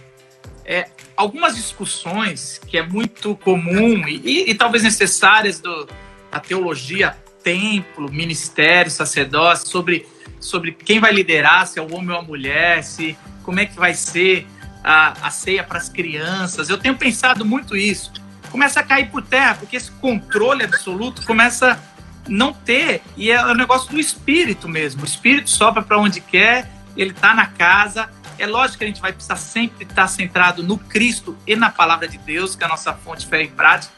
é, 0.65 0.89
algumas 1.15 1.55
discussões 1.55 2.59
que 2.65 2.79
é 2.79 2.81
muito 2.81 3.35
comum 3.35 4.07
e, 4.07 4.15
e, 4.25 4.49
e 4.49 4.55
talvez 4.55 4.81
necessárias 4.81 5.59
do, 5.59 5.87
da 6.31 6.39
teologia, 6.39 7.15
templo, 7.43 8.11
ministério, 8.11 8.89
sacerdócio, 8.89 9.67
sobre, 9.67 10.07
sobre 10.39 10.71
quem 10.71 10.99
vai 10.99 11.13
liderar, 11.13 11.67
se 11.67 11.77
é 11.77 11.81
o 11.81 11.93
homem 11.93 12.09
ou 12.09 12.21
a 12.21 12.23
mulher, 12.23 12.83
se 12.83 13.15
como 13.43 13.59
é 13.59 13.67
que 13.67 13.75
vai 13.75 13.93
ser 13.93 14.47
a, 14.83 15.27
a 15.27 15.29
ceia 15.29 15.63
para 15.63 15.77
as 15.77 15.89
crianças. 15.89 16.69
Eu 16.69 16.79
tenho 16.79 16.97
pensado 16.97 17.45
muito 17.45 17.77
isso. 17.77 18.11
Começa 18.49 18.79
a 18.79 18.83
cair 18.83 19.11
por 19.11 19.21
terra, 19.21 19.53
porque 19.59 19.75
esse 19.75 19.91
controle 19.91 20.63
absoluto 20.63 21.23
começa 21.23 21.79
não 22.27 22.53
ter, 22.53 23.01
e 23.15 23.31
é 23.31 23.45
um 23.45 23.55
negócio 23.55 23.89
do 23.89 23.99
espírito 23.99 24.67
mesmo. 24.67 25.03
O 25.03 25.05
espírito 25.05 25.49
sopra 25.49 25.81
para 25.81 25.97
onde 25.97 26.21
quer, 26.21 26.69
ele 26.95 27.11
está 27.11 27.33
na 27.33 27.45
casa, 27.45 28.09
é 28.39 28.45
lógico 28.45 28.79
que 28.79 28.83
a 28.83 28.87
gente 28.87 29.01
vai 29.01 29.11
precisar 29.11 29.35
sempre 29.35 29.83
estar 29.83 30.07
centrado 30.07 30.63
no 30.63 30.77
Cristo 30.77 31.37
e 31.45 31.55
na 31.55 31.69
palavra 31.69 32.07
de 32.07 32.17
Deus, 32.17 32.55
que 32.55 32.63
é 32.63 32.67
a 32.67 32.69
nossa 32.69 32.93
fonte 32.93 33.25
fé 33.25 33.43
e 33.43 33.47
prática. 33.47 33.93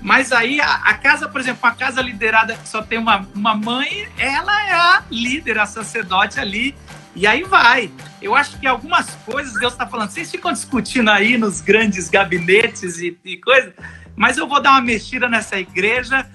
Mas 0.00 0.32
aí 0.32 0.60
a, 0.60 0.74
a, 0.74 0.94
casa, 0.94 1.28
por 1.28 1.40
exemplo, 1.40 1.68
a 1.68 1.72
casa 1.72 2.00
liderada 2.00 2.56
que 2.56 2.68
só 2.68 2.82
tem 2.82 2.98
uma, 2.98 3.26
uma 3.34 3.54
mãe, 3.54 4.08
ela 4.18 4.66
é 4.66 4.72
a 4.72 5.02
líder, 5.10 5.58
a 5.58 5.66
sacerdote 5.66 6.40
ali. 6.40 6.74
E 7.14 7.26
aí 7.26 7.44
vai. 7.44 7.90
Eu 8.20 8.34
acho 8.34 8.58
que 8.58 8.66
algumas 8.66 9.14
coisas 9.26 9.52
Deus 9.54 9.74
está 9.74 9.86
falando. 9.86 10.10
Vocês 10.10 10.30
ficam 10.30 10.52
discutindo 10.52 11.10
aí 11.10 11.36
nos 11.36 11.60
grandes 11.60 12.08
gabinetes 12.08 12.98
e, 12.98 13.16
e 13.24 13.36
coisas, 13.36 13.74
mas 14.16 14.38
eu 14.38 14.48
vou 14.48 14.60
dar 14.60 14.72
uma 14.72 14.80
mexida 14.80 15.28
nessa 15.28 15.58
igreja 15.58 16.28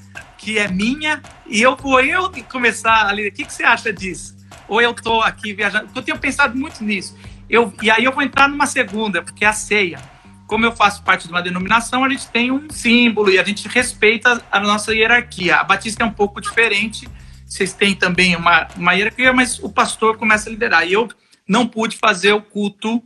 que 0.48 0.58
é 0.58 0.70
minha 0.70 1.22
e 1.46 1.62
eu 1.62 1.76
vou 1.76 2.00
eu 2.00 2.32
começar 2.50 3.06
ali. 3.06 3.28
O 3.28 3.32
que, 3.34 3.44
que 3.44 3.52
você 3.52 3.66
acha 3.66 3.92
disso? 3.92 4.34
Ou 4.66 4.82
eu 4.82 4.92
estou 4.92 5.22
aqui 5.22 5.52
viajando? 5.52 5.90
Eu 5.94 6.02
tenho 6.02 6.18
pensado 6.18 6.58
muito 6.58 6.82
nisso. 6.86 7.18
Eu, 7.50 7.74
e 7.82 7.92
aí 7.92 8.06
eu 8.06 8.14
vou 8.14 8.24
entrar 8.24 8.48
numa 8.48 8.66
segunda, 8.66 9.22
porque 9.22 9.44
é 9.44 9.50
a 9.50 9.52
ceia. 9.52 10.00
Como 10.48 10.64
eu 10.64 10.72
faço 10.72 11.04
parte 11.04 11.26
de 11.26 11.34
uma 11.34 11.42
denominação, 11.42 12.02
a 12.02 12.08
gente 12.08 12.30
tem 12.30 12.50
um 12.50 12.70
símbolo 12.70 13.30
e 13.30 13.38
a 13.38 13.44
gente 13.44 13.68
respeita 13.68 14.42
a 14.50 14.60
nossa 14.62 14.96
hierarquia. 14.96 15.58
A 15.58 15.66
Batista 15.66 16.04
é 16.04 16.06
um 16.06 16.14
pouco 16.14 16.40
diferente, 16.40 17.10
vocês 17.46 17.74
têm 17.74 17.94
também 17.94 18.34
uma, 18.34 18.70
uma 18.78 18.94
hierarquia, 18.94 19.34
mas 19.34 19.60
o 19.60 19.68
pastor 19.70 20.16
começa 20.16 20.50
a 20.50 20.52
liderar. 20.54 20.88
E 20.88 20.94
eu 20.94 21.10
não 21.46 21.68
pude 21.68 21.98
fazer 21.98 22.32
o 22.32 22.42
culto 22.42 23.04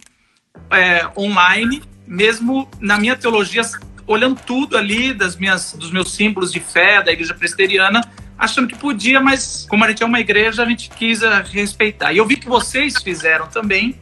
é, 0.70 1.10
online, 1.18 1.82
mesmo 2.06 2.70
na 2.80 3.00
minha 3.00 3.16
teologia, 3.16 3.64
olhando 4.12 4.40
tudo 4.46 4.78
ali 4.78 5.14
das 5.14 5.36
minhas, 5.36 5.74
dos 5.74 5.92
meus 5.92 6.14
símbolos 6.14 6.52
de 6.52 6.60
fé 6.60 7.02
da 7.02 7.12
igreja 7.12 7.34
presbiteriana, 7.34 8.02
achando 8.38 8.68
que 8.68 8.76
podia, 8.76 9.20
mas 9.20 9.66
como 9.70 9.84
a 9.84 9.90
gente 9.90 10.04
é 10.04 10.06
uma 10.06 10.20
igreja, 10.20 10.64
a 10.64 10.66
gente 10.66 10.90
quis 10.90 11.22
é, 11.22 11.42
respeitar. 11.42 12.12
E 12.14 12.18
eu 12.18 12.26
vi 12.26 12.36
que 12.36 12.48
vocês 12.48 13.02
fizeram 13.02 13.48
também, 13.48 13.96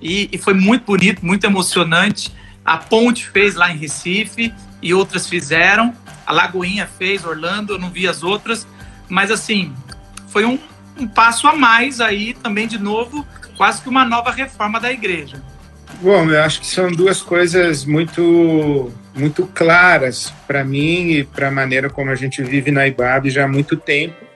e, 0.00 0.28
e 0.32 0.38
foi 0.38 0.54
muito 0.54 0.84
bonito, 0.84 1.24
muito 1.24 1.44
emocionante. 1.44 2.32
A 2.64 2.76
Ponte 2.76 3.28
fez 3.28 3.54
lá 3.54 3.72
em 3.72 3.76
Recife 3.76 4.52
e 4.82 4.92
outras 4.92 5.28
fizeram. 5.28 5.94
A 6.26 6.32
Lagoinha 6.32 6.86
fez, 6.86 7.24
Orlando, 7.24 7.74
eu 7.74 7.78
não 7.78 7.90
vi 7.90 8.06
as 8.06 8.22
outras. 8.22 8.66
Mas 9.08 9.30
assim, 9.30 9.74
foi 10.28 10.44
um, 10.44 10.58
um 10.98 11.06
passo 11.06 11.46
a 11.46 11.54
mais 11.54 12.00
aí 12.00 12.34
também, 12.34 12.66
de 12.66 12.78
novo, 12.78 13.26
quase 13.56 13.82
que 13.82 13.88
uma 13.88 14.04
nova 14.04 14.30
reforma 14.30 14.80
da 14.80 14.92
igreja. 14.92 15.42
Bom, 16.00 16.30
eu 16.30 16.42
acho 16.42 16.60
que 16.60 16.66
são 16.66 16.90
duas 16.92 17.22
coisas 17.22 17.84
muito 17.84 18.92
muito 19.14 19.46
claras 19.46 20.30
para 20.46 20.62
mim 20.62 21.10
e 21.10 21.24
para 21.24 21.48
a 21.48 21.50
maneira 21.50 21.88
como 21.88 22.10
a 22.10 22.14
gente 22.14 22.42
vive 22.42 22.70
na 22.70 22.86
IBAB 22.86 23.30
já 23.30 23.44
há 23.44 23.48
muito 23.48 23.76
tempo. 23.76 24.26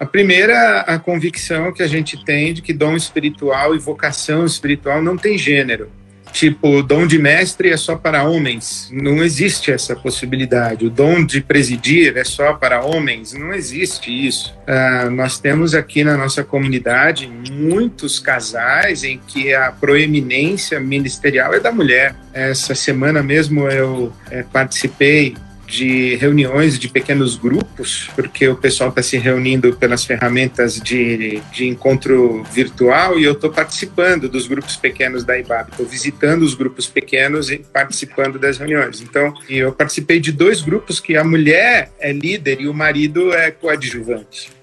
A 0.00 0.04
primeira, 0.04 0.80
a 0.80 0.98
convicção 0.98 1.72
que 1.72 1.82
a 1.82 1.86
gente 1.86 2.22
tem 2.24 2.52
de 2.52 2.60
que 2.60 2.72
dom 2.72 2.96
espiritual 2.96 3.74
e 3.74 3.78
vocação 3.78 4.44
espiritual 4.44 5.00
não 5.00 5.16
tem 5.16 5.38
gênero. 5.38 5.90
Tipo, 6.32 6.82
dom 6.82 7.06
de 7.06 7.18
mestre 7.18 7.70
é 7.70 7.76
só 7.76 7.96
para 7.96 8.24
homens. 8.24 8.90
Não 8.92 9.22
existe 9.22 9.70
essa 9.72 9.96
possibilidade. 9.96 10.86
O 10.86 10.90
dom 10.90 11.24
de 11.24 11.40
presidir 11.40 12.16
é 12.16 12.24
só 12.24 12.52
para 12.52 12.84
homens. 12.84 13.32
Não 13.32 13.54
existe 13.54 14.10
isso. 14.10 14.54
Uh, 14.66 15.10
nós 15.10 15.38
temos 15.38 15.74
aqui 15.74 16.04
na 16.04 16.16
nossa 16.16 16.44
comunidade 16.44 17.30
muitos 17.50 18.18
casais 18.18 19.04
em 19.04 19.18
que 19.26 19.54
a 19.54 19.72
proeminência 19.72 20.78
ministerial 20.78 21.54
é 21.54 21.60
da 21.60 21.72
mulher. 21.72 22.14
Essa 22.32 22.74
semana 22.74 23.22
mesmo 23.22 23.68
eu 23.68 24.12
é, 24.30 24.42
participei 24.42 25.34
de 25.66 26.14
reuniões 26.16 26.78
de 26.78 26.88
pequenos 26.88 27.36
grupos, 27.36 28.08
porque 28.14 28.48
o 28.48 28.56
pessoal 28.56 28.90
está 28.90 29.02
se 29.02 29.18
reunindo 29.18 29.76
pelas 29.76 30.04
ferramentas 30.04 30.80
de, 30.80 31.40
de 31.52 31.66
encontro 31.66 32.42
virtual 32.52 33.18
e 33.18 33.24
eu 33.24 33.32
estou 33.32 33.50
participando 33.50 34.28
dos 34.28 34.46
grupos 34.46 34.76
pequenos 34.76 35.24
da 35.24 35.38
IBAB, 35.38 35.70
estou 35.70 35.86
visitando 35.86 36.42
os 36.42 36.54
grupos 36.54 36.86
pequenos 36.86 37.50
e 37.50 37.58
participando 37.58 38.38
das 38.38 38.58
reuniões. 38.58 39.00
Então, 39.00 39.34
eu 39.48 39.72
participei 39.72 40.20
de 40.20 40.32
dois 40.32 40.62
grupos 40.62 41.00
que 41.00 41.16
a 41.16 41.24
mulher 41.24 41.90
é 41.98 42.12
líder 42.12 42.60
e 42.60 42.68
o 42.68 42.74
marido 42.74 43.32
é 43.32 43.50
coadjuvante. 43.50 44.55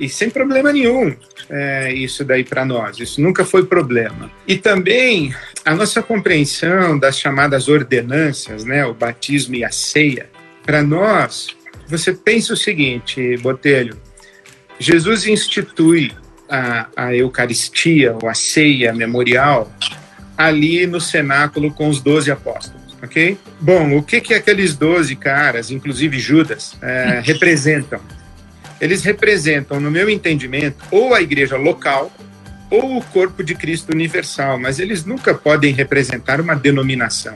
E 0.00 0.08
sem 0.08 0.30
problema 0.30 0.72
nenhum, 0.72 1.14
é, 1.50 1.92
isso 1.92 2.24
daí 2.24 2.42
para 2.42 2.64
nós, 2.64 2.98
isso 2.98 3.20
nunca 3.20 3.44
foi 3.44 3.66
problema. 3.66 4.30
E 4.48 4.56
também 4.56 5.34
a 5.62 5.74
nossa 5.74 6.02
compreensão 6.02 6.98
das 6.98 7.18
chamadas 7.18 7.68
ordenanças, 7.68 8.64
né, 8.64 8.86
o 8.86 8.94
batismo 8.94 9.56
e 9.56 9.62
a 9.62 9.70
ceia, 9.70 10.30
para 10.64 10.82
nós, 10.82 11.48
você 11.86 12.14
pensa 12.14 12.54
o 12.54 12.56
seguinte, 12.56 13.36
Botelho, 13.42 13.94
Jesus 14.78 15.26
institui 15.26 16.12
a, 16.48 16.86
a 16.96 17.14
Eucaristia, 17.14 18.16
ou 18.22 18.26
a 18.26 18.32
ceia 18.32 18.94
memorial, 18.94 19.70
ali 20.34 20.86
no 20.86 20.98
cenáculo 20.98 21.74
com 21.74 21.90
os 21.90 22.00
doze 22.00 22.30
apóstolos, 22.30 22.96
ok? 23.02 23.36
Bom, 23.60 23.98
o 23.98 24.02
que 24.02 24.22
que 24.22 24.32
aqueles 24.32 24.74
doze 24.74 25.14
caras, 25.14 25.70
inclusive 25.70 26.18
Judas, 26.18 26.74
é, 26.80 27.20
representam? 27.22 28.00
Eles 28.80 29.02
representam, 29.02 29.78
no 29.78 29.90
meu 29.90 30.08
entendimento, 30.08 30.84
ou 30.90 31.14
a 31.14 31.20
igreja 31.20 31.56
local, 31.56 32.10
ou 32.70 32.98
o 32.98 33.04
corpo 33.04 33.42
de 33.42 33.54
Cristo 33.54 33.92
universal, 33.92 34.58
mas 34.58 34.78
eles 34.78 35.04
nunca 35.04 35.34
podem 35.34 35.74
representar 35.74 36.40
uma 36.40 36.54
denominação. 36.54 37.34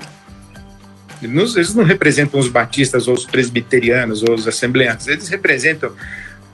Eles 1.20 1.74
não 1.74 1.84
representam 1.84 2.38
os 2.38 2.49
batistas 2.49 3.09
ou 3.09 3.14
os 3.14 3.24
presbiterianos 3.24 4.22
ou 4.22 4.34
os 4.34 4.47
assembleantes, 4.47 5.09
eles 5.09 5.28
representam 5.28 5.92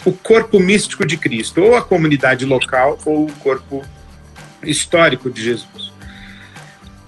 o 0.05 0.13
corpo 0.13 0.59
místico 0.59 1.05
de 1.05 1.17
Cristo, 1.17 1.61
ou 1.61 1.77
a 1.77 1.83
comunidade 1.83 2.47
local 2.47 2.99
ou 3.05 3.27
o 3.27 3.33
corpo 3.33 3.85
histórico 4.63 5.31
de 5.31 5.43
Jesus. 5.43 5.90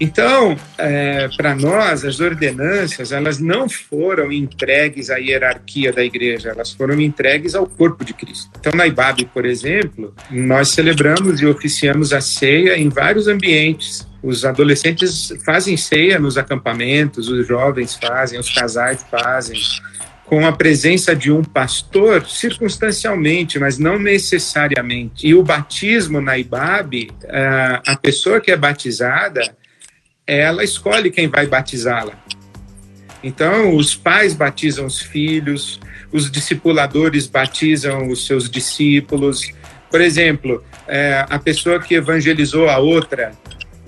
Então, 0.03 0.57
é, 0.77 1.29
para 1.29 1.55
nós, 1.55 2.03
as 2.03 2.19
ordenanças, 2.19 3.13
elas 3.13 3.39
não 3.39 3.69
foram 3.69 4.33
entregues 4.33 5.09
à 5.09 5.15
hierarquia 5.15 5.93
da 5.93 6.03
igreja, 6.03 6.49
elas 6.49 6.73
foram 6.73 6.99
entregues 6.99 7.55
ao 7.55 7.65
corpo 7.65 8.03
de 8.03 8.13
Cristo. 8.13 8.51
Então, 8.59 8.73
na 8.75 8.85
IBAB, 8.85 9.29
por 9.33 9.45
exemplo, 9.45 10.13
nós 10.29 10.71
celebramos 10.71 11.39
e 11.39 11.45
oficiamos 11.45 12.11
a 12.11 12.19
ceia 12.19 12.77
em 12.77 12.89
vários 12.89 13.29
ambientes. 13.29 14.05
Os 14.21 14.43
adolescentes 14.43 15.31
fazem 15.45 15.77
ceia 15.77 16.19
nos 16.19 16.37
acampamentos, 16.37 17.29
os 17.29 17.47
jovens 17.47 17.95
fazem, 17.95 18.37
os 18.37 18.53
casais 18.53 19.05
fazem, 19.09 19.57
com 20.25 20.45
a 20.45 20.51
presença 20.51 21.15
de 21.15 21.31
um 21.31 21.45
pastor, 21.45 22.27
circunstancialmente, 22.27 23.57
mas 23.57 23.77
não 23.77 23.97
necessariamente. 23.97 25.25
E 25.25 25.33
o 25.33 25.43
batismo 25.43 26.19
na 26.19 26.37
IBAB, 26.37 27.09
a 27.87 27.95
pessoa 27.95 28.41
que 28.41 28.51
é 28.51 28.57
batizada, 28.57 29.62
ela 30.25 30.63
escolhe 30.63 31.11
quem 31.11 31.27
vai 31.27 31.47
batizá-la. 31.47 32.13
Então, 33.23 33.75
os 33.75 33.95
pais 33.95 34.33
batizam 34.33 34.85
os 34.85 34.99
filhos, 34.99 35.79
os 36.11 36.29
discipuladores 36.29 37.25
batizam 37.25 38.09
os 38.09 38.25
seus 38.25 38.49
discípulos. 38.49 39.51
Por 39.89 40.01
exemplo, 40.01 40.63
é, 40.87 41.25
a 41.29 41.39
pessoa 41.39 41.79
que 41.79 41.95
evangelizou 41.95 42.69
a 42.69 42.77
outra 42.77 43.31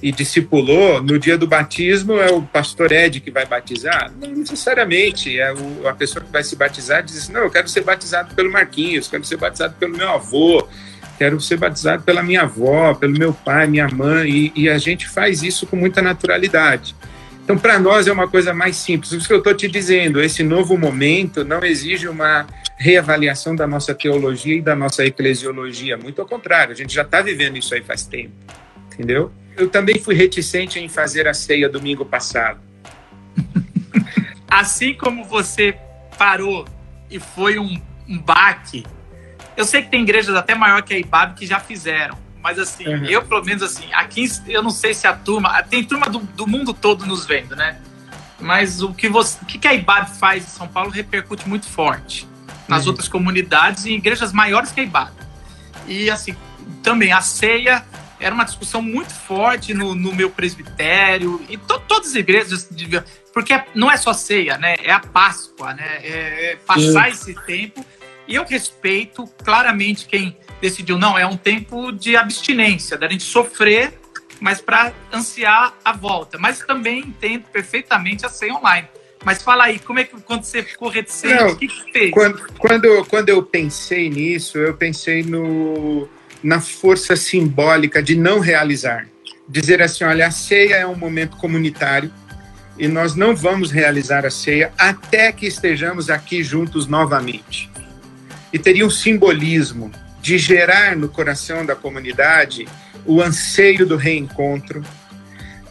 e 0.01 0.11
discipulou, 0.11 1.01
no 1.01 1.17
dia 1.17 1.37
do 1.37 1.47
batismo 1.47 2.13
é 2.13 2.31
o 2.31 2.41
pastor 2.41 2.91
Ed 2.91 3.19
que 3.19 3.31
vai 3.31 3.45
batizar? 3.45 4.11
Não 4.21 4.29
necessariamente. 4.29 5.39
É 5.39 5.53
o, 5.53 5.87
a 5.87 5.93
pessoa 5.93 6.23
que 6.23 6.31
vai 6.31 6.43
se 6.43 6.55
batizar 6.55 7.03
diz 7.03 7.27
não, 7.27 7.41
eu 7.41 7.49
quero 7.49 7.67
ser 7.67 7.81
batizado 7.81 8.35
pelo 8.35 8.51
Marquinhos, 8.51 9.07
quero 9.07 9.23
ser 9.25 9.37
batizado 9.37 9.73
pelo 9.79 9.97
meu 9.97 10.09
avô, 10.09 10.67
quero 11.17 11.39
ser 11.39 11.57
batizado 11.57 12.03
pela 12.03 12.21
minha 12.21 12.43
avó, 12.43 12.93
pelo 12.93 13.17
meu 13.17 13.33
pai, 13.33 13.67
minha 13.67 13.87
mãe, 13.87 14.29
e, 14.29 14.51
e 14.55 14.69
a 14.69 14.77
gente 14.77 15.07
faz 15.07 15.43
isso 15.43 15.65
com 15.67 15.75
muita 15.75 16.01
naturalidade. 16.01 16.95
Então, 17.43 17.57
para 17.57 17.77
nós 17.77 18.07
é 18.07 18.11
uma 18.11 18.27
coisa 18.27 18.53
mais 18.53 18.75
simples. 18.75 19.11
Isso 19.11 19.27
que 19.27 19.33
eu 19.33 19.37
estou 19.37 19.53
te 19.53 19.67
dizendo, 19.67 20.21
esse 20.21 20.43
novo 20.43 20.77
momento 20.77 21.43
não 21.43 21.63
exige 21.63 22.07
uma 22.07 22.47
reavaliação 22.77 23.55
da 23.55 23.67
nossa 23.67 23.93
teologia 23.93 24.57
e 24.57 24.61
da 24.61 24.75
nossa 24.75 25.05
eclesiologia. 25.05 25.97
Muito 25.97 26.21
ao 26.21 26.27
contrário, 26.27 26.73
a 26.73 26.75
gente 26.75 26.93
já 26.93 27.03
está 27.03 27.21
vivendo 27.21 27.57
isso 27.57 27.73
aí 27.73 27.81
faz 27.81 28.05
tempo, 28.05 28.33
entendeu? 28.91 29.31
Eu 29.55 29.69
também 29.69 29.99
fui 29.99 30.15
reticente 30.15 30.79
em 30.79 30.89
fazer 30.89 31.27
a 31.27 31.33
ceia 31.33 31.69
domingo 31.69 32.03
passado. 32.03 32.59
assim 34.49 34.93
como 34.93 35.23
você 35.23 35.75
parou 36.17 36.65
e 37.09 37.19
foi 37.19 37.59
um, 37.59 37.79
um 38.07 38.17
baque 38.17 38.85
eu 39.55 39.65
sei 39.65 39.81
que 39.81 39.89
tem 39.89 40.01
igrejas 40.01 40.35
até 40.35 40.55
maior 40.55 40.81
que 40.81 40.93
a 40.93 40.97
IBAB 40.97 41.35
que 41.35 41.45
já 41.45 41.59
fizeram, 41.59 42.17
mas 42.41 42.59
assim, 42.59 42.87
uhum. 42.87 43.05
eu 43.05 43.23
pelo 43.23 43.43
menos 43.43 43.63
assim, 43.63 43.91
aqui 43.93 44.29
eu 44.47 44.61
não 44.61 44.69
sei 44.69 44.93
se 44.93 45.07
a 45.07 45.13
turma, 45.13 45.61
tem 45.63 45.83
turma 45.83 46.07
do, 46.07 46.19
do 46.19 46.45
mundo 46.45 46.73
todo 46.73 47.05
nos 47.05 47.25
vendo, 47.25 47.55
né? 47.55 47.79
Mas 48.39 48.81
o 48.81 48.93
que, 48.93 49.07
você, 49.07 49.37
o 49.41 49.45
que 49.45 49.67
a 49.67 49.73
IBAB 49.73 50.09
faz 50.19 50.43
em 50.43 50.47
São 50.47 50.67
Paulo 50.67 50.89
repercute 50.89 51.47
muito 51.47 51.67
forte 51.67 52.27
nas 52.67 52.83
uhum. 52.83 52.89
outras 52.89 53.07
comunidades 53.07 53.85
e 53.85 53.93
igrejas 53.93 54.31
maiores 54.31 54.71
que 54.71 54.81
a 54.81 54.83
IBAB. 54.83 55.11
E 55.87 56.09
assim, 56.09 56.35
também 56.83 57.11
a 57.11 57.21
ceia 57.21 57.83
era 58.19 58.33
uma 58.33 58.43
discussão 58.43 58.81
muito 58.81 59.13
forte 59.13 59.73
no, 59.73 59.93
no 59.93 60.13
meu 60.13 60.29
presbitério 60.29 61.43
e 61.49 61.57
to, 61.57 61.79
todas 61.87 62.09
as 62.09 62.15
igrejas, 62.15 62.69
porque 63.33 63.61
não 63.73 63.91
é 63.91 63.97
só 63.97 64.13
ceia, 64.13 64.57
né? 64.57 64.75
É 64.83 64.91
a 64.91 64.99
Páscoa, 64.99 65.73
né? 65.73 65.99
É, 66.01 66.51
é 66.51 66.55
passar 66.55 67.09
esse 67.09 67.33
tempo 67.45 67.85
e 68.27 68.35
eu 68.35 68.43
respeito 68.43 69.27
claramente 69.43 70.05
quem 70.05 70.35
decidiu, 70.61 70.97
não, 70.97 71.17
é 71.17 71.25
um 71.25 71.37
tempo 71.37 71.91
de 71.91 72.15
abstinência, 72.15 72.97
da 72.97 73.07
gente 73.07 73.23
sofrer, 73.23 73.93
mas 74.39 74.59
para 74.59 74.93
ansiar 75.13 75.73
a 75.83 75.93
volta. 75.93 76.37
Mas 76.37 76.59
também 76.59 76.99
entendo 76.99 77.43
perfeitamente 77.51 78.25
a 78.25 78.29
ceia 78.29 78.53
online. 78.53 78.87
Mas 79.23 79.41
fala 79.41 79.65
aí, 79.65 79.79
como 79.79 79.99
é 79.99 80.03
que 80.03 80.19
quando 80.21 80.43
você 80.43 80.61
ficou 80.61 80.89
reticente, 80.89 81.43
o 81.43 81.55
que, 81.55 81.67
que 81.67 81.91
fez? 81.91 82.11
Quando, 82.11 82.47
quando, 82.57 83.05
quando 83.05 83.29
eu 83.29 83.41
pensei 83.43 84.09
nisso, 84.09 84.57
eu 84.57 84.75
pensei 84.75 85.23
no, 85.23 86.07
na 86.43 86.61
força 86.61 87.15
simbólica 87.15 88.03
de 88.03 88.15
não 88.15 88.39
realizar. 88.39 89.07
Dizer 89.47 89.81
assim, 89.81 90.03
olha, 90.03 90.27
a 90.27 90.31
ceia 90.31 90.75
é 90.75 90.87
um 90.87 90.95
momento 90.95 91.37
comunitário 91.37 92.11
e 92.77 92.87
nós 92.87 93.15
não 93.15 93.35
vamos 93.35 93.71
realizar 93.71 94.25
a 94.25 94.31
ceia 94.31 94.71
até 94.77 95.31
que 95.31 95.45
estejamos 95.45 96.09
aqui 96.09 96.43
juntos 96.43 96.87
novamente 96.87 97.74
e 98.55 98.59
teria 98.59 98.87
um 98.87 98.89
simbolismo 98.89 99.91
de 100.21 100.37
gerar 100.37 100.95
no 100.95 101.09
coração 101.09 101.65
da 101.65 101.75
comunidade 101.75 102.65
o 103.05 103.21
anseio 103.21 103.85
do 103.85 103.97
reencontro 103.97 104.81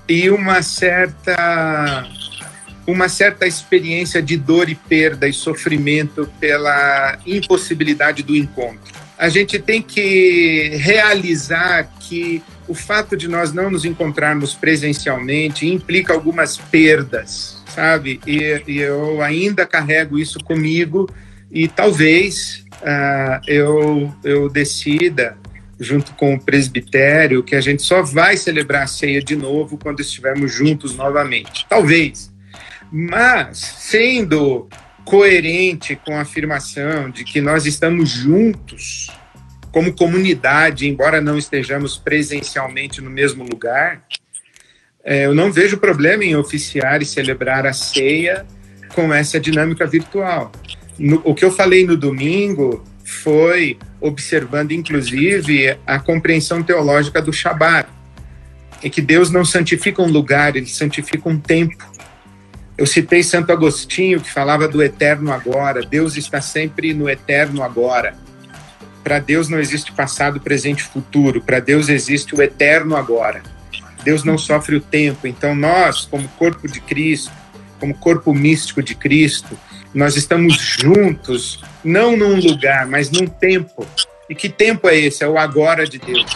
e 0.07 0.28
uma 0.28 0.62
certa 0.62 2.07
uma 2.87 3.09
certa 3.09 3.47
experiência 3.47 4.20
de 4.20 4.37
dor 4.37 4.68
e 4.68 4.74
perda 4.74 5.26
e 5.26 5.32
sofrimento 5.32 6.30
pela 6.39 7.18
impossibilidade 7.24 8.22
do 8.22 8.37
encontro. 8.37 8.93
A 9.16 9.30
gente 9.30 9.59
tem 9.59 9.80
que 9.80 10.76
realizar 10.76 11.91
que 12.01 12.43
o 12.68 12.74
fato 12.74 13.16
de 13.16 13.26
nós 13.26 13.55
não 13.55 13.70
nos 13.70 13.87
encontrarmos 13.87 14.53
presencialmente 14.53 15.66
implica 15.66 16.12
algumas 16.12 16.59
perdas, 16.59 17.57
sabe? 17.74 18.20
E, 18.26 18.62
e 18.66 18.78
eu 18.78 19.22
ainda 19.22 19.64
carrego 19.64 20.18
isso 20.18 20.39
comigo 20.41 21.09
e 21.51 21.68
talvez 21.68 22.64
uh, 22.85 23.41
eu, 23.47 24.14
eu 24.22 24.49
decida, 24.49 25.37
junto 25.80 26.12
com 26.14 26.35
o 26.35 26.41
presbitério, 26.41 27.43
que 27.43 27.57
a 27.57 27.61
gente 27.61 27.82
só 27.82 28.03
vai 28.03 28.37
celebrar 28.37 28.82
a 28.82 28.87
ceia 28.87 29.22
de 29.22 29.35
novo 29.35 29.78
quando 29.78 30.01
estivermos 30.01 30.53
juntos 30.53 30.95
novamente. 30.95 31.66
Talvez. 31.68 32.32
Mas, 32.93 33.59
sendo 33.59 34.68
coerente 35.05 35.97
com 35.97 36.16
a 36.16 36.22
afirmação 36.22 37.11
de 37.11 37.24
que 37.24 37.41
nós 37.41 37.66
estamos 37.66 38.09
juntos 38.09 39.11
como 39.72 39.93
comunidade, 39.93 40.89
embora 40.89 41.20
não 41.20 41.37
estejamos 41.37 41.99
presencialmente 41.99 43.01
no 43.01 43.11
mesmo 43.11 43.43
lugar, 43.43 44.05
é, 45.03 45.26
eu 45.26 45.35
não 45.35 45.53
vejo 45.53 45.76
problema 45.78 46.24
em 46.24 46.37
oficiar 46.37 47.03
e 47.03 47.05
celebrar 47.05 47.66
a 47.66 47.72
ceia 47.72 48.47
com 48.95 49.12
essa 49.12 49.41
dinâmica 49.41 49.85
virtual. 49.87 50.53
No, 50.99 51.20
o 51.24 51.34
que 51.34 51.45
eu 51.45 51.51
falei 51.51 51.86
no 51.86 51.97
domingo 51.97 52.84
foi 53.05 53.78
observando, 54.01 54.72
inclusive, 54.72 55.76
a 55.86 55.99
compreensão 55.99 56.62
teológica 56.62 57.20
do 57.20 57.32
Shabat, 57.32 57.88
em 58.82 58.90
que 58.90 59.01
Deus 59.01 59.30
não 59.30 59.45
santifica 59.45 60.03
um 60.03 60.11
lugar, 60.11 60.57
ele 60.57 60.66
santifica 60.66 61.28
um 61.28 61.38
tempo. 61.38 61.84
Eu 62.76 62.86
citei 62.86 63.22
Santo 63.22 63.53
Agostinho, 63.53 64.20
que 64.20 64.30
falava 64.30 64.66
do 64.66 64.82
eterno 64.82 65.32
agora. 65.32 65.86
Deus 65.86 66.16
está 66.16 66.40
sempre 66.40 66.92
no 66.92 67.09
eterno 67.09 67.62
agora. 67.62 68.14
Para 69.03 69.18
Deus 69.18 69.49
não 69.49 69.59
existe 69.59 69.92
passado, 69.92 70.40
presente 70.40 70.80
e 70.80 70.84
futuro. 70.84 71.40
Para 71.40 71.61
Deus 71.61 71.88
existe 71.88 72.34
o 72.34 72.42
eterno 72.42 72.97
agora. 72.97 73.42
Deus 74.03 74.24
não 74.24 74.36
sofre 74.36 74.76
o 74.76 74.80
tempo. 74.80 75.26
Então, 75.26 75.55
nós, 75.55 76.05
como 76.05 76.28
corpo 76.28 76.66
de 76.66 76.80
Cristo, 76.80 77.32
como 77.78 77.95
corpo 77.95 78.34
místico 78.34 78.82
de 78.82 78.95
Cristo, 78.95 79.59
nós 79.95 80.16
estamos 80.16 80.57
juntos, 80.57 81.62
não 81.84 82.16
num 82.16 82.40
lugar, 82.40 82.84
mas 82.86 83.11
num 83.11 83.26
tempo. 83.26 83.86
E 84.28 84.34
que 84.34 84.49
tempo 84.49 84.88
é 84.88 84.97
esse? 84.97 85.22
É 85.22 85.28
o 85.28 85.38
agora 85.38 85.86
de 85.86 85.99
Deus. 85.99 86.26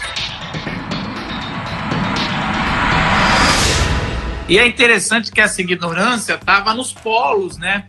E 4.49 4.59
é 4.59 4.67
interessante 4.67 5.33
que 5.33 5.41
essa 5.41 5.61
ignorância 5.61 6.35
estava 6.35 6.73
nos 6.73 6.93
polos, 6.93 7.59
né? 7.59 7.87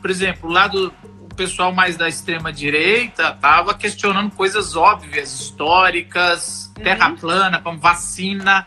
Por 0.00 0.10
exemplo, 0.10 0.50
lá 0.50 0.66
do 0.66 0.92
o 1.20 1.34
pessoal 1.34 1.72
mais 1.72 1.96
da 1.96 2.08
extrema 2.08 2.52
direita 2.52 3.32
estava 3.36 3.72
questionando 3.74 4.32
coisas 4.32 4.74
óbvias, 4.74 5.40
históricas, 5.40 6.72
uhum. 6.76 6.82
terra 6.82 7.10
plana, 7.10 7.60
como 7.60 7.78
vacina. 7.78 8.66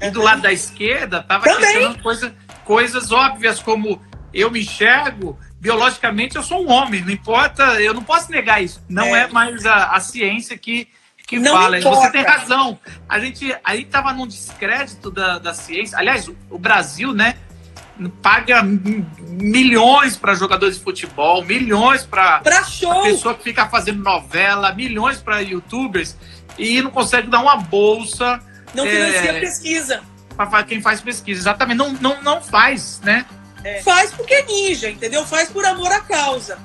E 0.00 0.10
do 0.10 0.20
lado 0.20 0.42
da 0.42 0.52
esquerda 0.52 1.20
estava 1.20 1.44
questionando 1.44 2.02
coisa, 2.02 2.34
coisas 2.64 3.12
óbvias 3.12 3.60
como 3.60 4.02
eu 4.34 4.50
me 4.50 4.60
enxergo 4.60 5.38
biologicamente 5.62 6.34
eu 6.34 6.42
sou 6.42 6.66
um 6.66 6.70
homem, 6.72 7.02
não 7.02 7.12
importa, 7.12 7.80
eu 7.80 7.94
não 7.94 8.02
posso 8.02 8.28
negar 8.32 8.60
isso. 8.60 8.82
Não 8.88 9.14
é, 9.14 9.20
é 9.20 9.26
mais 9.28 9.64
a, 9.64 9.92
a, 9.92 10.00
ciência 10.00 10.58
que, 10.58 10.88
que 11.24 11.38
não 11.38 11.52
fala. 11.52 11.78
Importa. 11.78 12.00
Você 12.00 12.10
tem 12.10 12.24
razão. 12.24 12.76
A 13.08 13.20
gente 13.20 13.56
a 13.62 13.76
gente 13.76 13.86
estava 13.86 14.12
num 14.12 14.26
descrédito 14.26 15.08
da, 15.08 15.38
da 15.38 15.54
ciência. 15.54 15.96
Aliás, 15.96 16.26
o, 16.26 16.36
o 16.50 16.58
Brasil, 16.58 17.14
né? 17.14 17.36
paga 18.20 18.62
milhões 18.64 20.16
para 20.16 20.34
jogadores 20.34 20.78
de 20.78 20.82
futebol, 20.82 21.44
milhões 21.44 22.04
para 22.04 22.40
pessoa 23.04 23.34
que 23.34 23.44
fica 23.44 23.68
fazendo 23.68 24.02
novela, 24.02 24.74
milhões 24.74 25.18
para 25.18 25.38
youtubers 25.38 26.16
e 26.58 26.82
não 26.82 26.90
consegue 26.90 27.28
dar 27.28 27.40
uma 27.40 27.54
bolsa. 27.54 28.40
Não 28.74 28.84
financia 28.84 29.30
é, 29.30 29.40
pesquisa. 29.40 30.02
Para 30.36 30.64
quem 30.64 30.80
faz 30.80 31.00
pesquisa, 31.00 31.42
exatamente. 31.42 31.78
Não, 31.78 31.92
não, 31.92 32.20
não 32.20 32.42
faz, 32.42 33.00
né? 33.04 33.24
É. 33.64 33.82
Faz 33.82 34.12
porque 34.12 34.34
é 34.34 34.44
ninja, 34.44 34.90
entendeu? 34.90 35.24
Faz 35.24 35.48
por 35.48 35.64
amor 35.64 35.90
à 35.92 36.00
causa, 36.00 36.58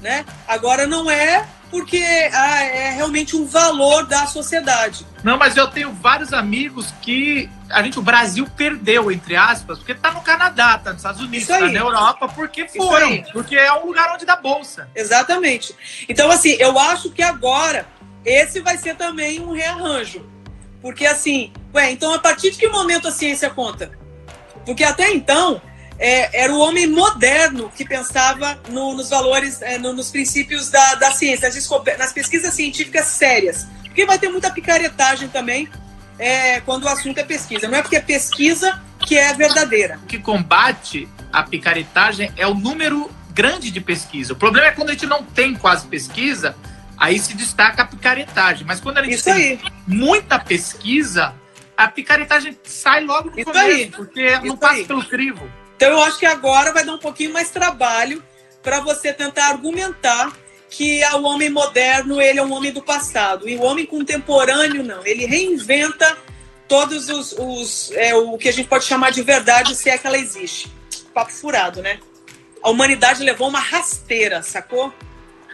né? 0.00 0.24
Agora 0.46 0.86
não 0.86 1.10
é 1.10 1.46
porque 1.70 2.04
ah, 2.32 2.64
é 2.64 2.90
realmente 2.90 3.36
um 3.36 3.46
valor 3.46 4.04
da 4.04 4.26
sociedade. 4.26 5.06
Não, 5.22 5.38
mas 5.38 5.56
eu 5.56 5.68
tenho 5.68 5.92
vários 5.92 6.32
amigos 6.32 6.92
que 7.00 7.48
a 7.70 7.82
gente, 7.82 7.98
o 7.98 8.02
Brasil 8.02 8.46
perdeu, 8.56 9.10
entre 9.12 9.36
aspas, 9.36 9.78
porque 9.78 9.94
tá 9.94 10.10
no 10.10 10.20
Canadá, 10.20 10.78
tá 10.78 10.90
nos 10.90 10.98
Estados 10.98 11.20
Unidos, 11.20 11.46
tá 11.46 11.60
na 11.60 11.78
Europa, 11.78 12.28
porque 12.28 12.66
foram. 12.66 13.22
Porque 13.32 13.54
é 13.54 13.72
um 13.72 13.86
lugar 13.86 14.12
onde 14.12 14.26
dá 14.26 14.34
bolsa. 14.34 14.88
Exatamente. 14.94 15.74
Então, 16.08 16.30
assim, 16.30 16.56
eu 16.58 16.76
acho 16.78 17.10
que 17.10 17.22
agora 17.22 17.86
esse 18.24 18.60
vai 18.60 18.76
ser 18.76 18.96
também 18.96 19.40
um 19.40 19.52
rearranjo. 19.52 20.28
Porque, 20.82 21.06
assim, 21.06 21.52
ué, 21.72 21.92
então 21.92 22.12
a 22.12 22.18
partir 22.18 22.50
de 22.50 22.58
que 22.58 22.68
momento 22.68 23.06
a 23.06 23.12
ciência 23.12 23.48
conta? 23.50 23.92
Porque 24.64 24.82
até 24.82 25.12
então 25.12 25.60
é, 26.00 26.44
era 26.44 26.52
o 26.52 26.58
homem 26.58 26.86
moderno 26.86 27.70
que 27.76 27.84
pensava 27.84 28.58
no, 28.70 28.94
nos 28.94 29.10
valores, 29.10 29.60
é, 29.60 29.76
no, 29.76 29.92
nos 29.92 30.10
princípios 30.10 30.70
da, 30.70 30.94
da 30.94 31.12
ciência, 31.12 31.50
nas, 31.50 31.98
nas 31.98 32.12
pesquisas 32.12 32.54
científicas 32.54 33.04
sérias. 33.04 33.68
Porque 33.84 34.06
vai 34.06 34.18
ter 34.18 34.30
muita 34.30 34.50
picaretagem 34.50 35.28
também 35.28 35.68
é, 36.18 36.60
quando 36.60 36.84
o 36.84 36.88
assunto 36.88 37.18
é 37.18 37.22
pesquisa. 37.22 37.68
Não 37.68 37.76
é 37.76 37.82
porque 37.82 37.96
é 37.96 38.00
pesquisa 38.00 38.80
que 39.06 39.18
é 39.18 39.34
verdadeira. 39.34 39.98
O 40.02 40.06
que 40.06 40.18
combate 40.18 41.06
a 41.30 41.42
picaretagem 41.42 42.32
é 42.34 42.46
o 42.46 42.54
número 42.54 43.10
grande 43.30 43.70
de 43.70 43.80
pesquisa. 43.80 44.32
O 44.32 44.36
problema 44.36 44.68
é 44.68 44.72
quando 44.72 44.88
a 44.88 44.92
gente 44.92 45.06
não 45.06 45.22
tem 45.22 45.54
quase 45.54 45.86
pesquisa, 45.86 46.56
aí 46.96 47.18
se 47.18 47.34
destaca 47.34 47.82
a 47.82 47.86
picaretagem. 47.86 48.66
Mas 48.66 48.80
quando 48.80 48.98
a 48.98 49.02
gente 49.02 49.16
Isso 49.16 49.24
tem 49.24 49.34
aí. 49.34 49.60
muita 49.86 50.38
pesquisa, 50.38 51.34
a 51.76 51.88
picaretagem 51.88 52.58
sai 52.64 53.04
logo 53.04 53.30
no 53.30 53.38
Isso 53.38 53.44
começo, 53.44 53.66
aí. 53.68 53.90
porque 53.90 54.30
não 54.38 54.44
Isso 54.46 54.56
passa 54.56 54.74
aí. 54.76 54.84
pelo 54.86 55.04
crivo. 55.04 55.59
Então 55.80 55.92
eu 55.92 56.02
acho 56.02 56.18
que 56.18 56.26
agora 56.26 56.74
vai 56.74 56.84
dar 56.84 56.92
um 56.92 56.98
pouquinho 56.98 57.32
mais 57.32 57.48
trabalho 57.48 58.22
para 58.62 58.80
você 58.80 59.14
tentar 59.14 59.46
argumentar 59.46 60.30
que 60.68 61.02
o 61.14 61.22
homem 61.22 61.48
moderno 61.48 62.20
ele 62.20 62.38
é 62.38 62.42
um 62.42 62.52
homem 62.52 62.70
do 62.70 62.82
passado 62.82 63.48
e 63.48 63.56
o 63.56 63.62
homem 63.62 63.86
contemporâneo 63.86 64.82
não. 64.82 65.06
Ele 65.06 65.24
reinventa 65.24 66.18
todos 66.68 67.08
os, 67.08 67.32
os 67.32 67.92
é, 67.92 68.14
o 68.14 68.36
que 68.36 68.50
a 68.50 68.52
gente 68.52 68.68
pode 68.68 68.84
chamar 68.84 69.10
de 69.10 69.22
verdade 69.22 69.74
se 69.74 69.88
é 69.88 69.96
que 69.96 70.06
ela 70.06 70.18
existe. 70.18 70.70
Papo 71.14 71.32
furado, 71.32 71.80
né? 71.80 71.98
A 72.62 72.68
humanidade 72.68 73.24
levou 73.24 73.48
uma 73.48 73.58
rasteira, 73.58 74.42
sacou? 74.42 74.92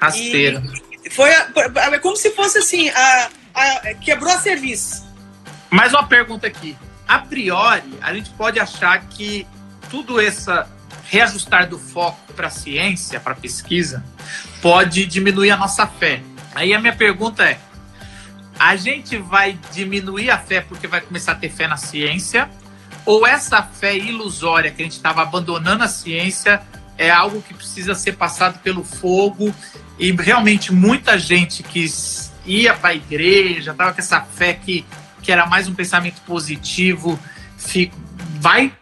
Rasteira. 0.01 0.61
E 1.05 1.09
foi 1.09 1.31
é 1.31 1.99
como 2.01 2.17
se 2.17 2.33
fosse 2.33 2.59
assim, 2.59 2.91
a, 2.91 3.31
a- 3.55 3.95
quebrou 3.95 4.33
a 4.33 4.41
serviço. 4.41 5.07
Mais 5.71 5.93
uma 5.93 6.09
pergunta 6.09 6.49
aqui. 6.49 6.77
A 7.07 7.21
priori, 7.21 7.95
a 8.03 8.13
gente 8.13 8.31
pode 8.31 8.59
achar 8.59 9.07
que 9.09 9.47
tudo 9.91 10.21
essa 10.21 10.69
reajustar 11.05 11.69
do 11.69 11.79
foco 11.79 12.33
para 12.33 12.49
a 12.49 12.51
ciência, 12.51 13.21
para 13.21 13.33
a 13.33 13.37
pesquisa, 13.37 14.05
pode 14.61 15.07
diminuir 15.07 15.51
a 15.51 15.57
nossa 15.57 15.87
fé. 15.87 16.23
Aí 16.55 16.75
a 16.75 16.81
minha 16.81 16.95
pergunta 16.95 17.45
é: 17.45 17.59
a 18.59 18.77
gente 18.77 19.17
vai 19.17 19.59
diminuir 19.73 20.31
a 20.31 20.39
fé 20.39 20.61
porque 20.61 20.87
vai 20.87 21.01
começar 21.01 21.33
a 21.33 21.37
ter 21.37 21.51
fé 21.51 21.67
na 21.69 21.77
ciência? 21.77 22.49
Ou 23.05 23.27
essa 23.27 23.63
fé 23.63 23.97
ilusória 23.97 24.71
que 24.71 24.83
a 24.83 24.85
gente 24.85 24.97
estava 24.97 25.23
abandonando 25.23 25.85
a 25.85 25.89
ciência 25.89 26.61
é 26.99 27.11
algo 27.11 27.41
que 27.41 27.55
precisa 27.55 27.95
ser 27.95 28.13
passado 28.13 28.59
pelo 28.61 28.83
fogo 28.83 29.55
e 29.99 30.11
realmente 30.11 30.73
muita 30.73 31.17
gente 31.19 31.63
que 31.63 31.87
ia 32.45 32.75
para 32.75 32.91
a 32.91 32.95
igreja, 32.95 33.75
tava 33.75 33.93
com 33.93 34.01
essa 34.01 34.21
fé 34.23 34.55
que, 34.55 34.85
que 35.23 35.31
era 35.31 35.47
mais 35.47 35.69
um 35.69 35.75
pensamento 35.75 36.21
positivo, 36.23 37.19
fi- 37.57 37.93
vai, 38.41 38.73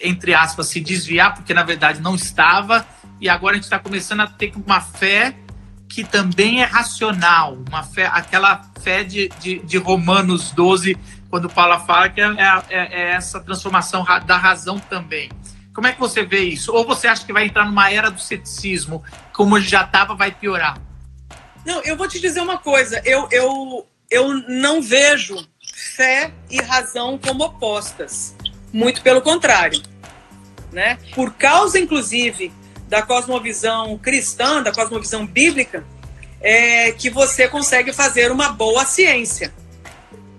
entre 0.00 0.34
aspas, 0.34 0.66
se 0.68 0.80
desviar, 0.80 1.34
porque 1.34 1.52
na 1.54 1.62
verdade 1.62 2.00
não 2.00 2.14
estava, 2.14 2.86
e 3.20 3.28
agora 3.28 3.52
a 3.52 3.56
gente 3.56 3.64
está 3.64 3.78
começando 3.78 4.20
a 4.20 4.26
ter 4.26 4.52
uma 4.56 4.80
fé 4.80 5.34
que 5.88 6.04
também 6.04 6.60
é 6.62 6.64
racional, 6.64 7.58
uma 7.68 7.82
fé, 7.82 8.06
aquela 8.12 8.62
fé 8.82 9.02
de, 9.02 9.28
de, 9.40 9.58
de 9.60 9.78
Romanos 9.78 10.50
12, 10.52 10.96
quando 11.30 11.48
Paulo 11.48 11.78
fala 11.80 12.08
que 12.10 12.20
é, 12.20 12.26
é- 12.68 13.00
é 13.02 13.10
essa 13.12 13.40
transformação 13.40 14.02
ra- 14.02 14.18
da 14.18 14.36
razão 14.36 14.78
também. 14.78 15.30
Como 15.74 15.86
é 15.86 15.92
que 15.92 16.00
você 16.00 16.24
vê 16.24 16.40
isso? 16.40 16.72
Ou 16.72 16.84
você 16.84 17.06
acha 17.08 17.24
que 17.24 17.32
vai 17.32 17.44
entrar 17.46 17.64
numa 17.64 17.90
era 17.90 18.10
do 18.10 18.20
ceticismo, 18.20 19.02
como 19.32 19.58
já 19.60 19.82
estava, 19.82 20.14
vai 20.14 20.30
piorar? 20.30 20.76
Não, 21.64 21.80
eu 21.82 21.96
vou 21.96 22.08
te 22.08 22.20
dizer 22.20 22.40
uma 22.40 22.58
coisa. 22.58 23.00
Eu, 23.04 23.28
eu, 23.30 23.86
eu 24.10 24.34
não 24.48 24.82
vejo 24.82 25.36
fé 25.96 26.32
e 26.50 26.60
razão 26.60 27.18
como 27.18 27.44
opostas. 27.44 28.34
Muito 28.72 29.02
pelo 29.02 29.20
contrário. 29.20 29.82
Né? 30.72 30.98
Por 31.14 31.34
causa, 31.34 31.78
inclusive, 31.78 32.52
da 32.88 33.02
cosmovisão 33.02 33.96
cristã, 33.98 34.62
da 34.62 34.72
cosmovisão 34.72 35.26
bíblica, 35.26 35.84
é 36.40 36.92
que 36.92 37.10
você 37.10 37.48
consegue 37.48 37.92
fazer 37.92 38.30
uma 38.30 38.50
boa 38.50 38.84
ciência. 38.84 39.52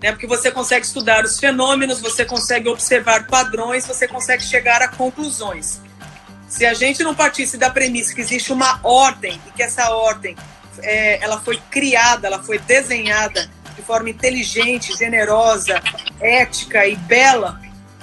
Né? 0.02 0.12
Porque 0.12 0.26
você 0.26 0.50
consegue 0.50 0.86
estudar 0.86 1.24
os 1.24 1.38
fenômenos, 1.38 2.00
você 2.00 2.24
consegue 2.24 2.68
observar 2.68 3.26
padrões, 3.26 3.86
você 3.86 4.08
consegue 4.08 4.42
chegar 4.42 4.80
a 4.82 4.88
conclusões. 4.88 5.80
Se 6.48 6.66
a 6.66 6.74
gente 6.74 7.04
não 7.04 7.14
partisse 7.14 7.56
da 7.56 7.70
premissa 7.70 8.14
que 8.14 8.20
existe 8.20 8.52
uma 8.52 8.80
ordem 8.82 9.40
e 9.46 9.50
que 9.52 9.62
essa 9.62 9.90
ordem 9.90 10.36
é, 10.82 11.22
ela 11.22 11.40
foi 11.40 11.60
criada, 11.70 12.26
ela 12.26 12.42
foi 12.42 12.58
desenhada 12.58 13.48
de 13.76 13.82
forma 13.82 14.10
inteligente, 14.10 14.96
generosa, 14.96 15.80
ética 16.20 16.86
e 16.86 16.96
bela, 16.96 17.60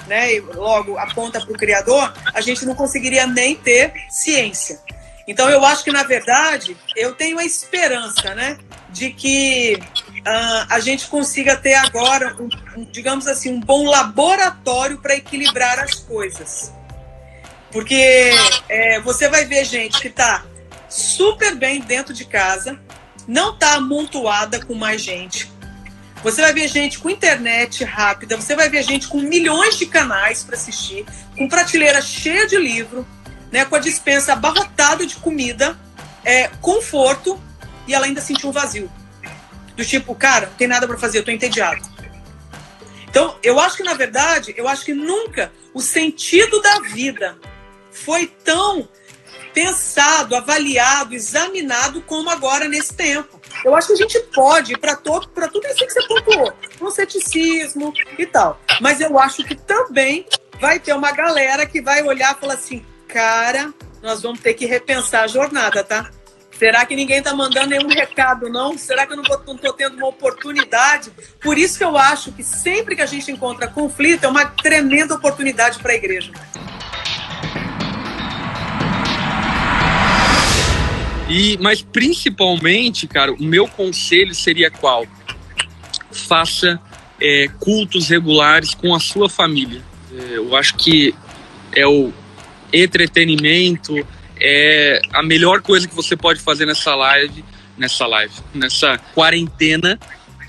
né? 0.08 0.34
E 0.34 0.40
logo 0.40 0.98
aponta 0.98 1.40
para 1.40 1.52
o 1.52 1.58
criador, 1.58 2.14
a 2.34 2.42
gente 2.42 2.66
não 2.66 2.76
conseguiria 2.76 3.28
nem 3.28 3.56
ter 3.56 3.94
ciência. 4.10 4.80
Então 5.28 5.50
eu 5.50 5.64
acho 5.66 5.84
que 5.84 5.92
na 5.92 6.04
verdade 6.04 6.78
eu 6.96 7.14
tenho 7.14 7.38
a 7.38 7.44
esperança, 7.44 8.34
né, 8.34 8.58
de 8.90 9.12
que 9.12 9.78
ah, 10.26 10.68
a 10.70 10.80
gente 10.80 11.08
consiga 11.08 11.58
ter 11.58 11.74
agora, 11.74 12.36
um, 12.40 12.50
um, 12.80 12.86
digamos 12.86 13.28
assim, 13.28 13.52
um 13.52 13.60
bom 13.60 13.86
laboratório 13.86 14.98
para 15.00 15.16
equilibrar 15.16 15.80
as 15.80 15.96
coisas. 15.96 16.72
Porque 17.72 18.32
é, 18.70 19.02
você 19.02 19.28
vai 19.28 19.44
ver 19.44 19.66
gente 19.66 20.00
que 20.00 20.08
está 20.08 20.46
super 20.88 21.56
bem 21.56 21.82
dentro 21.82 22.14
de 22.14 22.24
casa, 22.24 22.80
não 23.28 23.54
está 23.54 23.74
amontoada 23.74 24.66
com 24.66 24.74
mais 24.74 25.02
gente. 25.02 25.52
Você 26.24 26.42
vai 26.42 26.54
ver 26.54 26.68
gente 26.68 27.00
com 27.00 27.10
internet 27.10 27.84
rápida, 27.84 28.36
você 28.36 28.56
vai 28.56 28.70
ver 28.70 28.84
gente 28.84 29.08
com 29.08 29.20
milhões 29.20 29.78
de 29.78 29.86
canais 29.86 30.44
para 30.44 30.56
assistir, 30.56 31.06
com 31.38 31.48
prateleira 31.48 32.02
cheia 32.02 32.48
de 32.48 32.58
livro, 32.58 33.08
né, 33.52 33.66
com 33.66 33.76
a 33.76 33.80
dispensa 33.80 34.34
abarrotada 34.34 35.06
de 35.06 35.16
comida, 35.16 35.78
é, 36.26 36.50
conforto, 36.62 37.42
e 37.88 37.94
ela 37.94 38.06
ainda 38.06 38.20
sentiu 38.20 38.50
um 38.50 38.52
vazio. 38.52 38.92
Do 39.76 39.86
tipo, 39.86 40.14
cara, 40.16 40.48
não 40.48 40.54
tem 40.56 40.68
nada 40.68 40.88
para 40.88 40.98
fazer, 40.98 41.20
eu 41.20 41.24
tô 41.24 41.32
entediado. 41.32 41.82
Então, 43.10 43.38
eu 43.42 43.60
acho 43.60 43.78
que, 43.78 43.84
na 43.84 43.94
verdade, 43.94 44.54
eu 44.58 44.68
acho 44.68 44.84
que 44.84 44.94
nunca 44.94 45.52
o 45.74 45.82
sentido 45.82 46.62
da 46.62 46.80
vida 46.80 47.38
foi 47.92 48.28
tão 48.28 48.88
pensado, 49.58 50.36
avaliado, 50.36 51.16
examinado 51.16 52.00
como 52.04 52.30
agora 52.30 52.70
nesse 52.70 52.94
tempo. 52.94 53.42
Eu 53.66 53.74
acho 53.74 53.88
que 53.88 53.94
a 53.94 53.96
gente 53.96 54.20
pode 54.32 54.78
para 54.78 54.96
todo, 54.96 55.30
para 55.30 55.48
tudo 55.48 55.66
isso 55.66 55.78
que 55.78 55.90
você 55.90 56.08
pontuou, 56.08 56.54
um 56.80 56.92
ceticismo 56.92 57.92
e 58.20 58.26
tal. 58.28 58.62
Mas 58.80 59.02
eu 59.02 59.18
acho 59.18 59.44
que 59.44 59.56
também 59.56 60.28
vai 60.62 60.80
ter 60.80 60.94
uma 60.94 61.12
galera 61.12 61.66
que 61.66 61.82
vai 61.82 62.04
olhar 62.04 62.36
e 62.36 62.40
falar 62.40 62.54
assim, 62.54 62.86
cara, 63.08 63.74
nós 64.00 64.22
vamos 64.22 64.42
ter 64.42 64.54
que 64.54 64.68
repensar 64.68 65.24
a 65.24 65.28
jornada, 65.28 65.84
tá? 65.84 66.12
Será 66.52 66.86
que 66.86 66.96
ninguém 66.96 67.24
tá 67.24 67.34
mandando 67.34 67.70
nenhum 67.70 67.88
recado, 67.88 68.50
não? 68.50 68.78
Será 68.78 69.08
que 69.08 69.14
eu 69.14 69.18
não, 69.18 69.24
tô 69.24 69.74
tendo 69.74 69.98
uma 69.98 70.08
oportunidade? 70.08 71.12
Por 71.42 71.58
isso 71.58 71.80
que 71.80 71.84
eu 71.84 71.98
acho 71.98 72.32
que 72.32 72.44
sempre 72.44 72.96
que 72.96 73.02
a 73.02 73.08
gente 73.08 73.32
encontra 73.32 73.68
conflito, 73.68 74.24
é 74.24 74.28
uma 74.28 74.46
tremenda 74.46 75.16
oportunidade 75.16 75.80
para 75.80 75.94
a 75.94 75.96
igreja. 75.96 76.32
E, 81.30 81.58
mas 81.60 81.82
principalmente, 81.82 83.06
cara, 83.08 83.34
o 83.34 83.44
meu 83.44 83.68
conselho 83.68 84.34
seria 84.34 84.72
qual? 84.72 85.06
Faça 86.12 86.80
é, 87.20 87.48
cultos 87.60 88.08
regulares 88.08 88.74
com 88.74 88.96
a 88.96 89.00
sua 89.00 89.30
família. 89.30 89.82
É, 90.12 90.38
eu 90.38 90.56
acho 90.56 90.76
que 90.76 91.14
é 91.76 91.86
o 91.86 92.14
entretenimento, 92.72 94.06
é 94.40 95.02
a 95.14 95.22
melhor 95.22 95.62
coisa 95.62 95.88
que 95.88 95.96
você 95.96 96.16
pode 96.16 96.40
fazer 96.40 96.66
nessa 96.66 96.96
live, 96.96 97.44
nessa 97.78 98.08
live, 98.08 98.34
nessa 98.54 98.98
quarentena, 99.14 100.00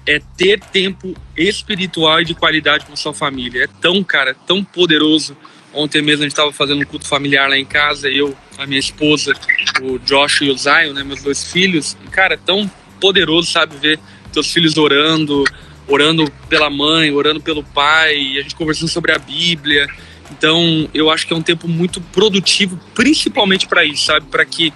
é 0.06 0.20
ter 0.36 0.60
tempo 0.60 1.14
espiritual 1.36 2.22
e 2.22 2.24
de 2.24 2.34
qualidade 2.34 2.86
com 2.86 2.92
a 2.92 2.96
sua 2.96 3.12
família. 3.12 3.64
É 3.64 3.68
tão, 3.80 4.02
cara, 4.02 4.34
tão 4.46 4.64
poderoso. 4.64 5.36
Ontem 5.72 6.00
mesmo 6.00 6.22
a 6.22 6.24
gente 6.24 6.32
estava 6.32 6.52
fazendo 6.52 6.80
um 6.80 6.84
culto 6.84 7.06
familiar 7.06 7.48
lá 7.48 7.58
em 7.58 7.64
casa, 7.64 8.08
eu, 8.08 8.36
a 8.56 8.66
minha 8.66 8.80
esposa, 8.80 9.34
o 9.82 9.98
Josh 9.98 10.40
e 10.42 10.50
o 10.50 10.56
Zion, 10.56 10.92
né, 10.92 11.04
meus 11.04 11.22
dois 11.22 11.44
filhos. 11.52 11.96
E, 12.04 12.08
cara, 12.08 12.34
é 12.34 12.38
tão 12.38 12.70
poderoso, 13.00 13.50
sabe, 13.50 13.76
ver 13.76 13.98
teus 14.32 14.52
filhos 14.52 14.76
orando, 14.76 15.44
orando 15.86 16.30
pela 16.48 16.70
mãe, 16.70 17.10
orando 17.10 17.40
pelo 17.40 17.62
pai, 17.62 18.38
a 18.38 18.42
gente 18.42 18.54
conversando 18.54 18.88
sobre 18.88 19.12
a 19.12 19.18
Bíblia. 19.18 19.86
Então, 20.30 20.88
eu 20.92 21.10
acho 21.10 21.26
que 21.26 21.32
é 21.32 21.36
um 21.36 21.42
tempo 21.42 21.68
muito 21.68 22.00
produtivo, 22.00 22.78
principalmente 22.94 23.66
para 23.66 23.84
isso, 23.84 24.04
sabe? 24.04 24.26
Para 24.26 24.44
que 24.44 24.72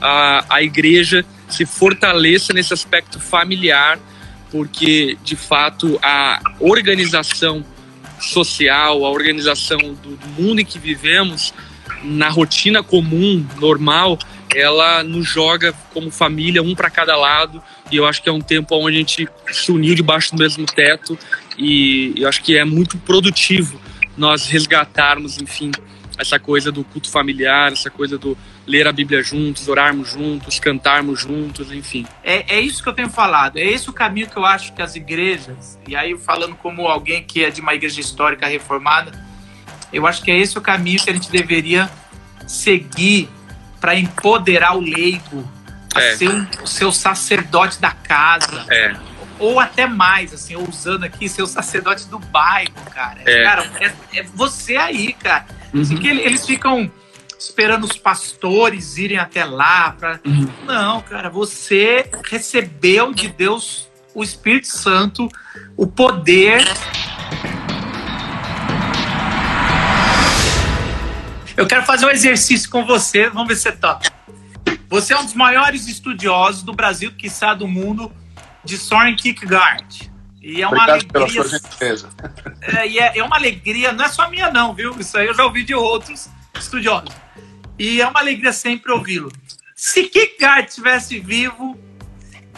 a, 0.00 0.44
a 0.48 0.62
igreja 0.62 1.24
se 1.48 1.64
fortaleça 1.64 2.52
nesse 2.52 2.72
aspecto 2.72 3.18
familiar, 3.18 3.98
porque 4.50 5.16
de 5.22 5.36
fato 5.36 5.98
a 6.02 6.40
organização 6.60 7.64
social, 8.20 9.04
a 9.04 9.10
organização 9.10 9.78
do, 9.78 10.16
do 10.16 10.26
mundo 10.40 10.60
em 10.60 10.64
que 10.64 10.78
vivemos, 10.78 11.52
na 12.02 12.28
rotina 12.28 12.82
comum, 12.82 13.44
normal, 13.60 14.18
ela 14.54 15.02
nos 15.04 15.26
joga 15.26 15.72
como 15.92 16.10
família, 16.10 16.62
um 16.62 16.74
para 16.74 16.90
cada 16.90 17.16
lado. 17.16 17.62
E 17.90 17.96
eu 17.96 18.06
acho 18.06 18.22
que 18.22 18.28
é 18.28 18.32
um 18.32 18.40
tempo 18.40 18.74
onde 18.76 18.96
a 18.96 18.98
gente 19.00 19.28
se 19.50 19.70
uniu 19.72 19.94
debaixo 19.94 20.34
do 20.34 20.38
mesmo 20.38 20.64
teto. 20.66 21.18
E 21.56 22.14
eu 22.16 22.28
acho 22.28 22.42
que 22.42 22.56
é 22.56 22.64
muito 22.64 22.96
produtivo 22.98 23.80
nós 24.16 24.46
resgatarmos, 24.46 25.40
enfim, 25.40 25.70
essa 26.18 26.38
coisa 26.38 26.72
do 26.72 26.82
culto 26.82 27.10
familiar, 27.10 27.72
essa 27.72 27.90
coisa 27.90 28.18
do 28.18 28.36
ler 28.68 28.86
a 28.86 28.92
Bíblia 28.92 29.22
juntos, 29.22 29.66
orarmos 29.66 30.10
juntos, 30.10 30.60
cantarmos 30.60 31.20
juntos, 31.20 31.72
enfim. 31.72 32.06
É, 32.22 32.56
é 32.56 32.60
isso 32.60 32.82
que 32.82 32.88
eu 32.88 32.92
tenho 32.92 33.08
falado. 33.08 33.56
É 33.56 33.64
esse 33.64 33.88
o 33.88 33.92
caminho 33.94 34.28
que 34.28 34.36
eu 34.36 34.44
acho 34.44 34.74
que 34.74 34.82
as 34.82 34.94
igrejas, 34.94 35.78
e 35.88 35.96
aí 35.96 36.16
falando 36.18 36.54
como 36.54 36.86
alguém 36.86 37.22
que 37.22 37.42
é 37.42 37.50
de 37.50 37.62
uma 37.62 37.74
igreja 37.74 37.98
histórica 37.98 38.46
reformada, 38.46 39.10
eu 39.90 40.06
acho 40.06 40.22
que 40.22 40.30
é 40.30 40.36
esse 40.36 40.58
o 40.58 40.60
caminho 40.60 41.02
que 41.02 41.08
a 41.08 41.14
gente 41.14 41.30
deveria 41.30 41.90
seguir 42.46 43.28
para 43.80 43.94
empoderar 43.96 44.76
o 44.76 44.80
leigo 44.80 45.48
a 45.94 46.02
É. 46.02 46.16
ser 46.16 46.28
um, 46.28 46.46
o 46.62 46.66
seu 46.66 46.92
sacerdote 46.92 47.80
da 47.80 47.90
casa. 47.92 48.66
É. 48.70 48.94
Ou 49.38 49.58
até 49.60 49.86
mais, 49.86 50.34
assim, 50.34 50.56
usando 50.56 51.04
aqui, 51.04 51.28
ser 51.28 51.42
o 51.42 51.46
sacerdote 51.46 52.06
do 52.08 52.18
bairro, 52.18 52.72
cara. 52.92 53.20
É. 53.24 53.42
Cara, 53.44 53.70
é, 53.80 54.18
é 54.18 54.22
você 54.34 54.76
aí, 54.76 55.12
cara. 55.14 55.46
Uhum. 55.72 55.80
Assim, 55.80 55.96
que 55.96 56.08
ele- 56.08 56.22
eles 56.22 56.44
ficam 56.44 56.90
esperando 57.38 57.84
os 57.84 57.96
pastores 57.96 58.98
irem 58.98 59.18
até 59.18 59.44
lá. 59.44 59.92
Pra... 59.92 60.20
Uhum. 60.26 60.50
Não, 60.66 61.00
cara, 61.02 61.30
você 61.30 62.10
recebeu 62.28 63.14
de 63.14 63.28
Deus 63.28 63.88
o 64.14 64.24
Espírito 64.24 64.66
Santo, 64.66 65.28
o 65.76 65.86
poder. 65.86 66.66
Eu 71.56 71.66
quero 71.66 71.84
fazer 71.84 72.06
um 72.06 72.10
exercício 72.10 72.68
com 72.70 72.84
você, 72.84 73.28
vamos 73.28 73.48
ver 73.48 73.56
se 73.56 73.62
você 73.62 73.72
topa. 73.72 74.10
Você 74.88 75.12
é 75.12 75.18
um 75.18 75.24
dos 75.24 75.34
maiores 75.34 75.86
estudiosos 75.86 76.62
do 76.62 76.72
Brasil, 76.72 77.12
quiçá 77.12 77.52
do 77.52 77.68
mundo, 77.68 78.10
de 78.64 78.78
Soren 78.78 79.14
Kierkegaard. 79.14 80.10
E 80.40 80.62
é 80.62 80.66
uma 80.66 80.78
Obrigado 80.78 81.06
pela 81.12 81.24
alegria 81.24 81.44
sua 81.44 81.58
gentileza. 81.58 82.08
é, 82.62 82.88
e 82.88 82.98
é, 82.98 83.18
é 83.18 83.22
uma 83.22 83.36
alegria, 83.36 83.92
não 83.92 84.04
é 84.04 84.08
só 84.08 84.30
minha, 84.30 84.50
não, 84.50 84.72
viu? 84.72 84.98
Isso 84.98 85.18
aí 85.18 85.26
eu 85.26 85.34
já 85.34 85.44
ouvi 85.44 85.62
de 85.62 85.74
outros 85.74 86.28
estudiosos. 86.58 87.14
E 87.78 88.00
é 88.00 88.06
uma 88.06 88.20
alegria 88.20 88.52
sempre 88.52 88.92
ouvi-lo. 88.92 89.30
Se 89.74 90.04
Kierkegaard 90.04 90.68
estivesse 90.68 91.20
vivo 91.20 91.78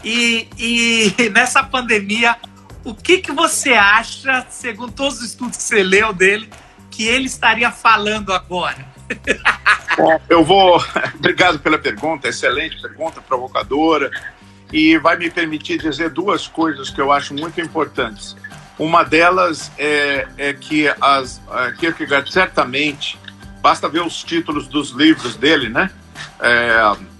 e, 0.02 0.48
e 0.58 1.14
nessa 1.30 1.62
pandemia, 1.62 2.36
o 2.82 2.94
que, 2.94 3.18
que 3.18 3.30
você 3.30 3.74
acha, 3.74 4.46
segundo 4.48 4.92
todos 4.92 5.18
os 5.18 5.26
estudos 5.26 5.58
que 5.58 5.62
você 5.62 5.82
leu 5.82 6.12
dele, 6.12 6.48
que 6.90 7.06
ele 7.06 7.26
estaria 7.26 7.70
falando 7.70 8.32
agora? 8.32 8.86
Eu 10.28 10.44
vou. 10.44 10.82
Obrigado 11.14 11.58
pela 11.58 11.78
pergunta, 11.78 12.28
excelente 12.28 12.80
pergunta, 12.80 13.20
provocadora. 13.20 14.10
E 14.72 14.96
vai 14.98 15.16
me 15.16 15.28
permitir 15.28 15.78
dizer 15.78 16.10
duas 16.10 16.46
coisas 16.46 16.90
que 16.90 17.00
eu 17.00 17.10
acho 17.10 17.34
muito 17.34 17.60
importantes. 17.60 18.36
Uma 18.78 19.02
delas 19.02 19.70
é, 19.76 20.28
é 20.38 20.54
que 20.54 20.88
as 21.00 21.40
a 21.50 21.72
Kierkegaard 21.72 22.32
certamente, 22.32 23.18
basta 23.61 23.88
ver 23.88 24.02
os 24.02 24.22
títulos 24.22 24.66
dos 24.66 24.90
livros 24.90 25.36
dele, 25.36 25.68
né? 25.68 25.90
É, 26.40 26.76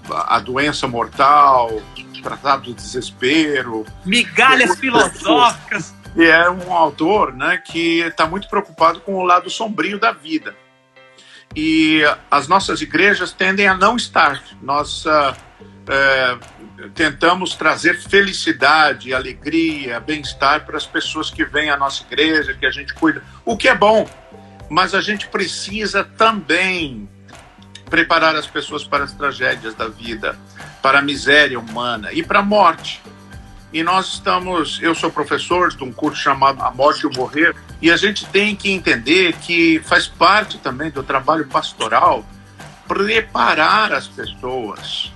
a 0.09 0.39
doença 0.39 0.87
mortal, 0.87 1.81
Tratado 2.21 2.63
do 2.63 2.73
Desespero, 2.73 3.85
Migalhas 4.05 4.77
filosóficas. 4.77 5.93
e 6.15 6.23
é 6.23 6.49
um 6.49 6.71
autor 6.71 7.33
né, 7.33 7.57
que 7.57 8.01
está 8.01 8.27
muito 8.27 8.47
preocupado 8.47 9.01
com 9.01 9.15
o 9.15 9.23
lado 9.23 9.49
sombrio 9.49 9.99
da 9.99 10.11
vida. 10.11 10.55
E 11.55 12.01
as 12.29 12.47
nossas 12.47 12.81
igrejas 12.81 13.33
tendem 13.33 13.67
a 13.67 13.75
não 13.75 13.97
estar. 13.97 14.41
Nós 14.61 15.05
ah, 15.05 15.35
eh, 15.87 16.37
tentamos 16.95 17.55
trazer 17.55 17.99
felicidade, 17.99 19.13
alegria, 19.13 19.99
bem-estar 19.99 20.65
para 20.65 20.77
as 20.77 20.85
pessoas 20.85 21.29
que 21.29 21.43
vêm 21.43 21.69
à 21.69 21.75
nossa 21.75 22.03
igreja, 22.03 22.53
que 22.53 22.65
a 22.65 22.71
gente 22.71 22.93
cuida, 22.93 23.21
o 23.43 23.57
que 23.57 23.67
é 23.67 23.75
bom, 23.75 24.09
mas 24.71 24.95
a 24.95 25.01
gente 25.01 25.27
precisa 25.27 26.01
também 26.01 27.09
preparar 27.89 28.37
as 28.37 28.47
pessoas 28.47 28.85
para 28.85 29.03
as 29.03 29.11
tragédias 29.11 29.75
da 29.75 29.89
vida, 29.89 30.39
para 30.81 30.99
a 30.99 31.01
miséria 31.01 31.59
humana 31.59 32.13
e 32.13 32.23
para 32.23 32.39
a 32.39 32.41
morte. 32.41 33.03
E 33.73 33.83
nós 33.83 34.13
estamos, 34.13 34.81
eu 34.81 34.95
sou 34.95 35.11
professor 35.11 35.75
de 35.75 35.83
um 35.83 35.91
curso 35.91 36.21
chamado 36.21 36.63
A 36.63 36.71
Morte 36.71 37.01
e 37.01 37.05
o 37.05 37.13
Morrer, 37.13 37.53
e 37.81 37.91
a 37.91 37.97
gente 37.97 38.25
tem 38.27 38.55
que 38.55 38.71
entender 38.71 39.33
que 39.39 39.81
faz 39.83 40.07
parte 40.07 40.57
também 40.57 40.89
do 40.89 41.03
trabalho 41.03 41.45
pastoral 41.47 42.25
preparar 42.87 43.91
as 43.91 44.07
pessoas 44.07 45.11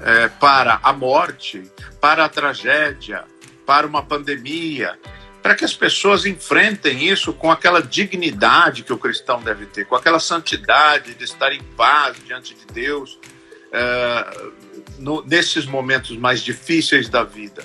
eh, 0.00 0.28
para 0.40 0.80
a 0.82 0.92
morte, 0.92 1.70
para 2.00 2.24
a 2.24 2.28
tragédia, 2.28 3.24
para 3.64 3.86
uma 3.86 4.02
pandemia, 4.02 4.98
para 5.42 5.54
que 5.54 5.64
as 5.64 5.74
pessoas 5.74 6.26
enfrentem 6.26 7.08
isso 7.08 7.32
com 7.32 7.50
aquela 7.50 7.80
dignidade 7.82 8.82
que 8.82 8.92
o 8.92 8.98
cristão 8.98 9.40
deve 9.42 9.66
ter, 9.66 9.84
com 9.86 9.94
aquela 9.96 10.18
santidade 10.20 11.14
de 11.14 11.24
estar 11.24 11.52
em 11.52 11.62
paz 11.76 12.16
diante 12.26 12.54
de 12.54 12.66
Deus 12.72 13.18
eh, 13.72 14.48
no- 14.98 15.22
nesses 15.26 15.64
momentos 15.66 16.16
mais 16.16 16.40
difíceis 16.42 17.08
da 17.08 17.22
vida. 17.22 17.62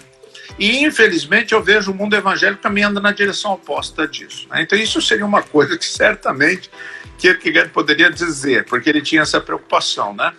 E, 0.59 0.83
infelizmente, 0.83 1.53
eu 1.53 1.63
vejo 1.63 1.91
o 1.91 1.95
mundo 1.95 2.15
evangélico 2.15 2.61
caminhando 2.61 3.01
na 3.01 3.11
direção 3.11 3.53
oposta 3.53 4.07
disso. 4.07 4.47
né? 4.49 4.61
Então, 4.61 4.77
isso 4.77 5.01
seria 5.01 5.25
uma 5.25 5.41
coisa 5.43 5.77
que 5.77 5.85
certamente 5.85 6.69
Kierkegaard 7.17 7.69
poderia 7.71 8.11
dizer, 8.11 8.65
porque 8.65 8.89
ele 8.89 9.01
tinha 9.01 9.21
essa 9.21 9.39
preocupação, 9.41 10.13
né? 10.13 10.33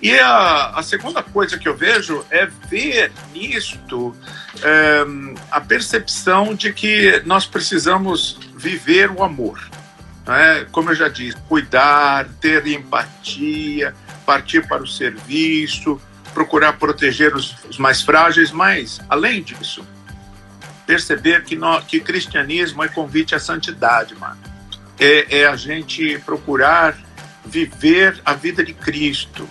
E 0.00 0.16
a, 0.18 0.70
a 0.76 0.82
segunda 0.82 1.22
coisa 1.22 1.58
que 1.58 1.68
eu 1.68 1.76
vejo 1.76 2.24
é 2.30 2.46
ver 2.46 3.10
nisto 3.32 4.14
eh, 4.62 5.04
a 5.50 5.60
percepção 5.60 6.54
de 6.54 6.72
que 6.72 7.20
nós 7.26 7.46
precisamos 7.46 8.38
viver 8.56 9.10
o 9.10 9.24
amor. 9.24 9.60
né? 10.24 10.66
Como 10.70 10.90
eu 10.90 10.94
já 10.94 11.08
disse, 11.08 11.36
cuidar, 11.48 12.28
ter 12.40 12.64
empatia, 12.68 13.92
partir 14.24 14.66
para 14.68 14.82
o 14.82 14.86
serviço, 14.86 16.00
procurar 16.32 16.74
proteger 16.74 17.34
os, 17.34 17.56
os 17.68 17.76
mais 17.78 18.00
frágeis, 18.00 18.52
mas, 18.52 19.00
além 19.08 19.42
disso, 19.42 19.84
perceber 20.86 21.42
que, 21.42 21.56
nó- 21.56 21.80
que 21.80 21.98
cristianismo 21.98 22.84
é 22.84 22.88
convite 22.88 23.34
à 23.34 23.40
santidade, 23.40 24.14
mano. 24.14 24.38
É, 24.98 25.40
é 25.40 25.46
a 25.46 25.56
gente 25.56 26.18
procurar 26.24 26.96
viver 27.44 28.20
a 28.24 28.32
vida 28.34 28.62
de 28.64 28.72
Cristo. 28.74 29.48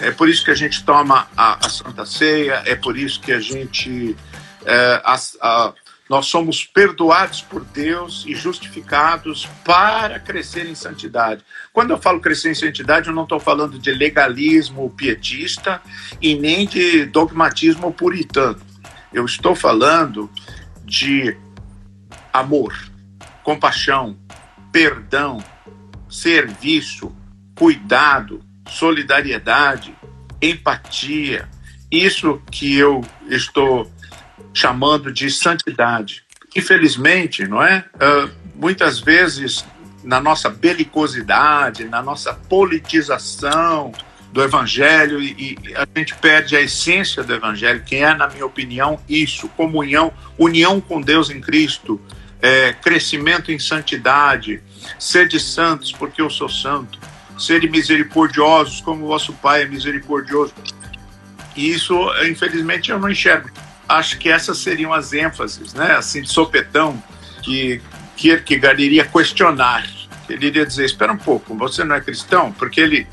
É 0.00 0.10
por 0.10 0.28
isso 0.28 0.44
que 0.44 0.50
a 0.50 0.54
gente 0.54 0.82
toma 0.84 1.28
a, 1.36 1.66
a 1.66 1.68
Santa 1.68 2.06
Ceia, 2.06 2.62
é 2.64 2.74
por 2.74 2.96
isso 2.96 3.20
que 3.20 3.32
a 3.32 3.40
gente. 3.40 4.16
é, 4.64 5.00
as- 5.04 5.36
a- 5.40 5.72
nós 6.08 6.26
somos 6.26 6.64
perdoados 6.64 7.40
por 7.40 7.64
Deus 7.64 8.24
e 8.26 8.34
justificados 8.34 9.46
para 9.64 10.18
crescer 10.18 10.66
em 10.66 10.74
santidade. 10.74 11.44
Quando 11.72 11.92
eu 11.92 11.98
falo 11.98 12.18
crescer 12.20 12.50
em 12.50 12.54
santidade, 12.54 13.06
eu 13.08 13.14
não 13.14 13.22
estou 13.22 13.38
falando 13.38 13.78
de 13.78 13.92
legalismo 13.92 14.90
pietista 14.90 15.80
e 16.20 16.34
nem 16.34 16.66
de 16.66 17.04
dogmatismo 17.06 17.92
puritano. 17.92 18.60
Eu 19.12 19.24
estou 19.24 19.54
falando 19.54 20.28
de 20.84 21.36
amor, 22.32 22.74
compaixão, 23.44 24.18
perdão, 24.72 25.38
serviço, 26.08 27.14
cuidado, 27.54 28.42
solidariedade, 28.68 29.94
empatia. 30.40 31.48
Isso 31.90 32.40
que 32.50 32.76
eu 32.76 33.04
estou 33.28 33.90
chamando 34.54 35.12
de 35.12 35.30
santidade. 35.30 36.22
Infelizmente, 36.54 37.46
não 37.46 37.62
é? 37.62 37.84
Ah, 37.98 38.28
muitas 38.54 39.00
vezes 39.00 39.64
na 40.04 40.20
nossa 40.20 40.48
belicosidade, 40.48 41.84
na 41.84 42.02
nossa 42.02 42.32
politização 42.34 43.92
do 44.32 44.42
evangelho 44.42 45.20
e, 45.20 45.58
e 45.68 45.74
a 45.74 45.86
gente 45.96 46.14
perde 46.14 46.56
a 46.56 46.60
essência 46.60 47.22
do 47.22 47.34
evangelho, 47.34 47.82
que 47.82 47.96
é, 47.96 48.14
na 48.14 48.28
minha 48.28 48.46
opinião, 48.46 49.00
isso: 49.08 49.48
comunhão, 49.48 50.12
união 50.38 50.80
com 50.80 51.00
Deus 51.00 51.30
em 51.30 51.40
Cristo, 51.40 52.00
é, 52.40 52.72
crescimento 52.72 53.50
em 53.50 53.58
santidade, 53.58 54.62
sede 54.98 55.40
santos, 55.40 55.92
porque 55.92 56.22
eu 56.22 56.30
sou 56.30 56.48
santo, 56.48 56.99
sede 57.40 57.68
misericordiosos, 57.68 58.80
como 58.80 59.06
vosso 59.06 59.32
Pai 59.32 59.62
é 59.62 59.66
misericordioso. 59.66 60.54
E 61.56 61.70
isso, 61.70 61.94
infelizmente, 62.24 62.90
eu 62.90 62.98
não 62.98 63.08
enxergo. 63.08 63.50
Acho 63.88 64.18
que 64.18 64.28
essas 64.28 64.58
seriam 64.58 64.92
as 64.92 65.12
ênfases, 65.12 65.74
né? 65.74 65.92
Assim, 65.96 66.22
de 66.22 66.30
sopetão, 66.30 67.02
que 67.42 67.82
Kierkegaard 68.16 68.82
iria 68.82 69.04
questionar. 69.04 69.84
Ele 70.28 70.46
iria 70.46 70.64
dizer: 70.64 70.84
espera 70.84 71.12
um 71.12 71.16
pouco, 71.16 71.56
você 71.56 71.82
não 71.82 71.96
é 71.96 72.00
cristão? 72.00 72.52
Porque 72.52 72.80
ele 72.80 73.06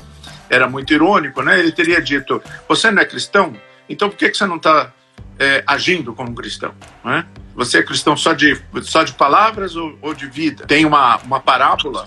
era 0.48 0.68
muito 0.68 0.92
irônico, 0.92 1.42
né? 1.42 1.58
Ele 1.58 1.72
teria 1.72 2.00
dito: 2.00 2.40
você 2.68 2.90
não 2.90 3.02
é 3.02 3.04
cristão? 3.04 3.56
Então 3.88 4.08
por 4.08 4.16
que, 4.16 4.28
que 4.28 4.36
você 4.36 4.46
não 4.46 4.56
está 4.56 4.92
é, 5.38 5.64
agindo 5.66 6.14
como 6.14 6.34
cristão? 6.34 6.74
Não 7.02 7.12
é? 7.12 7.26
Você 7.54 7.78
é 7.78 7.82
cristão 7.82 8.16
só 8.16 8.34
de, 8.34 8.56
só 8.82 9.02
de 9.02 9.14
palavras 9.14 9.74
ou, 9.74 9.98
ou 10.00 10.14
de 10.14 10.26
vida? 10.26 10.64
Tem 10.66 10.84
uma, 10.84 11.16
uma 11.18 11.40
parábola 11.40 12.06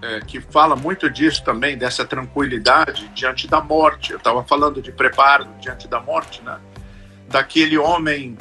é, 0.00 0.20
que 0.20 0.40
fala 0.40 0.76
muito 0.76 1.10
disso 1.10 1.42
também, 1.44 1.76
dessa 1.76 2.04
tranquilidade 2.04 3.08
diante 3.14 3.46
da 3.46 3.60
morte. 3.60 4.12
Eu 4.12 4.18
estava 4.18 4.44
falando 4.44 4.80
de 4.80 4.92
preparo 4.92 5.46
diante 5.60 5.88
da 5.88 6.00
morte, 6.00 6.42
né? 6.42 6.58
Daquele 7.28 7.76
homem 7.76 8.38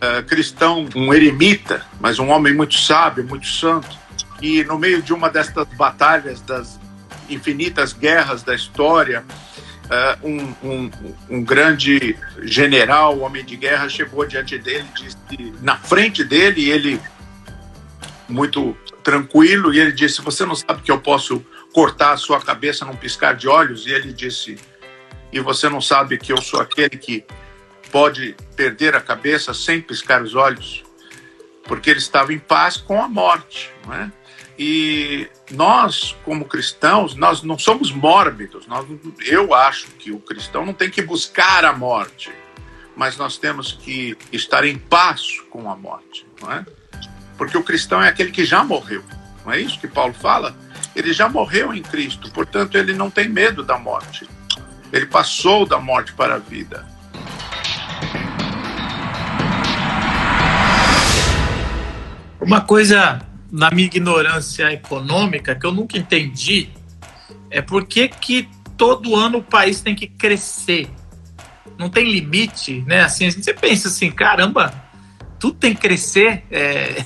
é, 0.00 0.22
cristão, 0.22 0.88
um 0.94 1.12
eremita, 1.14 1.84
mas 2.00 2.18
um 2.18 2.28
homem 2.28 2.54
muito 2.54 2.74
sábio, 2.74 3.24
muito 3.24 3.46
santo, 3.46 3.96
e 4.42 4.62
no 4.64 4.78
meio 4.78 5.00
de 5.00 5.12
uma 5.12 5.30
destas 5.30 5.66
batalhas, 5.76 6.40
das 6.42 6.78
infinitas 7.28 7.92
guerras 7.92 8.42
da 8.42 8.54
história, 8.54 9.24
uh, 9.86 10.26
um, 10.28 10.54
um, 10.62 10.90
um, 11.30 11.42
grande 11.42 12.16
general, 12.42 13.18
homem 13.20 13.44
de 13.44 13.56
guerra, 13.56 13.88
chegou 13.88 14.26
diante 14.26 14.58
dele, 14.58 14.86
disse 14.94 15.16
na 15.62 15.76
frente 15.76 16.22
dele, 16.22 16.68
ele 16.68 17.00
muito 18.28 18.76
tranquilo, 19.02 19.72
e 19.72 19.78
ele 19.78 19.92
disse: 19.92 20.20
Você 20.22 20.44
não 20.44 20.54
sabe 20.54 20.82
que 20.82 20.90
eu 20.90 21.00
posso 21.00 21.44
cortar 21.72 22.12
a 22.12 22.16
sua 22.16 22.40
cabeça 22.40 22.84
num 22.84 22.96
piscar 22.96 23.34
de 23.34 23.48
olhos? 23.48 23.86
E 23.86 23.90
ele 23.90 24.12
disse: 24.12 24.58
E 25.32 25.40
você 25.40 25.68
não 25.68 25.80
sabe 25.80 26.18
que 26.18 26.32
eu 26.32 26.40
sou 26.40 26.60
aquele 26.60 26.96
que 26.96 27.24
pode 27.90 28.34
perder 28.56 28.94
a 28.94 29.00
cabeça 29.00 29.54
sem 29.54 29.80
piscar 29.80 30.22
os 30.22 30.34
olhos? 30.34 30.84
Porque 31.64 31.90
ele 31.90 31.98
estava 31.98 32.32
em 32.32 32.38
paz 32.38 32.76
com 32.76 33.02
a 33.02 33.08
morte, 33.08 33.70
não 33.84 33.94
é? 33.94 34.12
E 34.58 35.28
nós, 35.50 36.16
como 36.24 36.46
cristãos, 36.46 37.14
nós 37.14 37.42
não 37.42 37.58
somos 37.58 37.92
mórbidos. 37.92 38.66
Nós, 38.66 38.86
eu 39.26 39.54
acho 39.54 39.88
que 39.98 40.10
o 40.10 40.18
cristão 40.18 40.64
não 40.64 40.72
tem 40.72 40.88
que 40.88 41.02
buscar 41.02 41.64
a 41.64 41.72
morte, 41.72 42.32
mas 42.96 43.18
nós 43.18 43.36
temos 43.36 43.72
que 43.72 44.16
estar 44.32 44.64
em 44.64 44.78
paz 44.78 45.40
com 45.50 45.70
a 45.70 45.76
morte, 45.76 46.26
não 46.40 46.50
é? 46.50 46.64
Porque 47.36 47.56
o 47.56 47.62
cristão 47.62 48.02
é 48.02 48.08
aquele 48.08 48.30
que 48.30 48.44
já 48.44 48.64
morreu. 48.64 49.04
Não 49.44 49.52
é 49.52 49.60
isso 49.60 49.78
que 49.78 49.86
Paulo 49.86 50.14
fala? 50.14 50.56
Ele 50.94 51.12
já 51.12 51.28
morreu 51.28 51.74
em 51.74 51.82
Cristo, 51.82 52.30
portanto, 52.30 52.76
ele 52.76 52.92
não 52.94 53.10
tem 53.10 53.28
medo 53.28 53.62
da 53.62 53.78
morte. 53.78 54.28
Ele 54.92 55.06
passou 55.06 55.66
da 55.66 55.78
morte 55.78 56.12
para 56.12 56.36
a 56.36 56.38
vida. 56.38 56.86
Uma 62.40 62.60
coisa 62.60 63.20
na 63.50 63.70
minha 63.70 63.86
ignorância 63.86 64.72
econômica, 64.72 65.54
que 65.54 65.66
eu 65.66 65.72
nunca 65.72 65.98
entendi, 65.98 66.70
é 67.50 67.60
por 67.60 67.86
que, 67.86 68.08
que 68.08 68.48
todo 68.76 69.16
ano 69.16 69.38
o 69.38 69.42
país 69.42 69.80
tem 69.80 69.94
que 69.94 70.06
crescer. 70.06 70.88
Não 71.78 71.88
tem 71.88 72.10
limite, 72.10 72.82
né? 72.86 73.02
Assim, 73.02 73.30
você 73.30 73.52
pensa 73.52 73.88
assim, 73.88 74.10
caramba, 74.10 74.72
tudo 75.46 75.58
tem 75.58 75.74
que 75.74 75.80
crescer. 75.80 76.42
É... 76.50 77.04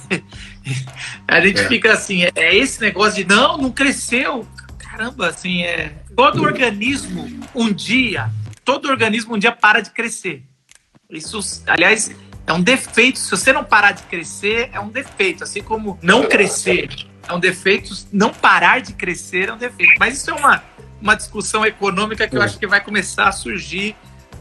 a 1.28 1.40
gente 1.40 1.60
é. 1.60 1.68
fica 1.68 1.92
assim, 1.92 2.24
é, 2.24 2.30
é, 2.34 2.56
esse 2.56 2.80
negócio 2.80 3.22
de 3.22 3.28
não, 3.28 3.58
não 3.58 3.70
cresceu. 3.70 4.46
Caramba, 4.78 5.28
assim, 5.28 5.62
é. 5.62 5.92
Todo 6.16 6.42
organismo 6.42 7.28
um 7.54 7.72
dia, 7.72 8.30
todo 8.64 8.88
organismo 8.88 9.34
um 9.34 9.38
dia 9.38 9.52
para 9.52 9.80
de 9.80 9.90
crescer. 9.90 10.42
Isso, 11.08 11.40
aliás, 11.66 12.14
é 12.46 12.52
um 12.52 12.62
defeito. 12.62 13.18
Se 13.18 13.30
você 13.30 13.52
não 13.52 13.64
parar 13.64 13.92
de 13.92 14.02
crescer, 14.04 14.70
é 14.72 14.80
um 14.80 14.88
defeito. 14.88 15.44
Assim 15.44 15.62
como 15.62 15.98
não 16.02 16.26
crescer 16.26 16.88
é 17.28 17.32
um 17.32 17.40
defeito, 17.40 17.94
não 18.12 18.32
parar 18.32 18.80
de 18.80 18.92
crescer 18.92 19.48
é 19.48 19.52
um 19.52 19.58
defeito. 19.58 19.94
Mas 19.98 20.18
isso 20.18 20.30
é 20.30 20.34
uma, 20.34 20.62
uma 21.00 21.14
discussão 21.14 21.64
econômica 21.64 22.26
que 22.26 22.36
eu 22.36 22.42
acho 22.42 22.58
que 22.58 22.66
vai 22.66 22.82
começar 22.82 23.28
a 23.28 23.32
surgir, 23.32 23.96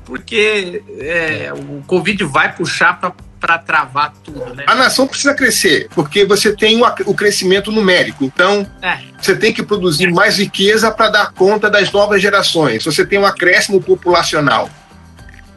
porque 0.05 0.83
é, 0.99 1.53
o 1.53 1.81
Covid 1.85 2.23
vai 2.25 2.53
puxar 2.55 2.99
para 2.99 3.13
travar 3.57 4.13
tudo. 4.23 4.53
Né? 4.53 4.65
A 4.67 4.75
nação 4.75 5.07
precisa 5.07 5.33
crescer, 5.33 5.87
porque 5.95 6.25
você 6.25 6.55
tem 6.55 6.81
o, 7.05 7.13
crescimento 7.13 7.71
numérico. 7.71 8.23
Então, 8.23 8.69
é. 8.81 8.99
você 9.19 9.35
tem 9.35 9.53
que 9.53 9.63
produzir 9.63 10.11
mais 10.11 10.37
riqueza 10.37 10.91
para 10.91 11.09
dar 11.09 11.31
conta 11.31 11.69
das 11.69 11.91
novas 11.91 12.21
gerações. 12.21 12.83
Você 12.83 13.05
tem 13.05 13.17
um 13.17 13.25
acréscimo 13.25 13.81
populacional. 13.81 14.69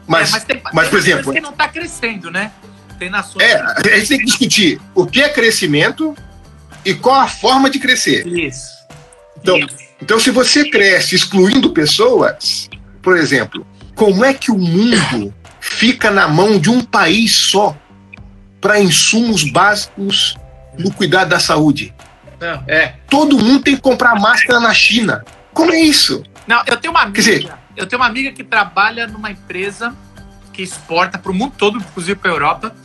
Mas, 0.07 0.29
é, 0.29 0.31
mas, 0.31 0.43
tem, 0.43 0.61
mas, 0.73 0.89
por 0.89 0.99
exemplo. 0.99 1.33
que 1.33 1.41
não 1.41 1.51
está 1.51 1.67
crescendo, 1.67 2.31
né? 2.31 2.51
Tem 2.97 3.09
nações. 3.09 3.43
É, 3.43 3.55
a 3.55 3.97
gente 3.97 4.07
tem 4.07 4.19
que 4.19 4.25
discutir 4.25 4.81
o 4.95 5.05
que 5.05 5.21
é 5.21 5.29
crescimento 5.29 6.15
e 6.85 6.93
qual 6.93 7.15
a 7.15 7.27
forma 7.27 7.69
de 7.69 7.79
crescer. 7.79 8.25
Isso. 8.27 8.73
Então, 9.41 9.57
Isso. 9.57 9.75
então 10.01 10.19
se 10.19 10.29
você 10.31 10.69
cresce 10.69 11.15
excluindo 11.15 11.71
pessoas, 11.71 12.69
por 13.01 13.17
exemplo, 13.17 13.65
como 13.95 14.23
é 14.23 14.33
que 14.33 14.51
o 14.51 14.57
mundo 14.57 15.33
fica 15.63 16.11
na 16.11 16.27
mão 16.27 16.59
de 16.59 16.69
um 16.69 16.83
país 16.83 17.33
só 17.33 17.75
para 18.59 18.81
insumos 18.81 19.49
básicos 19.49 20.35
no 20.77 20.91
cuidado 20.91 21.29
da 21.29 21.39
saúde? 21.39 21.95
Não, 22.39 22.61
é. 22.67 22.95
Todo 23.09 23.37
mundo 23.37 23.63
tem 23.63 23.75
que 23.75 23.81
comprar 23.81 24.13
máscara 24.19 24.59
na 24.59 24.73
China. 24.73 25.23
Como 25.53 25.71
é 25.71 25.79
isso? 25.79 26.21
Não, 26.45 26.61
eu 26.67 26.75
tenho 26.75 26.91
uma 26.91 27.03
amiga. 27.03 27.15
Quer 27.15 27.21
dizer, 27.21 27.53
eu 27.77 27.87
tenho 27.87 28.01
uma 28.01 28.07
amiga 28.07 28.31
que 28.33 28.43
trabalha 28.43 29.07
numa 29.07 29.31
empresa 29.31 29.95
que 30.51 30.61
exporta 30.61 31.17
para 31.17 31.31
o 31.31 31.33
mundo 31.33 31.53
todo, 31.57 31.77
inclusive 31.77 32.19
para 32.19 32.31
a 32.31 32.33
Europa, 32.33 32.75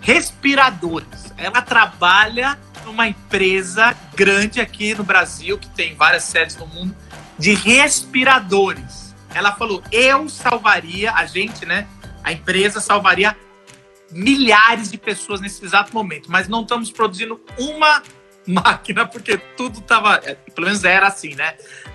respiradores. 0.00 1.34
Ela 1.36 1.60
trabalha 1.60 2.56
numa 2.84 3.08
empresa 3.08 3.96
grande 4.14 4.60
aqui 4.60 4.94
no 4.94 5.02
Brasil, 5.02 5.58
que 5.58 5.68
tem 5.68 5.96
várias 5.96 6.22
sedes 6.22 6.56
no 6.56 6.68
mundo, 6.68 6.94
de 7.36 7.54
respiradores. 7.54 9.12
Ela 9.34 9.52
falou: 9.52 9.82
eu 9.90 10.28
salvaria, 10.28 11.12
a 11.12 11.26
gente, 11.26 11.66
né? 11.66 11.86
A 12.22 12.32
empresa 12.32 12.80
salvaria 12.80 13.36
milhares 14.10 14.90
de 14.90 14.98
pessoas 14.98 15.40
nesse 15.40 15.64
exato 15.64 15.94
momento, 15.94 16.30
mas 16.30 16.48
não 16.48 16.62
estamos 16.62 16.90
produzindo 16.90 17.40
uma 17.58 18.02
máquina 18.46 19.06
porque 19.06 19.38
tudo 19.56 19.78
estava, 19.78 20.20
é, 20.24 20.34
pelo 20.34 20.66
menos 20.66 20.84
era 20.84 21.06
assim, 21.06 21.34
né? 21.34 21.54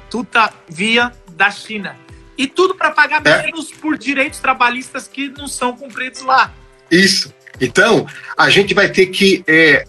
Tudo 0.10 0.26
tá 0.26 0.52
via 0.68 1.12
da 1.32 1.52
China. 1.52 1.96
E 2.38 2.48
tudo 2.48 2.76
para 2.76 2.92
pagar 2.92 3.26
é. 3.26 3.44
menos 3.44 3.72
por 3.72 3.98
direitos 3.98 4.40
trabalhistas 4.40 5.08
que 5.08 5.30
não 5.30 5.48
são 5.48 5.76
cumpridos 5.76 6.22
lá. 6.22 6.54
Isso. 6.90 7.34
Então, 7.60 8.08
a 8.38 8.50
gente 8.50 8.74
vai 8.74 8.90
ter 8.90 9.08
que 9.08 9.44
é, 9.48 9.86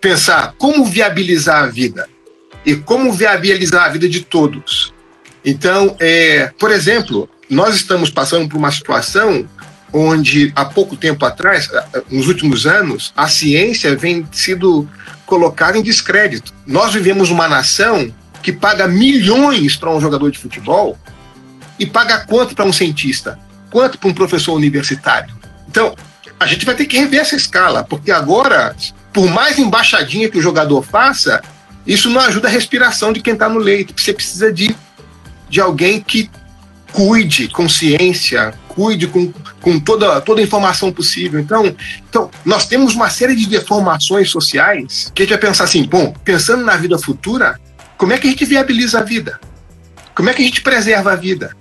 pensar 0.00 0.54
como 0.56 0.84
viabilizar 0.84 1.64
a 1.64 1.66
vida 1.66 2.08
e 2.64 2.76
como 2.76 3.12
viabilizar 3.12 3.84
a 3.84 3.88
vida 3.88 4.08
de 4.08 4.24
todos. 4.24 4.94
Então, 5.44 5.96
é, 5.98 6.52
por 6.58 6.70
exemplo, 6.70 7.28
nós 7.48 7.74
estamos 7.74 8.10
passando 8.10 8.48
por 8.48 8.56
uma 8.56 8.70
situação 8.70 9.48
onde 9.92 10.52
há 10.54 10.64
pouco 10.64 10.96
tempo 10.96 11.24
atrás, 11.24 11.68
nos 12.10 12.28
últimos 12.28 12.66
anos, 12.66 13.12
a 13.16 13.28
ciência 13.28 13.96
vem 13.96 14.26
sido 14.32 14.88
colocada 15.26 15.78
em 15.78 15.82
descrédito. 15.82 16.52
Nós 16.66 16.92
vivemos 16.92 17.30
uma 17.30 17.48
nação 17.48 18.12
que 18.42 18.52
paga 18.52 18.88
milhões 18.88 19.76
para 19.76 19.90
um 19.90 20.00
jogador 20.00 20.30
de 20.30 20.38
futebol 20.38 20.98
e 21.78 21.86
paga 21.86 22.20
quanto 22.26 22.54
para 22.54 22.64
um 22.64 22.72
cientista? 22.72 23.38
Quanto 23.70 23.98
para 23.98 24.08
um 24.08 24.14
professor 24.14 24.54
universitário? 24.54 25.34
Então, 25.68 25.94
a 26.38 26.46
gente 26.46 26.64
vai 26.64 26.74
ter 26.74 26.86
que 26.86 26.98
rever 26.98 27.20
essa 27.20 27.36
escala, 27.36 27.84
porque 27.84 28.10
agora, 28.10 28.74
por 29.12 29.28
mais 29.28 29.58
embaixadinha 29.58 30.28
que 30.28 30.38
o 30.38 30.42
jogador 30.42 30.82
faça, 30.82 31.42
isso 31.86 32.10
não 32.10 32.20
ajuda 32.20 32.48
a 32.48 32.50
respiração 32.50 33.12
de 33.12 33.20
quem 33.20 33.34
está 33.34 33.48
no 33.48 33.58
leito. 33.58 33.94
Você 33.96 34.12
precisa 34.12 34.52
de, 34.52 34.74
de 35.48 35.60
alguém 35.60 36.00
que 36.00 36.30
cuide 36.92 37.48
com 37.48 37.68
ciência, 37.68 38.54
cuide 38.68 39.06
com, 39.06 39.32
com 39.60 39.78
toda, 39.78 40.20
toda 40.20 40.40
a 40.40 40.44
informação 40.44 40.92
possível. 40.92 41.40
Então, 41.40 41.74
então, 42.08 42.30
nós 42.44 42.66
temos 42.66 42.94
uma 42.94 43.10
série 43.10 43.34
de 43.34 43.46
deformações 43.46 44.30
sociais 44.30 45.10
que 45.14 45.22
a 45.22 45.24
gente 45.24 45.30
vai 45.30 45.40
pensar 45.40 45.64
assim, 45.64 45.84
bom, 45.84 46.14
pensando 46.24 46.64
na 46.64 46.76
vida 46.76 46.98
futura, 46.98 47.58
como 47.96 48.12
é 48.12 48.18
que 48.18 48.26
a 48.26 48.30
gente 48.30 48.44
viabiliza 48.44 49.00
a 49.00 49.02
vida? 49.02 49.40
Como 50.14 50.28
é 50.28 50.34
que 50.34 50.42
a 50.42 50.44
gente 50.44 50.62
preserva 50.62 51.12
a 51.12 51.16
vida? 51.16 51.56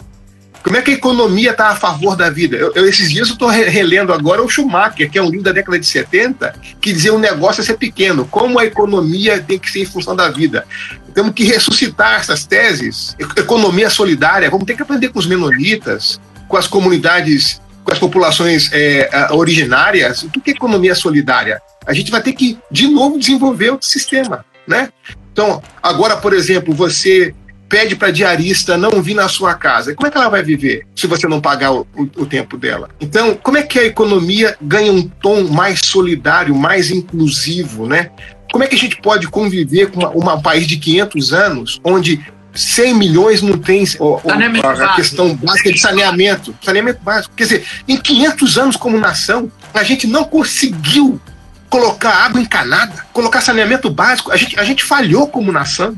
Como 0.64 0.76
é 0.76 0.82
que 0.82 0.92
a 0.92 0.94
economia 0.94 1.52
está 1.52 1.70
a 1.70 1.76
favor 1.76 2.16
da 2.16 2.30
vida? 2.30 2.58
Eu, 2.58 2.74
eu 2.76 2.88
esses 2.88 3.10
dias 3.10 3.28
eu 3.30 3.34
estou 3.34 3.48
relendo 3.48 4.12
agora 4.12 4.44
o 4.44 4.50
Schumacher, 4.50 5.10
que 5.10 5.18
é 5.18 5.22
um 5.22 5.30
livro 5.30 5.44
da 5.44 5.52
década 5.52 5.80
de 5.80 5.86
70, 5.86 6.54
que 6.82 6.92
dizia 6.92 7.14
um 7.14 7.20
negócio 7.20 7.62
é 7.62 7.64
ser 7.64 7.78
pequeno, 7.78 8.26
como 8.26 8.60
a 8.60 8.66
economia 8.66 9.42
tem 9.42 9.58
que 9.58 9.72
ser 9.72 9.82
em 9.82 9.86
função 9.86 10.16
da 10.16 10.30
vida. 10.30 10.66
Temos 11.14 11.34
que 11.34 11.44
ressuscitar 11.44 12.20
essas 12.20 12.46
teses. 12.46 13.16
Economia 13.36 13.90
solidária, 13.90 14.50
vamos 14.50 14.66
ter 14.66 14.76
que 14.76 14.82
aprender 14.82 15.10
com 15.10 15.20
os 15.20 15.26
menonitas, 15.26 16.20
com 16.48 16.58
as 16.58 16.68
comunidades, 16.68 17.62
com 17.84 17.92
as 17.92 18.00
populações 18.00 18.70
é, 18.74 19.10
originárias. 19.32 20.24
O 20.24 20.30
que 20.30 20.52
é 20.52 20.54
economia 20.54 20.94
solidária? 20.94 21.62
A 21.86 21.94
gente 21.94 22.12
vai 22.12 22.22
ter 22.22 22.34
que, 22.34 22.60
de 22.70 22.88
novo, 22.88 23.18
desenvolver 23.18 23.72
outro 23.72 23.88
sistema. 23.88 24.46
Né? 24.68 24.90
Então, 25.32 25.64
agora, 25.82 26.18
por 26.18 26.34
exemplo, 26.34 26.74
você 26.74 27.34
pede 27.70 27.96
para 27.96 28.12
diarista 28.12 28.78
não 28.78 29.02
vir 29.02 29.14
na 29.14 29.30
sua 29.30 29.54
casa. 29.54 29.94
Como 29.94 30.08
é 30.08 30.12
que 30.12 30.18
ela 30.18 30.28
vai 30.28 30.44
viver 30.44 30.86
se 30.96 31.06
você 31.06 31.28
não 31.28 31.40
pagar 31.40 31.72
o, 31.72 31.88
o, 31.96 32.02
o, 32.18 32.26
tempo 32.26 32.58
dela? 32.58 32.90
Então, 33.00 33.36
como 33.36 33.58
é 33.58 33.64
que 33.64 33.78
a 33.78 33.86
economia 33.86 34.58
ganha 34.60 34.92
um 34.92 35.04
tom 35.04 35.44
mais 35.44 35.82
solidário, 35.84 36.56
mais 36.56 36.90
inclusivo, 36.90 37.86
né? 37.86 38.10
Como 38.52 38.64
é 38.64 38.68
que 38.68 38.76
a 38.76 38.80
gente 38.80 39.00
pode 39.00 39.28
conviver 39.28 39.92
com 39.92 40.04
um 40.06 40.42
país 40.42 40.66
de 40.66 40.78
500 40.78 41.34
anos, 41.34 41.80
onde 41.84 42.20
100 42.54 42.96
milhões 42.96 43.42
não 43.42 43.58
tem 43.58 43.86
Saneamento 43.86 44.68
a 44.68 44.96
questão 44.96 45.36
básica 45.36 45.72
de 45.72 45.80
saneamento. 45.80 46.56
Saneamento 46.62 47.00
básico. 47.04 47.36
Quer 47.36 47.44
dizer, 47.44 47.66
em 47.88 47.98
500 47.98 48.58
anos 48.58 48.76
como 48.76 49.00
nação, 49.00 49.52
a 49.74 49.84
gente 49.84 50.08
não 50.08 50.24
conseguiu 50.24 51.22
colocar 51.70 52.26
água 52.26 52.42
encanada, 52.42 53.06
colocar 53.14 53.42
saneamento 53.42 53.90
básico. 53.90 54.32
A 54.32 54.38
gente, 54.38 54.60
a 54.60 54.64
gente 54.64 54.84
falhou 54.84 55.28
como 55.28 55.52
nação. 55.52 55.98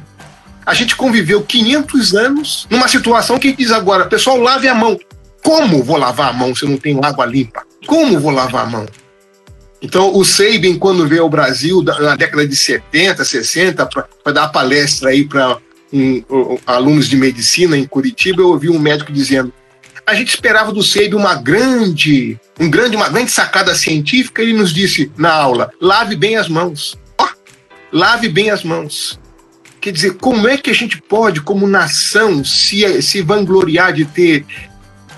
A 0.66 0.74
gente 0.74 0.96
conviveu 0.96 1.42
500 1.42 2.14
anos 2.14 2.68
numa 2.70 2.88
situação 2.88 3.40
que 3.40 3.54
diz 3.54 3.72
agora, 3.72 4.06
pessoal, 4.06 4.38
lave 4.38 4.68
a 4.68 4.76
mão. 4.76 5.00
Como 5.44 5.84
vou 5.84 5.98
lavar 5.98 6.30
a 6.30 6.34
mão 6.34 6.54
se 6.54 6.64
eu 6.64 6.70
não 6.70 6.78
tenho 6.78 7.04
água 7.04 7.26
limpa? 7.26 7.64
Como 7.88 8.20
vou 8.20 8.32
lavar 8.32 8.66
a 8.66 8.70
mão? 8.70 8.86
Então, 9.82 10.16
o 10.16 10.24
Sabin, 10.24 10.78
quando 10.78 11.08
veio 11.08 11.24
ao 11.24 11.30
Brasil 11.30 11.82
na 11.82 12.16
década 12.16 12.48
de 12.48 12.56
70, 12.56 13.26
60, 13.26 13.86
para 14.24 14.32
dar 14.32 14.50
palestra 14.50 15.10
aí 15.10 15.26
para 15.26 15.58
alunos 16.68 17.10
de 17.10 17.18
medicina 17.18 17.76
em 17.76 17.86
Curitiba, 17.86 18.44
eu 18.44 18.50
ouvi 18.50 18.70
um 18.70 18.78
médico 18.78 19.12
dizendo: 19.12 19.52
a 20.06 20.14
gente 20.14 20.30
esperava 20.30 20.72
do 20.72 20.84
Sabin 20.84 21.16
uma 21.16 21.34
grande, 21.34 22.40
um 22.60 22.70
grande, 22.70 22.96
uma 22.96 23.10
grande 23.10 23.32
sacada 23.32 23.74
científica. 23.74 24.44
Ele 24.44 24.54
nos 24.54 24.72
disse 24.72 25.12
na 25.18 25.34
aula: 25.34 25.72
lave 25.82 26.16
bem 26.16 26.36
as 26.38 26.48
mãos. 26.48 26.96
Ó, 27.18 27.28
lave 27.92 28.30
bem 28.30 28.52
as 28.52 28.64
mãos. 28.64 29.20
Quer 29.82 29.92
dizer, 29.92 30.14
como 30.18 30.48
é 30.48 30.58
que 30.60 30.70
a 30.70 30.76
gente 30.76 31.02
pode, 31.02 31.42
como 31.42 31.68
nação, 31.68 32.46
se, 32.46 33.02
se 33.02 33.24
vangloriar 33.24 33.92
de 33.92 34.06
ter 34.06 34.46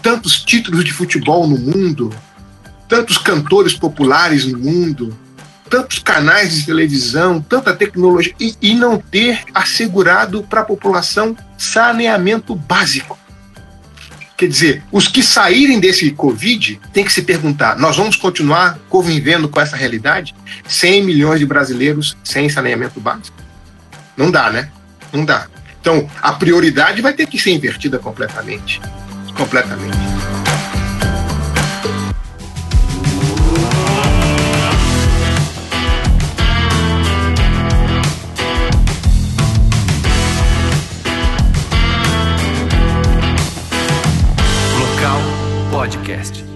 tantos 0.01 0.41
títulos 0.41 0.85
de 0.85 0.93
futebol 0.93 1.45
no 1.45 1.57
mundo, 1.57 2.15
tantos 2.87 3.17
cantores 3.17 3.73
populares 3.73 4.45
no 4.45 4.57
mundo, 4.57 5.13
tantos 5.69 5.99
canais 5.99 6.55
de 6.55 6.65
televisão, 6.65 7.41
tanta 7.41 7.75
tecnologia, 7.75 8.33
e, 8.39 8.55
e 8.61 8.73
não 8.73 8.97
ter 8.97 9.43
assegurado 9.53 10.43
para 10.43 10.61
a 10.61 10.65
população 10.65 11.35
saneamento 11.57 12.55
básico. 12.55 13.19
Quer 14.37 14.47
dizer, 14.47 14.83
os 14.93 15.09
que 15.09 15.21
saírem 15.21 15.77
desse 15.77 16.09
Covid 16.11 16.79
têm 16.93 17.03
que 17.03 17.11
se 17.11 17.23
perguntar: 17.23 17.77
nós 17.77 17.97
vamos 17.97 18.15
continuar 18.15 18.79
convivendo 18.87 19.49
com 19.49 19.59
essa 19.59 19.75
realidade? 19.75 20.33
100 20.65 21.03
milhões 21.03 21.39
de 21.39 21.45
brasileiros 21.45 22.15
sem 22.23 22.47
saneamento 22.47 23.01
básico? 23.01 23.42
Não 24.15 24.29
dá, 24.29 24.49
né? 24.51 24.69
Não 25.11 25.25
dá. 25.25 25.47
Então, 25.81 26.09
a 26.21 26.31
prioridade 26.33 27.01
vai 27.01 27.13
ter 27.13 27.27
que 27.27 27.39
ser 27.39 27.51
invertida 27.51 27.99
completamente. 27.99 28.79
Completamente. 29.35 29.97
Local 44.79 45.21
Podcast. 45.71 46.52